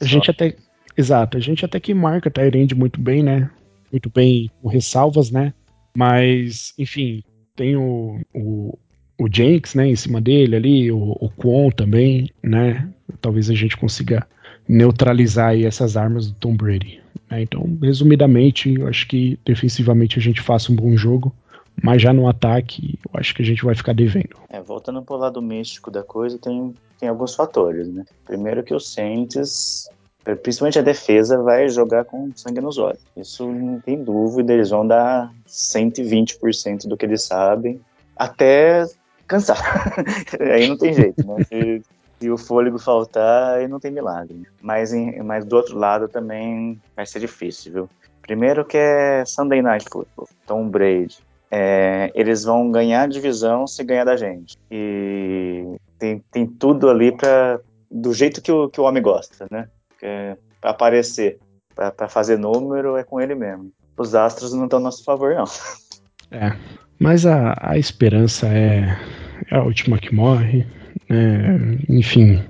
a 0.00 0.04
gente 0.04 0.30
até 0.30 0.54
exato, 0.96 1.36
a 1.36 1.40
gente 1.40 1.64
até 1.64 1.80
que 1.80 1.92
marca 1.92 2.30
Tyrande 2.30 2.74
muito 2.74 3.00
bem, 3.00 3.22
né? 3.22 3.50
Muito 3.90 4.10
bem 4.10 4.50
com 4.62 4.68
ressalvas, 4.68 5.30
né? 5.30 5.52
Mas, 5.96 6.72
enfim, 6.78 7.22
tem 7.56 7.76
o, 7.76 8.20
o, 8.32 8.78
o 9.18 9.28
Jenks, 9.30 9.74
né, 9.74 9.88
em 9.88 9.96
cima 9.96 10.20
dele 10.20 10.56
ali, 10.56 10.92
o, 10.92 11.16
o 11.20 11.28
Kwon 11.30 11.70
também, 11.70 12.30
né? 12.42 12.88
Talvez 13.20 13.50
a 13.50 13.54
gente 13.54 13.76
consiga 13.76 14.26
neutralizar 14.68 15.48
aí 15.48 15.64
essas 15.64 15.96
armas 15.96 16.28
do 16.28 16.34
Tom 16.34 16.54
Brady. 16.54 17.00
Né? 17.28 17.42
Então, 17.42 17.76
resumidamente, 17.82 18.72
eu 18.72 18.86
acho 18.86 19.06
que 19.08 19.38
defensivamente 19.44 20.18
a 20.18 20.22
gente 20.22 20.40
faça 20.40 20.70
um 20.70 20.76
bom 20.76 20.96
jogo, 20.96 21.34
mas 21.82 22.02
já 22.02 22.12
no 22.12 22.28
ataque, 22.28 22.98
eu 23.04 23.18
acho 23.18 23.34
que 23.34 23.42
a 23.42 23.44
gente 23.44 23.64
vai 23.64 23.74
ficar 23.74 23.94
devendo. 23.94 24.36
É, 24.48 24.60
voltando 24.60 25.02
pro 25.02 25.16
lado 25.16 25.40
místico 25.40 25.90
da 25.90 26.02
coisa, 26.02 26.38
tem, 26.38 26.74
tem 26.98 27.08
alguns 27.08 27.34
fatores, 27.34 27.88
né? 27.88 28.04
Primeiro 28.24 28.62
que 28.62 28.74
o 28.74 28.80
Saints, 28.80 29.88
principalmente 30.42 30.78
a 30.78 30.82
defesa, 30.82 31.42
vai 31.42 31.68
jogar 31.68 32.04
com 32.04 32.30
sangue 32.34 32.60
nos 32.60 32.78
olhos. 32.78 33.00
Isso 33.16 33.50
não 33.50 33.80
tem 33.80 34.02
dúvida, 34.02 34.52
eles 34.52 34.70
vão 34.70 34.86
dar 34.86 35.32
120% 35.48 36.86
do 36.86 36.96
que 36.96 37.06
eles 37.06 37.22
sabem, 37.22 37.80
até 38.16 38.84
cansar. 39.26 39.58
aí 40.38 40.68
não 40.68 40.76
tem 40.76 40.92
jeito, 40.92 41.26
né? 41.26 41.36
Se, 41.44 41.82
se, 42.20 42.30
o 42.30 42.36
fôlego 42.36 42.78
faltar, 42.78 43.54
aí 43.54 43.68
não 43.68 43.80
tem 43.80 43.90
milagre. 43.90 44.42
Mas, 44.60 44.92
em, 44.92 45.22
mas 45.22 45.44
do 45.46 45.56
outro 45.56 45.78
lado 45.78 46.08
também 46.08 46.78
vai 46.94 47.06
ser 47.06 47.20
difícil, 47.20 47.72
viu? 47.72 47.90
Primeiro 48.20 48.64
que 48.64 48.76
é 48.76 49.24
Sunday 49.24 49.62
Night 49.62 49.86
Football, 49.90 50.28
Tom 50.46 50.68
Brady, 50.68 51.18
é, 51.50 52.12
eles 52.14 52.44
vão 52.44 52.70
ganhar 52.70 53.08
divisão 53.08 53.66
se 53.66 53.82
ganhar 53.82 54.04
da 54.04 54.16
gente. 54.16 54.56
E 54.70 55.64
tem, 55.98 56.22
tem 56.30 56.46
tudo 56.46 56.88
ali 56.88 57.10
para 57.10 57.60
do 57.90 58.14
jeito 58.14 58.40
que 58.40 58.52
o, 58.52 58.68
que 58.68 58.80
o 58.80 58.84
homem 58.84 59.02
gosta, 59.02 59.46
né? 59.50 59.68
É, 60.00 60.36
para 60.60 60.70
aparecer, 60.70 61.38
para 61.74 62.08
fazer 62.08 62.38
número, 62.38 62.96
é 62.96 63.02
com 63.02 63.20
ele 63.20 63.34
mesmo. 63.34 63.72
Os 63.96 64.14
astros 64.14 64.52
não 64.52 64.64
estão 64.64 64.78
a 64.78 64.82
nosso 64.82 65.04
favor, 65.04 65.34
não. 65.34 65.44
É, 66.32 66.56
mas 66.96 67.26
a, 67.26 67.56
a 67.60 67.76
esperança 67.76 68.46
é, 68.46 68.96
é 69.50 69.56
a 69.56 69.64
última 69.64 69.98
que 69.98 70.14
morre. 70.14 70.64
Né? 71.08 71.76
Enfim, 71.88 72.40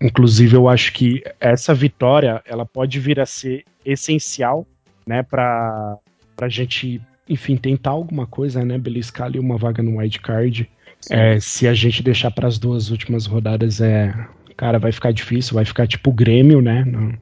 inclusive 0.00 0.54
eu 0.54 0.68
acho 0.68 0.92
que 0.92 1.24
essa 1.40 1.74
vitória 1.74 2.40
ela 2.46 2.64
pode 2.64 3.00
vir 3.00 3.18
a 3.18 3.26
ser 3.26 3.64
essencial, 3.84 4.64
né, 5.04 5.24
para 5.24 5.98
a 6.40 6.48
gente 6.48 7.02
enfim, 7.28 7.56
tentar 7.56 7.90
alguma 7.90 8.26
coisa, 8.26 8.64
né? 8.64 8.78
Beliscar 8.78 9.26
ali 9.26 9.38
uma 9.38 9.56
vaga 9.56 9.82
no 9.82 9.98
wild 9.98 10.20
card. 10.20 10.68
É, 11.10 11.38
se 11.40 11.68
a 11.68 11.74
gente 11.74 12.02
deixar 12.02 12.30
para 12.30 12.48
as 12.48 12.58
duas 12.58 12.90
últimas 12.90 13.26
rodadas, 13.26 13.80
é, 13.80 14.14
cara, 14.56 14.78
vai 14.78 14.92
ficar 14.92 15.12
difícil, 15.12 15.54
vai 15.54 15.64
ficar 15.64 15.86
tipo 15.86 16.10
o 16.10 16.12
Grêmio, 16.12 16.60
né? 16.60 16.84
Na, 16.84 17.18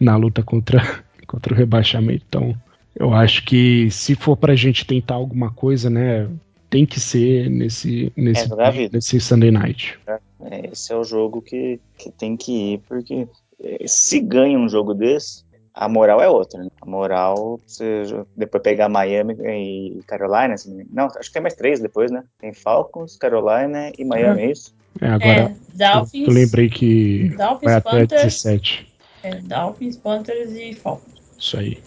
na 0.00 0.16
luta 0.16 0.42
contra, 0.42 0.82
contra 1.26 1.54
o 1.54 1.56
rebaixamento. 1.56 2.24
Então, 2.28 2.54
eu 2.94 3.12
acho 3.12 3.44
que 3.44 3.90
se 3.90 4.14
for 4.14 4.36
para 4.36 4.52
a 4.52 4.56
gente 4.56 4.86
tentar 4.86 5.14
alguma 5.14 5.50
coisa, 5.50 5.90
né? 5.90 6.28
Tem 6.68 6.84
que 6.84 6.98
ser 6.98 7.48
nesse, 7.48 8.12
nesse, 8.16 8.52
é, 8.52 8.88
nesse 8.92 9.20
Sunday 9.20 9.50
Night. 9.50 9.98
É, 10.40 10.70
esse 10.72 10.92
é 10.92 10.96
o 10.96 11.04
jogo 11.04 11.40
que, 11.40 11.80
que 11.96 12.10
tem 12.10 12.36
que 12.36 12.74
ir, 12.74 12.80
porque 12.88 13.26
é, 13.62 13.84
se 13.86 14.20
ganha 14.20 14.58
um 14.58 14.68
jogo 14.68 14.92
desse, 14.92 15.44
a 15.76 15.88
moral 15.88 16.22
é 16.22 16.28
outra. 16.28 16.58
Né? 16.62 16.70
A 16.80 16.86
moral, 16.86 17.60
você 17.66 18.02
depois 18.34 18.62
pegar 18.62 18.88
Miami 18.88 19.34
e 19.34 20.02
Carolina, 20.06 20.54
assim, 20.54 20.86
não, 20.90 21.04
acho 21.04 21.28
que 21.28 21.32
tem 21.32 21.42
mais 21.42 21.54
três 21.54 21.78
depois, 21.78 22.10
né? 22.10 22.24
Tem 22.38 22.54
Falcons, 22.54 23.16
Carolina 23.18 23.92
e 23.98 24.04
Miami, 24.04 24.42
é 24.42 24.50
isso? 24.52 24.74
É, 25.00 25.06
agora 25.08 25.28
é, 25.28 25.54
Dolphins, 25.74 26.26
eu, 26.26 26.32
lembrei 26.32 26.70
que 26.70 27.28
Dolphins, 27.36 27.60
vai 27.62 27.74
até 27.74 27.90
Panthers, 27.90 28.22
17. 28.22 28.92
É, 29.22 29.34
Dolphins, 29.42 29.96
Panthers 29.98 30.50
e 30.52 30.74
Falcons. 30.74 31.20
Isso 31.38 31.58
aí. 31.58 31.82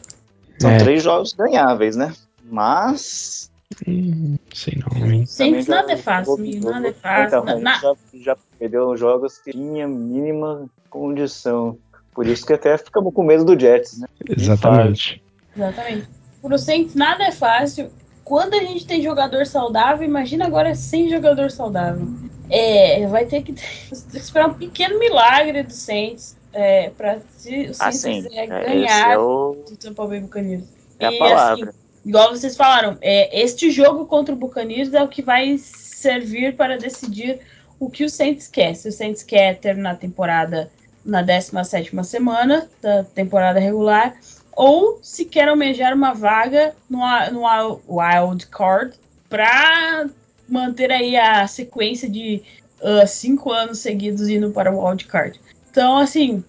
São 0.59 0.69
é. 0.69 0.77
três 0.77 1.03
jogos 1.03 1.33
ganháveis, 1.33 1.95
né? 1.95 2.13
Mas... 2.43 3.49
Hum, 3.87 4.37
sei 4.53 4.77
não, 4.77 5.11
hein? 5.11 5.25
Sempre 5.25 5.67
nada 5.67 5.93
é 5.93 5.97
fácil, 5.97 6.37
nada 6.61 6.87
é 6.87 6.93
fácil. 6.93 7.39
Então, 7.39 7.59
na... 7.59 7.79
já, 7.79 7.95
já 8.13 8.37
perdeu 8.59 8.95
jogos 8.95 9.39
que 9.39 9.51
tinha 9.51 9.87
mínima 9.87 10.69
condição 10.89 11.77
por 12.19 12.27
isso 12.27 12.45
que 12.45 12.51
até 12.51 12.77
ficamos 12.77 13.13
com 13.13 13.23
medo 13.23 13.45
do 13.45 13.57
Jets, 13.57 13.97
né? 13.97 14.05
Exatamente. 14.29 15.23
Exatamente. 15.55 16.09
Pro 16.41 16.57
Saints 16.57 16.93
nada 16.93 17.23
é 17.23 17.31
fácil. 17.31 17.89
Quando 18.25 18.55
a 18.55 18.59
gente 18.59 18.85
tem 18.85 19.01
jogador 19.01 19.45
saudável, 19.45 20.05
imagina 20.05 20.45
agora 20.45 20.75
sem 20.75 21.09
jogador 21.09 21.49
saudável. 21.49 22.05
É, 22.49 23.07
vai 23.07 23.25
ter 23.25 23.41
que, 23.41 23.55
esperar 24.13 24.49
um 24.49 24.53
pequeno 24.53 24.99
milagre 24.99 25.63
do 25.63 25.71
Saints 25.71 26.35
é, 26.51 26.89
para 26.89 27.21
se 27.37 27.67
o 27.67 27.71
ah, 27.79 27.89
Saints 27.93 28.29
ah, 28.37 28.45
ganhar 28.65 29.11
é 29.13 29.17
o... 29.17 29.55
do 29.69 29.77
Tampa 29.77 30.05
Bay 30.05 30.19
Buccaneers. 30.19 30.65
É 30.99 31.05
a 31.05 31.17
palavra. 31.17 31.69
Assim, 31.69 31.79
igual 32.05 32.31
vocês 32.31 32.57
falaram, 32.57 32.97
é, 32.99 33.43
este 33.43 33.71
jogo 33.71 34.05
contra 34.07 34.35
o 34.35 34.37
Buccaneers 34.37 34.93
é 34.93 35.01
o 35.01 35.07
que 35.07 35.21
vai 35.21 35.57
servir 35.57 36.57
para 36.57 36.77
decidir 36.77 37.39
o 37.79 37.89
que 37.89 38.03
o 38.03 38.09
Saints 38.09 38.45
quer. 38.49 38.75
Se 38.75 38.89
o 38.89 38.91
Saints 38.91 39.23
quer 39.23 39.57
terminar 39.57 39.91
a 39.91 39.95
temporada 39.95 40.69
na 41.09 41.21
17 41.21 41.91
semana 42.03 42.69
da 42.81 43.03
temporada 43.03 43.59
regular, 43.59 44.15
ou 44.55 44.99
se 45.01 45.25
quer 45.25 45.47
almejar 45.47 45.93
uma 45.93 46.13
vaga 46.13 46.75
no, 46.89 46.99
no 47.31 47.81
Wild 47.87 48.47
Card 48.47 48.95
para 49.29 50.07
manter 50.47 50.91
aí 50.91 51.15
a 51.15 51.47
sequência 51.47 52.09
de 52.09 52.41
uh, 52.81 53.07
cinco 53.07 53.51
anos 53.51 53.79
seguidos 53.79 54.27
indo 54.27 54.51
para 54.51 54.73
o 54.73 54.83
Wild 54.83 55.05
Card. 55.05 55.39
Então, 55.69 55.97
assim, 55.97 56.43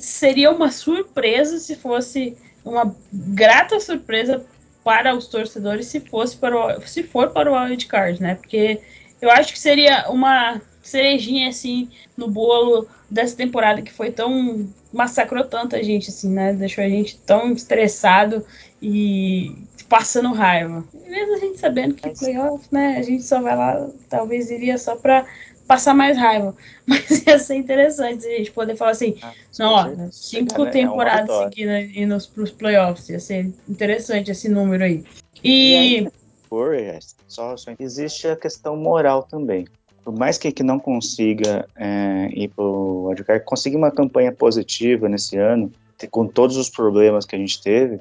seria 0.00 0.50
uma 0.50 0.70
surpresa 0.70 1.58
se 1.58 1.76
fosse 1.76 2.36
uma 2.64 2.94
grata 3.12 3.80
surpresa 3.80 4.44
para 4.84 5.14
os 5.14 5.26
torcedores 5.26 5.86
se 5.86 6.00
fosse 6.00 6.36
para 6.36 6.78
o, 6.78 6.86
se 6.86 7.02
for 7.02 7.30
para 7.30 7.50
o 7.50 7.54
Wild 7.54 7.86
Card, 7.86 8.20
né? 8.20 8.34
Porque 8.34 8.80
eu 9.20 9.30
acho 9.30 9.52
que 9.52 9.58
seria 9.58 10.08
uma 10.10 10.60
cerejinha 10.82 11.48
assim 11.48 11.88
no 12.16 12.28
bolo 12.28 12.88
dessa 13.12 13.36
temporada 13.36 13.82
que 13.82 13.92
foi 13.92 14.10
tão 14.10 14.66
massacrou 14.90 15.44
tanta 15.44 15.82
gente 15.82 16.08
assim, 16.08 16.30
né? 16.30 16.54
Deixou 16.54 16.82
a 16.82 16.88
gente 16.88 17.18
tão 17.18 17.52
estressado 17.52 18.44
e 18.80 19.54
passando 19.88 20.32
raiva. 20.32 20.82
E 20.94 21.10
mesmo 21.10 21.34
a 21.34 21.38
gente 21.38 21.58
sabendo 21.58 21.94
que 21.94 22.08
playoff, 22.08 22.66
né? 22.72 22.96
A 22.96 23.02
gente 23.02 23.22
só 23.22 23.42
vai 23.42 23.54
lá, 23.54 23.86
talvez 24.08 24.50
iria 24.50 24.78
só 24.78 24.96
para 24.96 25.26
passar 25.68 25.92
mais 25.92 26.16
raiva. 26.16 26.56
Mas 26.88 27.26
ia 27.26 27.38
ser 27.38 27.56
interessante 27.56 28.26
a 28.26 28.38
gente 28.38 28.50
poder 28.50 28.76
falar 28.76 28.92
assim, 28.92 29.16
ah, 29.22 29.32
não, 29.58 29.72
ó, 29.72 30.08
cinco 30.10 30.64
é 30.64 30.70
temporadas 30.70 31.28
é 31.28 31.44
seguidas 31.44 31.96
indo 31.96 32.16
pros 32.34 32.50
playoffs. 32.50 33.10
Ia 33.10 33.20
ser 33.20 33.52
interessante 33.68 34.30
esse 34.30 34.48
número 34.48 34.84
aí. 34.84 35.04
E. 35.44 36.00
e 36.00 36.08
só, 37.28 37.56
só 37.56 37.74
existe 37.78 38.26
a 38.28 38.36
questão 38.36 38.76
moral 38.76 39.22
também 39.22 39.66
por 40.04 40.16
mais 40.16 40.38
que, 40.38 40.50
que 40.50 40.62
não 40.62 40.78
consiga 40.78 41.66
é, 41.76 42.28
ir 42.32 42.48
para 42.48 42.64
o 42.64 43.06
wildcard, 43.08 43.44
conseguir 43.44 43.76
uma 43.76 43.90
campanha 43.90 44.32
positiva 44.32 45.08
nesse 45.08 45.36
ano, 45.36 45.70
com 46.10 46.26
todos 46.26 46.56
os 46.56 46.68
problemas 46.68 47.24
que 47.24 47.36
a 47.36 47.38
gente 47.38 47.62
teve, 47.62 48.00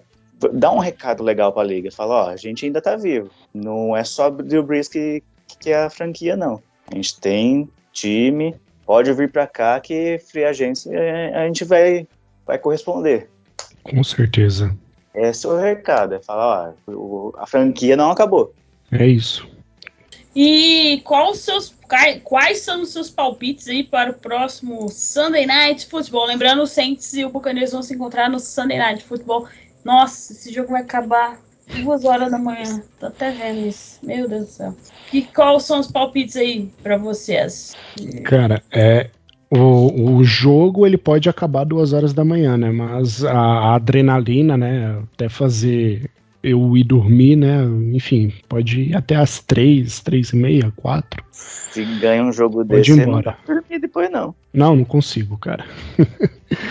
dá 0.54 0.72
um 0.72 0.80
recado 0.80 1.24
legal 1.24 1.54
para 1.54 1.62
a 1.62 1.66
liga. 1.66 1.92
Fala, 1.92 2.26
ó, 2.26 2.30
a 2.30 2.36
gente 2.36 2.66
ainda 2.66 2.80
está 2.80 2.96
vivo. 2.96 3.30
Não 3.54 3.96
é 3.96 4.04
só 4.04 4.30
Drew 4.30 4.64
Brees 4.64 4.88
que, 4.88 5.22
que 5.60 5.70
é 5.70 5.84
a 5.84 5.90
franquia, 5.90 6.36
não. 6.36 6.62
A 6.92 6.96
gente 6.96 7.20
tem 7.20 7.70
time, 7.94 8.56
pode 8.86 9.14
vir 9.14 9.32
para 9.32 9.46
cá 9.46 9.80
que 9.80 10.20
free 10.32 10.44
agência 10.44 10.92
é, 10.94 11.36
a 11.36 11.46
gente 11.46 11.64
vai, 11.64 12.08
vai 12.46 12.58
corresponder. 12.58 13.30
Com 13.84 14.04
certeza. 14.04 14.76
Esse 15.14 15.46
é 15.46 15.50
o 15.50 15.58
recado, 15.58 16.16
é 16.16 16.20
falar, 16.20 16.74
ó, 16.88 17.32
a 17.38 17.46
franquia 17.46 17.98
não 17.98 18.12
acabou. 18.12 18.54
É 18.92 19.06
isso. 19.06 19.48
E 20.36 21.02
qual 21.04 21.32
os 21.32 21.40
seus, 21.40 21.74
quais 22.24 22.60
são 22.60 22.82
os 22.82 22.90
seus 22.90 23.10
palpites 23.10 23.68
aí 23.68 23.84
para 23.84 24.12
o 24.12 24.14
próximo 24.14 24.90
Sunday 24.90 25.46
Night 25.46 25.86
Football? 25.88 26.28
Lembrando, 26.28 26.64
o 26.64 26.68
Saints 26.68 27.14
e 27.14 27.26
o 27.26 27.30
Buccaneers 27.30 27.72
vão 27.72 27.82
se 27.82 27.94
encontrar 27.94 28.30
no 28.30 28.40
Sunday 28.40 28.78
Night 28.78 29.04
Football. 29.04 29.48
Nossa, 29.84 30.34
esse 30.34 30.54
jogo 30.54 30.72
vai 30.72 30.82
acabar 30.82 31.40
duas 31.82 32.06
horas 32.06 32.32
da 32.32 32.38
manhã. 32.38 32.82
Tô 33.00 33.08
até 33.08 33.32
vendo 33.32 33.68
isso. 33.68 34.00
Meu 34.04 34.28
Deus 34.28 34.46
do 34.46 34.52
céu. 34.52 34.76
E 35.12 35.22
quais 35.22 35.64
são 35.64 35.80
os 35.80 35.92
palpites 35.92 36.36
aí 36.36 36.72
para 36.82 36.98
vocês? 36.98 37.76
Cara, 38.24 38.62
é 38.72 39.10
o, 39.50 40.16
o 40.16 40.24
jogo 40.24 40.88
ele 40.88 40.98
pode 40.98 41.30
acabar 41.30 41.66
duas 41.66 41.92
horas 41.92 42.14
da 42.14 42.24
manhã, 42.24 42.58
né? 42.58 42.72
Mas 42.72 43.24
a, 43.26 43.38
a 43.38 43.76
adrenalina, 43.76 44.56
né? 44.56 45.04
Até 45.14 45.28
fazer 45.28 46.10
eu 46.44 46.76
ir 46.76 46.84
dormir, 46.84 47.36
né? 47.36 47.64
Enfim, 47.94 48.34
pode 48.50 48.82
ir 48.82 48.96
até 48.96 49.16
as 49.16 49.40
três, 49.40 50.00
três 50.00 50.32
e 50.32 50.36
meia, 50.36 50.72
quatro. 50.76 51.24
Se 51.32 51.84
ganha 52.00 52.24
um 52.24 52.32
jogo 52.32 52.66
pode 52.66 52.90
desse, 52.90 53.06
não 53.06 53.22
dá 53.22 53.34
pra 53.34 53.56
dormir 53.56 53.80
depois, 53.80 54.10
não. 54.12 54.36
Não, 54.54 54.76
não 54.76 54.86
consigo, 54.86 55.38
cara. 55.38 55.66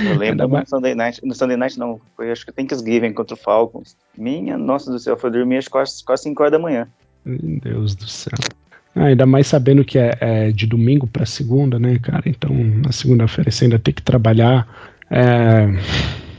Eu 0.05 0.19
lembro 0.19 0.47
no 0.47 0.67
Sunday 0.67 0.95
Night, 0.95 1.21
no 1.25 1.35
Sunday 1.35 1.57
Night 1.57 1.79
não, 1.79 2.01
foi 2.17 2.31
acho 2.31 2.45
que 2.45 2.53
Thanksgiving 2.53 3.13
contra 3.13 3.35
o 3.35 3.37
Falcons. 3.37 3.97
Minha 4.17 4.59
nossa 4.59 4.91
do 4.91 4.99
céu, 4.99 5.17
foi 5.17 5.31
dormir 5.31 5.57
às 5.59 5.69
quase, 5.69 6.05
quase 6.05 6.25
5 6.25 6.43
horas 6.43 6.53
da 6.53 6.59
manhã. 6.59 6.87
Meu 7.25 7.61
Deus 7.61 7.95
do 7.95 8.09
céu. 8.09 8.39
Ah, 8.95 9.05
ainda 9.05 9.25
mais 9.25 9.47
sabendo 9.47 9.85
que 9.85 9.99
é, 9.99 10.17
é 10.21 10.53
de 10.53 10.67
domingo 10.67 11.07
para 11.07 11.25
segunda, 11.25 11.79
né, 11.79 11.99
cara? 11.99 12.23
Então, 12.27 12.51
na 12.53 12.93
segunda-feira 12.93 13.51
você 13.51 13.65
ainda 13.65 13.79
tem 13.79 13.95
que 13.95 14.03
trabalhar. 14.03 14.69
É, 15.11 15.69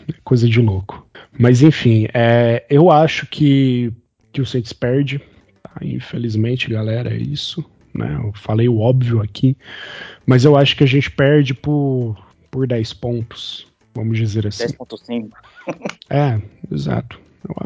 é 0.09 0.13
coisa 0.23 0.47
de 0.47 0.59
louco. 0.61 1.00
Mas 1.41 1.63
enfim, 1.63 2.07
é, 2.13 2.63
eu 2.69 2.91
acho 2.91 3.25
que, 3.25 3.91
que 4.31 4.41
o 4.41 4.45
Saints 4.45 4.71
perde. 4.71 5.19
Tá? 5.63 5.71
Infelizmente, 5.81 6.69
galera, 6.69 7.11
é 7.11 7.17
isso. 7.17 7.65
Né? 7.95 8.15
Eu 8.23 8.31
falei 8.33 8.69
o 8.69 8.77
óbvio 8.77 9.23
aqui. 9.23 9.57
Mas 10.23 10.45
eu 10.45 10.55
acho 10.55 10.75
que 10.77 10.83
a 10.83 10.87
gente 10.87 11.09
perde 11.09 11.55
por, 11.55 12.15
por 12.51 12.67
10 12.67 12.93
pontos. 12.93 13.65
Vamos 13.95 14.19
dizer 14.19 14.45
assim. 14.45 14.67
10.5. 14.67 15.29
é, 16.11 16.39
exato. 16.71 17.19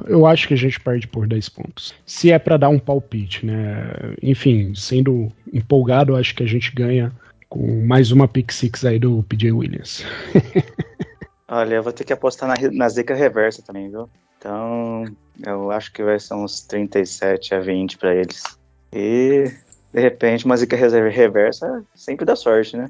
Eu 0.07 0.25
acho 0.25 0.47
que 0.47 0.53
a 0.53 0.57
gente 0.57 0.79
perde 0.79 1.05
por 1.05 1.27
10 1.27 1.49
pontos. 1.49 1.93
Se 2.05 2.31
é 2.31 2.39
para 2.39 2.55
dar 2.55 2.69
um 2.69 2.79
palpite, 2.79 3.45
né? 3.45 3.91
Enfim, 4.23 4.73
sendo 4.73 5.29
empolgado, 5.51 6.13
eu 6.13 6.15
acho 6.15 6.33
que 6.33 6.43
a 6.43 6.47
gente 6.47 6.73
ganha 6.73 7.11
com 7.49 7.85
mais 7.85 8.09
uma 8.09 8.25
pick 8.25 8.53
six 8.53 8.85
aí 8.85 8.97
do 8.97 9.21
PJ 9.23 9.51
Williams. 9.51 10.05
Olha, 11.47 11.75
eu 11.75 11.83
vou 11.83 11.93
ter 11.93 12.03
que 12.03 12.13
apostar 12.13 12.49
na, 12.49 12.55
na 12.71 12.89
zica 12.89 13.13
reversa 13.13 13.61
também, 13.61 13.89
viu? 13.89 14.09
Então, 14.37 15.05
eu 15.45 15.71
acho 15.71 15.91
que 15.91 16.03
vai 16.03 16.19
ser 16.19 16.33
uns 16.33 16.61
37 16.61 17.53
a 17.53 17.59
20 17.59 17.97
para 17.97 18.15
eles. 18.15 18.43
E, 18.91 19.51
de 19.93 20.01
repente, 20.01 20.45
uma 20.45 20.57
zica 20.57 20.75
reversa 20.75 21.83
sempre 21.93 22.25
dá 22.25 22.35
sorte, 22.35 22.75
né? 22.75 22.89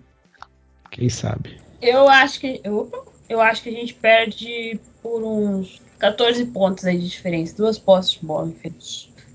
Quem 0.92 1.10
sabe? 1.10 1.60
Eu 1.82 2.08
acho 2.08 2.40
que. 2.40 2.62
Opa, 2.66 3.04
eu 3.30 3.42
acho 3.42 3.64
que 3.64 3.70
a 3.70 3.74
gente 3.74 3.94
perde 3.94 4.80
por 5.02 5.24
uns 5.24 5.82
14 6.00 6.46
pontos 6.46 6.86
aí 6.86 6.98
de 6.98 7.10
diferença. 7.10 7.56
Duas 7.56 7.78
postes 7.78 8.20
de 8.20 8.26
bola. 8.26 8.54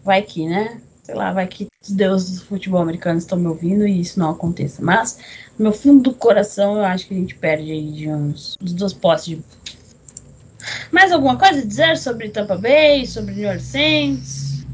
Vai 0.03 0.23
que, 0.23 0.47
né? 0.49 0.81
Sei 1.03 1.15
lá, 1.15 1.33
vai 1.33 1.47
que 1.47 1.70
os 1.83 1.91
deuses 1.91 2.41
do 2.41 2.45
futebol 2.45 2.83
americano 2.83 3.19
estão 3.19 3.39
me 3.39 3.47
ouvindo 3.47 3.87
e 3.87 4.01
isso 4.01 4.19
não 4.19 4.31
aconteça. 4.31 4.83
Mas, 4.83 5.19
no 5.59 5.65
meu 5.65 5.73
fundo 5.73 6.11
do 6.11 6.15
coração, 6.15 6.77
eu 6.77 6.85
acho 6.85 7.09
que 7.09 7.15
a 7.15 7.17
gente 7.17 7.35
perde 7.35 7.73
aí 7.73 7.91
de 7.91 8.09
uns, 8.09 8.59
uns 8.63 8.73
duas 8.75 8.93
postes 8.93 9.39
de. 9.39 9.45
Mais 10.93 11.11
alguma 11.11 11.39
coisa 11.39 11.61
a 11.61 11.65
dizer 11.65 11.97
sobre 11.97 12.29
Tampa 12.29 12.57
Bay, 12.57 13.07
sobre 13.07 13.33
New 13.33 13.45
York 13.45 13.63
Saints? 13.63 14.67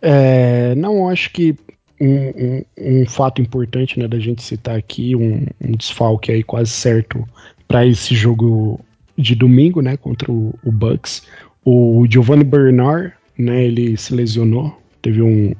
É, 0.00 0.74
não, 0.76 1.10
acho 1.10 1.30
que 1.30 1.54
um, 2.00 2.28
um, 2.28 2.64
um, 2.78 3.06
fato 3.06 3.42
importante 3.42 3.98
né, 3.98 4.08
da 4.08 4.18
gente 4.18 4.42
citar 4.42 4.78
aqui, 4.78 5.14
um, 5.14 5.44
um 5.60 5.72
desfalque 5.72 6.32
aí 6.32 6.42
quase 6.42 6.70
certo 6.70 7.22
para 7.66 7.84
esse 7.84 8.14
jogo 8.14 8.80
de 9.16 9.34
domingo, 9.34 9.82
né, 9.82 9.98
contra 9.98 10.32
o, 10.32 10.54
o 10.64 10.72
Bucks. 10.72 11.22
O 11.64 12.06
Giovanni 12.08 12.44
Bernard, 12.44 13.12
né, 13.36 13.64
ele 13.64 13.94
se 13.98 14.14
lesionou, 14.14 14.74
teve 15.02 15.20
um, 15.20 15.54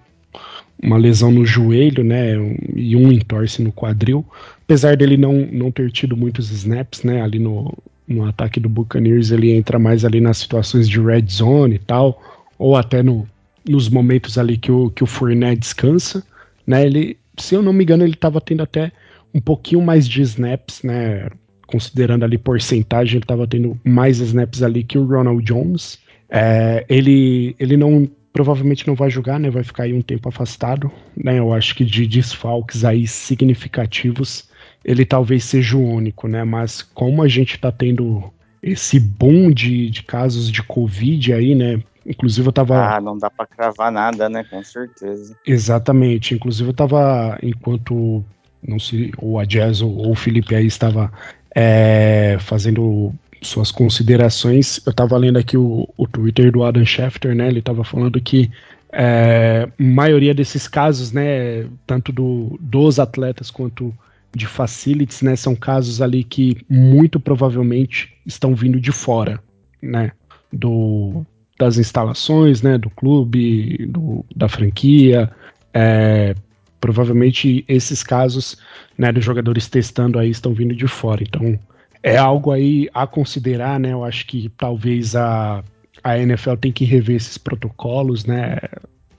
uma 0.83 0.97
lesão 0.97 1.31
no 1.31 1.45
joelho, 1.45 2.05
né, 2.05 2.35
e 2.75 2.95
um 2.95 3.11
entorse 3.11 3.63
no 3.63 3.73
quadril. 3.73 4.25
Apesar 4.63 4.97
dele 4.97 5.17
não, 5.17 5.47
não 5.53 5.71
ter 5.71 5.91
tido 5.91 6.17
muitos 6.17 6.51
snaps, 6.51 7.03
né, 7.03 7.21
ali 7.21 7.39
no, 7.39 7.77
no 8.07 8.25
ataque 8.27 8.61
do 8.61 8.69
Buccaneers, 8.69 9.31
ele 9.31 9.51
entra 9.51 9.79
mais 9.79 10.05
ali 10.05 10.21
nas 10.21 10.39
situações 10.39 10.89
de 10.89 11.01
red 11.01 11.27
zone 11.29 11.77
e 11.77 11.81
tal, 11.81 12.23
ou 12.59 12.77
até 12.77 13.03
no, 13.03 13.27
nos 13.69 13.89
momentos 13.89 14.39
ali 14.39 14.57
que 14.57 14.71
o, 14.71 14.91
que 14.91 15.03
o 15.03 15.07
Fournette 15.07 15.61
descansa, 15.61 16.23
né, 16.67 16.87
ele, 16.87 17.17
se 17.37 17.55
eu 17.55 17.63
não 17.63 17.73
me 17.73 17.85
engano, 17.85 18.05
ele 18.05 18.15
estava 18.15 18.41
tendo 18.41 18.63
até 18.63 18.93
um 19.35 19.41
pouquinho 19.41 19.83
mais 19.83 20.09
de 20.09 20.23
snaps, 20.23 20.83
né, 20.83 21.29
considerando 21.67 22.25
ali 22.25 22.39
porcentagem, 22.39 23.17
ele 23.17 23.25
estava 23.25 23.47
tendo 23.47 23.79
mais 23.85 24.19
snaps 24.21 24.63
ali 24.63 24.83
que 24.83 24.97
o 24.97 25.05
Ronald 25.05 25.45
Jones. 25.45 25.99
É, 26.31 26.85
ele, 26.89 27.55
ele 27.59 27.77
não 27.77 28.09
provavelmente 28.33 28.87
não 28.87 28.95
vai 28.95 29.11
jogar, 29.11 29.39
né? 29.39 29.51
Vai 29.51 29.65
ficar 29.65 29.85
aí 29.85 29.93
um 29.93 30.03
tempo 30.03 30.29
afastado, 30.29 30.91
né? 31.17 31.39
Eu 31.39 31.53
acho 31.53 31.75
que 31.75 31.85
de 31.85 32.07
desfalques 32.07 32.85
aí 32.85 33.07
significativos, 33.07 34.49
ele 34.85 35.05
talvez 35.05 35.45
seja 35.45 35.77
o 35.77 35.85
único, 35.85 36.29
né? 36.29 36.45
Mas 36.45 36.83
como 36.83 37.23
a 37.23 37.29
gente 37.29 37.59
tá 37.59 37.73
tendo 37.73 38.33
esse 38.63 38.99
boom 38.99 39.51
de, 39.51 39.91
de 39.91 40.03
casos 40.03 40.51
de 40.51 40.63
Covid 40.63 41.33
aí, 41.33 41.55
né? 41.55 41.83
Inclusive 42.07 42.49
eu 42.49 42.53
tava. 42.53 42.97
Ah, 42.97 43.01
não 43.01 43.19
dá 43.19 43.31
para 43.31 43.47
cravar 43.47 43.93
nada, 43.93 44.29
né? 44.29 44.45
Com 44.45 44.63
certeza. 44.65 45.37
Exatamente. 45.47 46.35
Inclusive 46.35 46.71
eu 46.71 46.75
tava, 46.75 47.39
enquanto 47.43 48.25
não 48.67 48.79
sei, 48.79 49.13
ou 49.19 49.39
a 49.39 49.45
Jazz 49.45 49.81
ou 49.83 50.11
o 50.11 50.15
Felipe 50.15 50.55
aí 50.55 50.67
estava 50.67 51.13
é, 51.55 52.37
fazendo 52.41 53.13
suas 53.43 53.71
considerações. 53.71 54.81
Eu 54.87 54.91
estava 54.91 55.17
lendo 55.17 55.39
aqui 55.39 55.57
o, 55.57 55.89
o 55.97 56.07
Twitter 56.07 56.51
do 56.51 56.65
Adam 56.65 56.85
Schefter, 56.85 57.35
né? 57.35 57.49
Ele 57.49 57.61
estava 57.61 57.85
falando 57.85 58.21
que 58.21 58.51
é, 58.93 59.69
maioria 59.79 60.35
desses 60.35 60.67
casos, 60.67 61.13
né, 61.13 61.67
tanto 61.87 62.13
do, 62.13 62.59
dos 62.61 62.99
atletas 62.99 63.51
quanto 63.51 63.95
de 64.35 64.47
facilities, 64.47 65.23
né, 65.23 65.37
são 65.37 65.55
casos 65.55 66.01
ali 66.01 66.23
que 66.25 66.57
muito 66.69 67.19
provavelmente 67.19 68.15
estão 68.27 68.55
vindo 68.55 68.81
de 68.81 68.93
fora, 68.93 69.41
né, 69.83 70.13
do, 70.53 71.25
das 71.59 71.79
instalações, 71.79 72.63
né, 72.63 72.79
do 72.79 72.91
clube, 72.91 73.87
do, 73.87 74.25
da 74.35 74.49
franquia, 74.49 75.31
é, 75.73 76.35
provavelmente 76.81 77.65
esses 77.69 78.03
casos 78.03 78.57
né, 78.97 79.13
dos 79.13 79.25
jogadores 79.25 79.69
testando 79.69 80.19
aí 80.19 80.31
estão 80.31 80.53
vindo 80.53 80.75
de 80.75 80.87
fora. 80.87 81.23
Então 81.23 81.59
é 82.03 82.17
algo 82.17 82.51
aí 82.51 82.89
a 82.95 83.07
considerar, 83.07 83.79
né? 83.79 83.93
Eu 83.93 84.05
acho 84.05 84.27
que 84.27 84.49
talvez 84.57 85.17
a, 85.17 85.63
a 86.03 86.19
NFL 86.19 86.55
tem 86.55 86.73
que 86.73 86.85
rever 86.85 87.17
esses 87.17 87.39
protocolos, 87.39 88.25
né? 88.25 88.59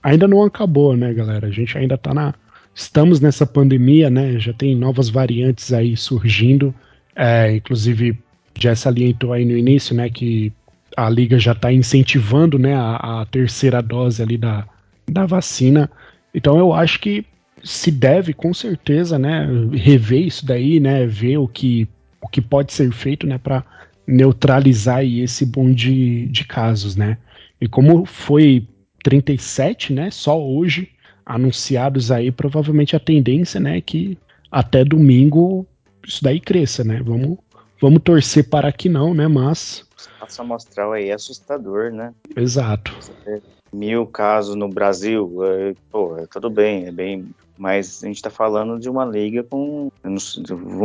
Ainda 0.02 0.26
não 0.26 0.42
acabou, 0.42 0.96
né, 0.96 1.12
galera? 1.12 1.46
A 1.46 1.50
gente 1.50 1.76
ainda 1.76 1.98
tá 1.98 2.14
na. 2.14 2.34
Estamos 2.74 3.20
nessa 3.20 3.46
pandemia, 3.46 4.08
né? 4.08 4.38
Já 4.38 4.52
tem 4.52 4.74
novas 4.74 5.08
variantes 5.08 5.72
aí 5.72 5.96
surgindo. 5.96 6.74
É, 7.14 7.56
inclusive, 7.56 8.18
já 8.58 8.74
salientou 8.74 9.32
aí 9.32 9.44
no 9.44 9.56
início, 9.56 9.94
né, 9.94 10.08
que 10.08 10.52
a 10.96 11.08
liga 11.08 11.38
já 11.38 11.52
está 11.52 11.72
incentivando, 11.72 12.58
né, 12.58 12.74
a, 12.74 13.20
a 13.22 13.26
terceira 13.26 13.82
dose 13.82 14.22
ali 14.22 14.36
da, 14.36 14.66
da 15.10 15.26
vacina. 15.26 15.90
Então 16.34 16.58
eu 16.58 16.72
acho 16.72 17.00
que 17.00 17.24
se 17.62 17.90
deve 17.90 18.32
com 18.32 18.52
certeza, 18.52 19.18
né, 19.18 19.48
rever 19.72 20.26
isso 20.26 20.44
daí, 20.44 20.80
né, 20.80 21.06
ver 21.06 21.38
o 21.38 21.48
que, 21.48 21.88
o 22.22 22.28
que 22.28 22.40
pode 22.40 22.72
ser 22.72 22.92
feito, 22.92 23.26
né, 23.26 23.38
para 23.38 23.64
neutralizar 24.06 25.04
esse 25.04 25.46
boom 25.46 25.72
de, 25.72 26.26
de 26.26 26.44
casos, 26.44 26.96
né. 26.96 27.18
E 27.60 27.68
como 27.68 28.04
foi 28.04 28.68
37, 29.02 29.92
né, 29.92 30.10
só 30.10 30.40
hoje 30.40 30.90
anunciados 31.24 32.10
aí, 32.10 32.32
provavelmente 32.32 32.96
a 32.96 33.00
tendência, 33.00 33.60
né, 33.60 33.78
é 33.78 33.80
que 33.80 34.18
até 34.50 34.84
domingo 34.84 35.66
isso 36.06 36.22
daí 36.22 36.40
cresça, 36.40 36.82
né. 36.82 37.00
Vamos, 37.02 37.38
vamos 37.80 38.02
torcer 38.02 38.48
para 38.48 38.72
que 38.72 38.88
não, 38.88 39.14
né, 39.14 39.28
mas 39.28 39.84
Nossa 40.20 40.42
amostral 40.42 40.92
aí 40.92 41.08
é 41.08 41.14
assustador, 41.14 41.92
né? 41.92 42.12
Exato. 42.36 42.98
Mil 43.72 44.06
casos 44.06 44.56
no 44.56 44.68
Brasil, 44.68 45.44
é, 45.44 45.74
pô, 45.90 46.18
é 46.18 46.26
tudo 46.26 46.50
bem, 46.50 46.86
é 46.86 46.92
bem 46.92 47.30
mas 47.60 48.02
a 48.02 48.06
gente 48.06 48.16
está 48.16 48.30
falando 48.30 48.80
de 48.80 48.88
uma 48.88 49.04
liga 49.04 49.44
com. 49.44 49.92
Não, 50.02 50.16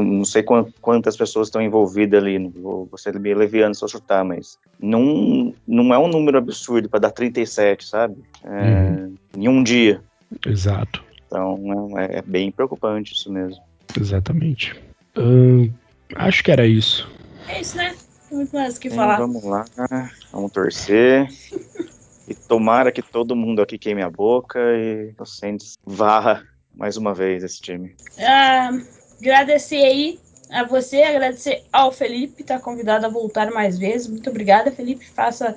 não, 0.03 0.25
sei 0.25 0.43
quantas 0.81 1.15
pessoas 1.15 1.47
estão 1.47 1.61
envolvidas 1.61 2.21
ali, 2.21 2.37
vou, 2.49 2.85
vou 2.85 2.97
ser 2.97 3.17
bem 3.17 3.33
leviano 3.33 3.73
se 3.73 3.81
eu 3.81 3.87
chutar, 3.87 4.25
mas 4.25 4.59
não, 4.77 5.53
não 5.65 5.93
é 5.93 5.97
um 5.97 6.09
número 6.09 6.37
absurdo 6.37 6.89
para 6.89 6.99
dar 6.99 7.11
37, 7.11 7.85
sabe? 7.85 8.17
É, 8.43 8.49
uhum. 8.49 9.15
Em 9.37 9.47
um 9.47 9.63
dia. 9.63 10.01
Exato. 10.45 11.01
Então 11.25 11.97
é, 11.97 12.17
é 12.17 12.21
bem 12.21 12.51
preocupante 12.51 13.13
isso 13.13 13.31
mesmo. 13.31 13.63
Exatamente. 13.97 14.75
Uh, 15.17 15.73
acho 16.15 16.43
que 16.43 16.51
era 16.51 16.67
isso. 16.67 17.09
É 17.47 17.61
isso, 17.61 17.77
né? 17.77 17.95
Muito 18.29 18.53
mais 18.53 18.75
o 18.75 18.81
que 18.81 18.89
falar. 18.89 19.15
Vamos 19.15 19.45
lá, 19.45 19.63
vamos 20.29 20.51
torcer. 20.51 21.29
e 22.27 22.35
tomara 22.35 22.91
que 22.91 23.01
todo 23.01 23.33
mundo 23.33 23.61
aqui 23.61 23.77
queime 23.77 24.01
a 24.01 24.09
boca 24.09 24.59
e 24.59 25.13
o 25.17 25.25
Santos 25.25 25.77
varra 25.85 26.43
mais 26.75 26.97
uma 26.97 27.13
vez 27.13 27.43
esse 27.43 27.61
time. 27.61 27.95
Ah, 28.19 28.71
agradecer 29.19 29.83
aí 29.83 30.19
a 30.49 30.63
você, 30.63 31.01
agradecer 31.01 31.63
ao 31.71 31.91
Felipe, 31.91 32.43
tá 32.43 32.59
convidado 32.59 33.05
a 33.05 33.09
voltar 33.09 33.51
mais 33.51 33.77
vezes. 33.77 34.07
Muito 34.07 34.29
obrigada, 34.29 34.71
Felipe. 34.71 35.05
Faça 35.05 35.55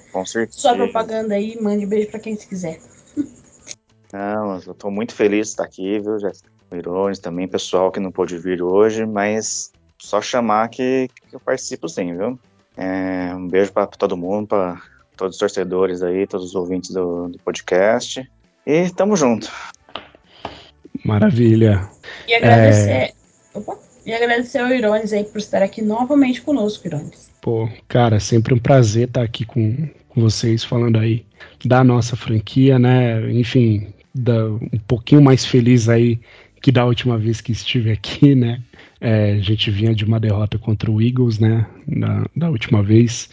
sua 0.51 0.75
propaganda 0.75 1.35
aí, 1.35 1.61
mande 1.61 1.87
beijo 1.87 2.11
para 2.11 2.21
quem 2.21 2.37
se 2.37 2.47
quiser. 2.47 2.81
Não, 4.13 4.59
eu 4.67 4.75
tô 4.75 4.91
muito 4.91 5.15
feliz 5.15 5.49
de 5.49 5.53
estar 5.53 5.65
aqui, 5.65 5.99
viu, 5.99 6.19
Jéssica? 6.19 6.51
Irones 6.73 7.19
também, 7.19 7.49
pessoal 7.49 7.91
que 7.91 8.01
não 8.01 8.13
pôde 8.13 8.37
vir 8.37 8.63
hoje, 8.63 9.07
mas 9.07 9.73
só 9.99 10.21
chamar 10.21 10.69
que, 10.69 11.09
que 11.29 11.35
eu 11.35 11.41
participo 11.41 11.89
sim, 11.89 12.17
viu? 12.17 12.39
É, 12.77 13.35
um 13.35 13.49
beijo 13.49 13.73
para 13.73 13.87
todo 13.87 14.17
mundo, 14.17 14.49
para 14.49 14.81
todos 15.17 15.37
os 15.37 15.41
torcedores 15.41 16.03
aí, 16.03 16.27
todos 16.27 16.49
os 16.49 16.55
ouvintes 16.55 16.91
do, 16.91 17.29
do 17.29 17.39
podcast. 17.39 18.31
E 18.67 18.91
tamo 18.91 19.17
junto. 19.17 19.51
Maravilha. 21.09 21.89
E 22.29 22.35
agradecer. 22.35 22.91
É... 22.91 23.13
Opa, 23.55 23.79
e 24.05 24.13
agradecer 24.13 24.59
ao 24.59 24.71
Irones 24.71 25.11
aí 25.15 25.25
por 25.25 25.39
estar 25.39 25.63
aqui 25.63 25.81
novamente 25.81 26.43
conosco, 26.43 26.87
Irones. 26.87 27.31
Pô, 27.41 27.67
cara, 27.89 28.21
sempre 28.21 28.53
um 28.53 28.59
prazer 28.59 29.09
estar 29.09 29.23
aqui 29.23 29.47
com, 29.47 29.89
com 30.11 30.21
vocês 30.21 30.63
falando 30.63 30.99
aí 30.99 31.25
da 31.65 31.83
nossa 31.83 32.15
franquia, 32.15 32.79
né? 32.79 33.33
Enfim, 33.33 33.89
da, 34.15 34.51
um 34.51 34.79
pouquinho 34.87 35.23
mais 35.23 35.47
feliz 35.47 35.89
aí 35.89 36.21
que 36.61 36.71
da 36.71 36.85
última 36.85 37.17
vez 37.17 37.41
que 37.41 37.53
estive 37.53 37.91
aqui, 37.91 38.35
né? 38.35 38.61
É, 39.01 39.33
a 39.33 39.41
gente 39.41 39.71
vinha 39.71 39.95
de 39.95 40.05
uma 40.05 40.21
derrota 40.21 40.59
contra 40.59 40.91
o 40.91 41.01
Eagles, 41.01 41.39
né? 41.39 41.67
Da, 41.87 42.27
da 42.37 42.51
última 42.51 42.83
vez. 42.83 43.31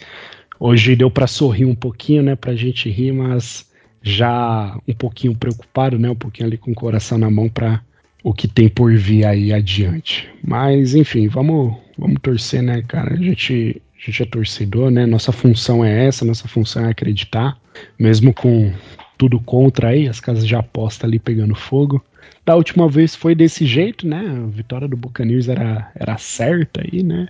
Hoje 0.57 0.95
deu 0.95 1.11
para 1.11 1.27
sorrir 1.27 1.65
um 1.65 1.75
pouquinho, 1.75 2.23
né? 2.23 2.37
Pra 2.37 2.55
gente 2.55 2.89
rir, 2.89 3.11
mas 3.11 3.69
já 4.05 4.77
um 4.87 4.93
pouquinho 4.93 5.35
preocupado, 5.35 5.97
né? 5.97 6.07
Um 6.09 6.15
pouquinho 6.15 6.47
ali 6.47 6.57
com 6.57 6.71
o 6.71 6.75
coração 6.75 7.17
na 7.17 7.29
mão 7.29 7.49
para 7.49 7.81
o 8.23 8.33
que 8.33 8.47
tem 8.47 8.69
por 8.69 8.95
vir 8.95 9.25
aí 9.25 9.51
adiante. 9.51 10.29
Mas 10.43 10.93
enfim, 10.93 11.27
vamos, 11.27 11.75
vamos 11.97 12.21
torcer, 12.21 12.61
né, 12.61 12.83
cara? 12.87 13.15
A 13.15 13.17
gente, 13.17 13.81
a 13.97 14.05
gente 14.05 14.21
é 14.21 14.25
torcedor, 14.25 14.91
né? 14.91 15.07
Nossa 15.07 15.31
função 15.31 15.83
é 15.83 16.05
essa, 16.05 16.23
nossa 16.23 16.47
função 16.47 16.85
é 16.85 16.91
acreditar, 16.91 17.57
mesmo 17.97 18.31
com 18.31 18.71
tudo 19.17 19.39
contra 19.39 19.89
aí, 19.89 20.07
as 20.07 20.19
casas 20.19 20.45
de 20.45 20.55
aposta 20.55 21.07
ali 21.07 21.17
pegando 21.17 21.55
fogo. 21.55 22.03
Da 22.45 22.55
última 22.55 22.87
vez 22.87 23.15
foi 23.15 23.33
desse 23.33 23.65
jeito, 23.65 24.07
né? 24.07 24.19
A 24.19 24.47
vitória 24.55 24.87
do 24.87 24.95
Buccaneers 24.95 25.49
era, 25.49 25.91
era 25.95 26.15
certa 26.19 26.81
aí, 26.81 27.01
né? 27.01 27.27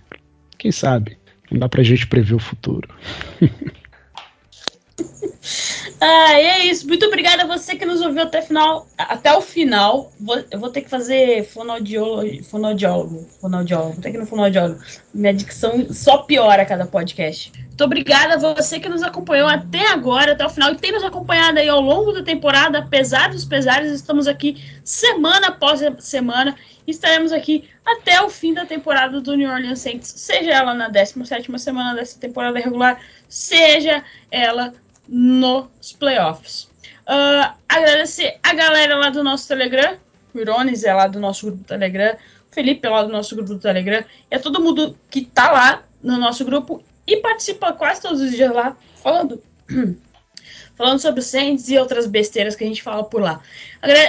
Quem 0.58 0.74
sabe? 0.74 1.18
Não 1.50 1.58
dá 1.58 1.70
pra 1.70 1.84
gente 1.84 2.06
prever 2.06 2.36
o 2.36 2.40
futuro. 2.40 2.90
Ah, 6.02 6.34
é 6.34 6.66
isso. 6.66 6.88
Muito 6.88 7.06
obrigada 7.06 7.44
a 7.44 7.48
você 7.48 7.76
que 7.76 7.86
nos 7.86 8.02
ouviu 8.02 8.24
até, 8.24 8.42
final, 8.42 8.88
até 8.98 9.34
o 9.34 9.42
final. 9.42 10.12
Vou, 10.20 10.44
eu 10.52 10.60
vou 10.60 10.70
ter 10.70 10.82
que 10.82 10.90
fazer 10.90 11.46
fonoaudiólogo. 11.46 12.44
Fonoaudiólogo. 12.44 13.28
Fonoaudiólogo. 13.40 13.94
Vou 13.94 14.02
ter 14.02 14.12
que 14.12 14.18
ir 14.18 14.20
no 14.20 14.26
fonoaudiólogo. 14.26 14.82
Minha 15.14 15.34
dicção 15.34 15.94
só 15.94 16.20
piora 16.20 16.64
a 16.64 16.66
cada 16.66 16.86
podcast. 16.86 17.52
Muito 17.58 17.84
obrigada 17.84 18.36
a 18.36 18.54
você 18.54 18.80
que 18.80 18.90
nos 18.90 19.04
acompanhou 19.04 19.48
até 19.48 19.88
agora, 19.88 20.32
até 20.32 20.46
o 20.46 20.50
final, 20.50 20.72
e 20.72 20.78
tem 20.78 20.92
nos 20.92 21.04
acompanhado 21.04 21.60
aí 21.60 21.68
ao 21.68 21.82
longo 21.82 22.12
da 22.14 22.24
temporada, 22.24 22.80
apesar 22.80 23.30
dos 23.30 23.46
pesares. 23.46 23.92
Estamos 23.92 24.28
aqui 24.28 24.64
semana 24.84 25.48
após 25.48 25.82
semana. 26.00 26.56
Estaremos 26.88 27.32
aqui 27.32 27.68
até 27.86 28.22
o 28.22 28.30
fim 28.30 28.54
da 28.54 28.66
temporada 28.66 29.20
do 29.20 29.36
New 29.36 29.50
Orleans 29.50 29.80
Saints, 29.80 30.14
seja 30.16 30.52
ela 30.52 30.74
na 30.74 30.88
17 30.88 31.60
semana 31.60 31.96
dessa 31.96 32.20
temporada 32.20 32.60
regular, 32.60 33.00
seja 33.28 34.04
ela 34.32 34.74
nos 35.08 35.94
playoffs. 36.00 36.70
Uh, 37.08 37.54
agradecer 37.70 38.40
a 38.42 38.54
galera 38.54 38.96
lá 38.96 39.10
do 39.10 39.24
nosso 39.24 39.48
Telegram, 39.48 39.98
o 40.34 40.40
Irones 40.40 40.84
é 40.84 40.94
lá 40.94 41.08
do 41.08 41.20
nosso 41.20 41.46
grupo 41.46 41.64
do 41.64 41.68
Telegram, 41.68 42.16
o 42.52 42.54
Felipe 42.56 42.88
é 42.88 42.90
lá 42.90 43.04
do 43.04 43.10
nosso 43.10 43.36
grupo 43.36 43.54
do 43.54 43.60
Telegram, 43.60 44.04
e 44.32 44.36
é 44.36 44.40
todo 44.40 44.62
mundo 44.62 44.98
que 45.10 45.22
tá 45.22 45.52
lá 45.52 45.84
no 46.02 46.18
nosso 46.18 46.44
grupo 46.44 46.84
e 47.06 47.18
participa 47.18 47.74
quase 47.74 48.02
todos 48.02 48.22
os 48.22 48.32
dias 48.32 48.52
lá, 48.52 48.76
falando 49.04 49.42
falando 50.76 51.00
sobre 51.00 51.22
Saints 51.22 51.70
e 51.70 51.78
outras 51.78 52.06
besteiras 52.06 52.56
que 52.56 52.64
a 52.64 52.68
gente 52.68 52.84
fala 52.84 53.04
por 53.04 53.22
lá. 53.22 53.42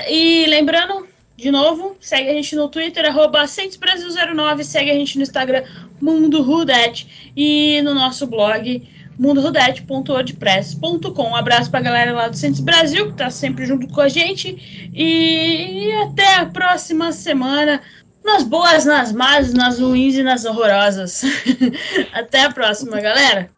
E 0.09 0.47
lembrando, 0.49 1.07
de 1.37 1.51
novo, 1.51 1.97
segue 2.01 2.31
a 2.31 2.33
gente 2.33 2.57
no 2.57 2.69
Twitter, 2.69 3.05
arroba 3.07 3.45
Brasil09, 3.45 4.65
segue 4.65 4.91
a 4.91 4.95
gente 4.95 5.17
no 5.17 5.23
Instagram, 5.23 5.65
Mundo 6.01 6.43
Rudet, 6.43 7.33
e 7.37 7.81
no 7.83 7.95
nosso 7.95 8.27
blog, 8.27 8.89
mundorudete.wordpress.com. 9.19 11.31
Um 11.31 11.37
abraço 11.37 11.71
pra 11.71 11.81
galera 11.81 12.13
lá 12.13 12.29
do 12.29 12.37
Centros 12.37 12.61
Brasil, 12.61 13.07
que 13.07 13.17
tá 13.17 13.31
sempre 13.31 13.65
junto 13.67 13.89
com 13.89 14.01
a 14.01 14.09
gente. 14.09 14.91
E 14.95 15.91
até 16.03 16.37
a 16.37 16.47
próxima 16.47 17.13
semana. 17.13 17.81
Nas 18.25 18.43
boas, 18.43 18.85
nas 18.85 19.13
más, 19.13 19.53
nas 19.53 19.79
ruins 19.79 20.17
e 20.17 20.23
nas 20.23 20.45
horrorosas. 20.45 21.23
até 22.13 22.43
a 22.43 22.51
próxima, 22.51 23.01
galera. 23.01 23.49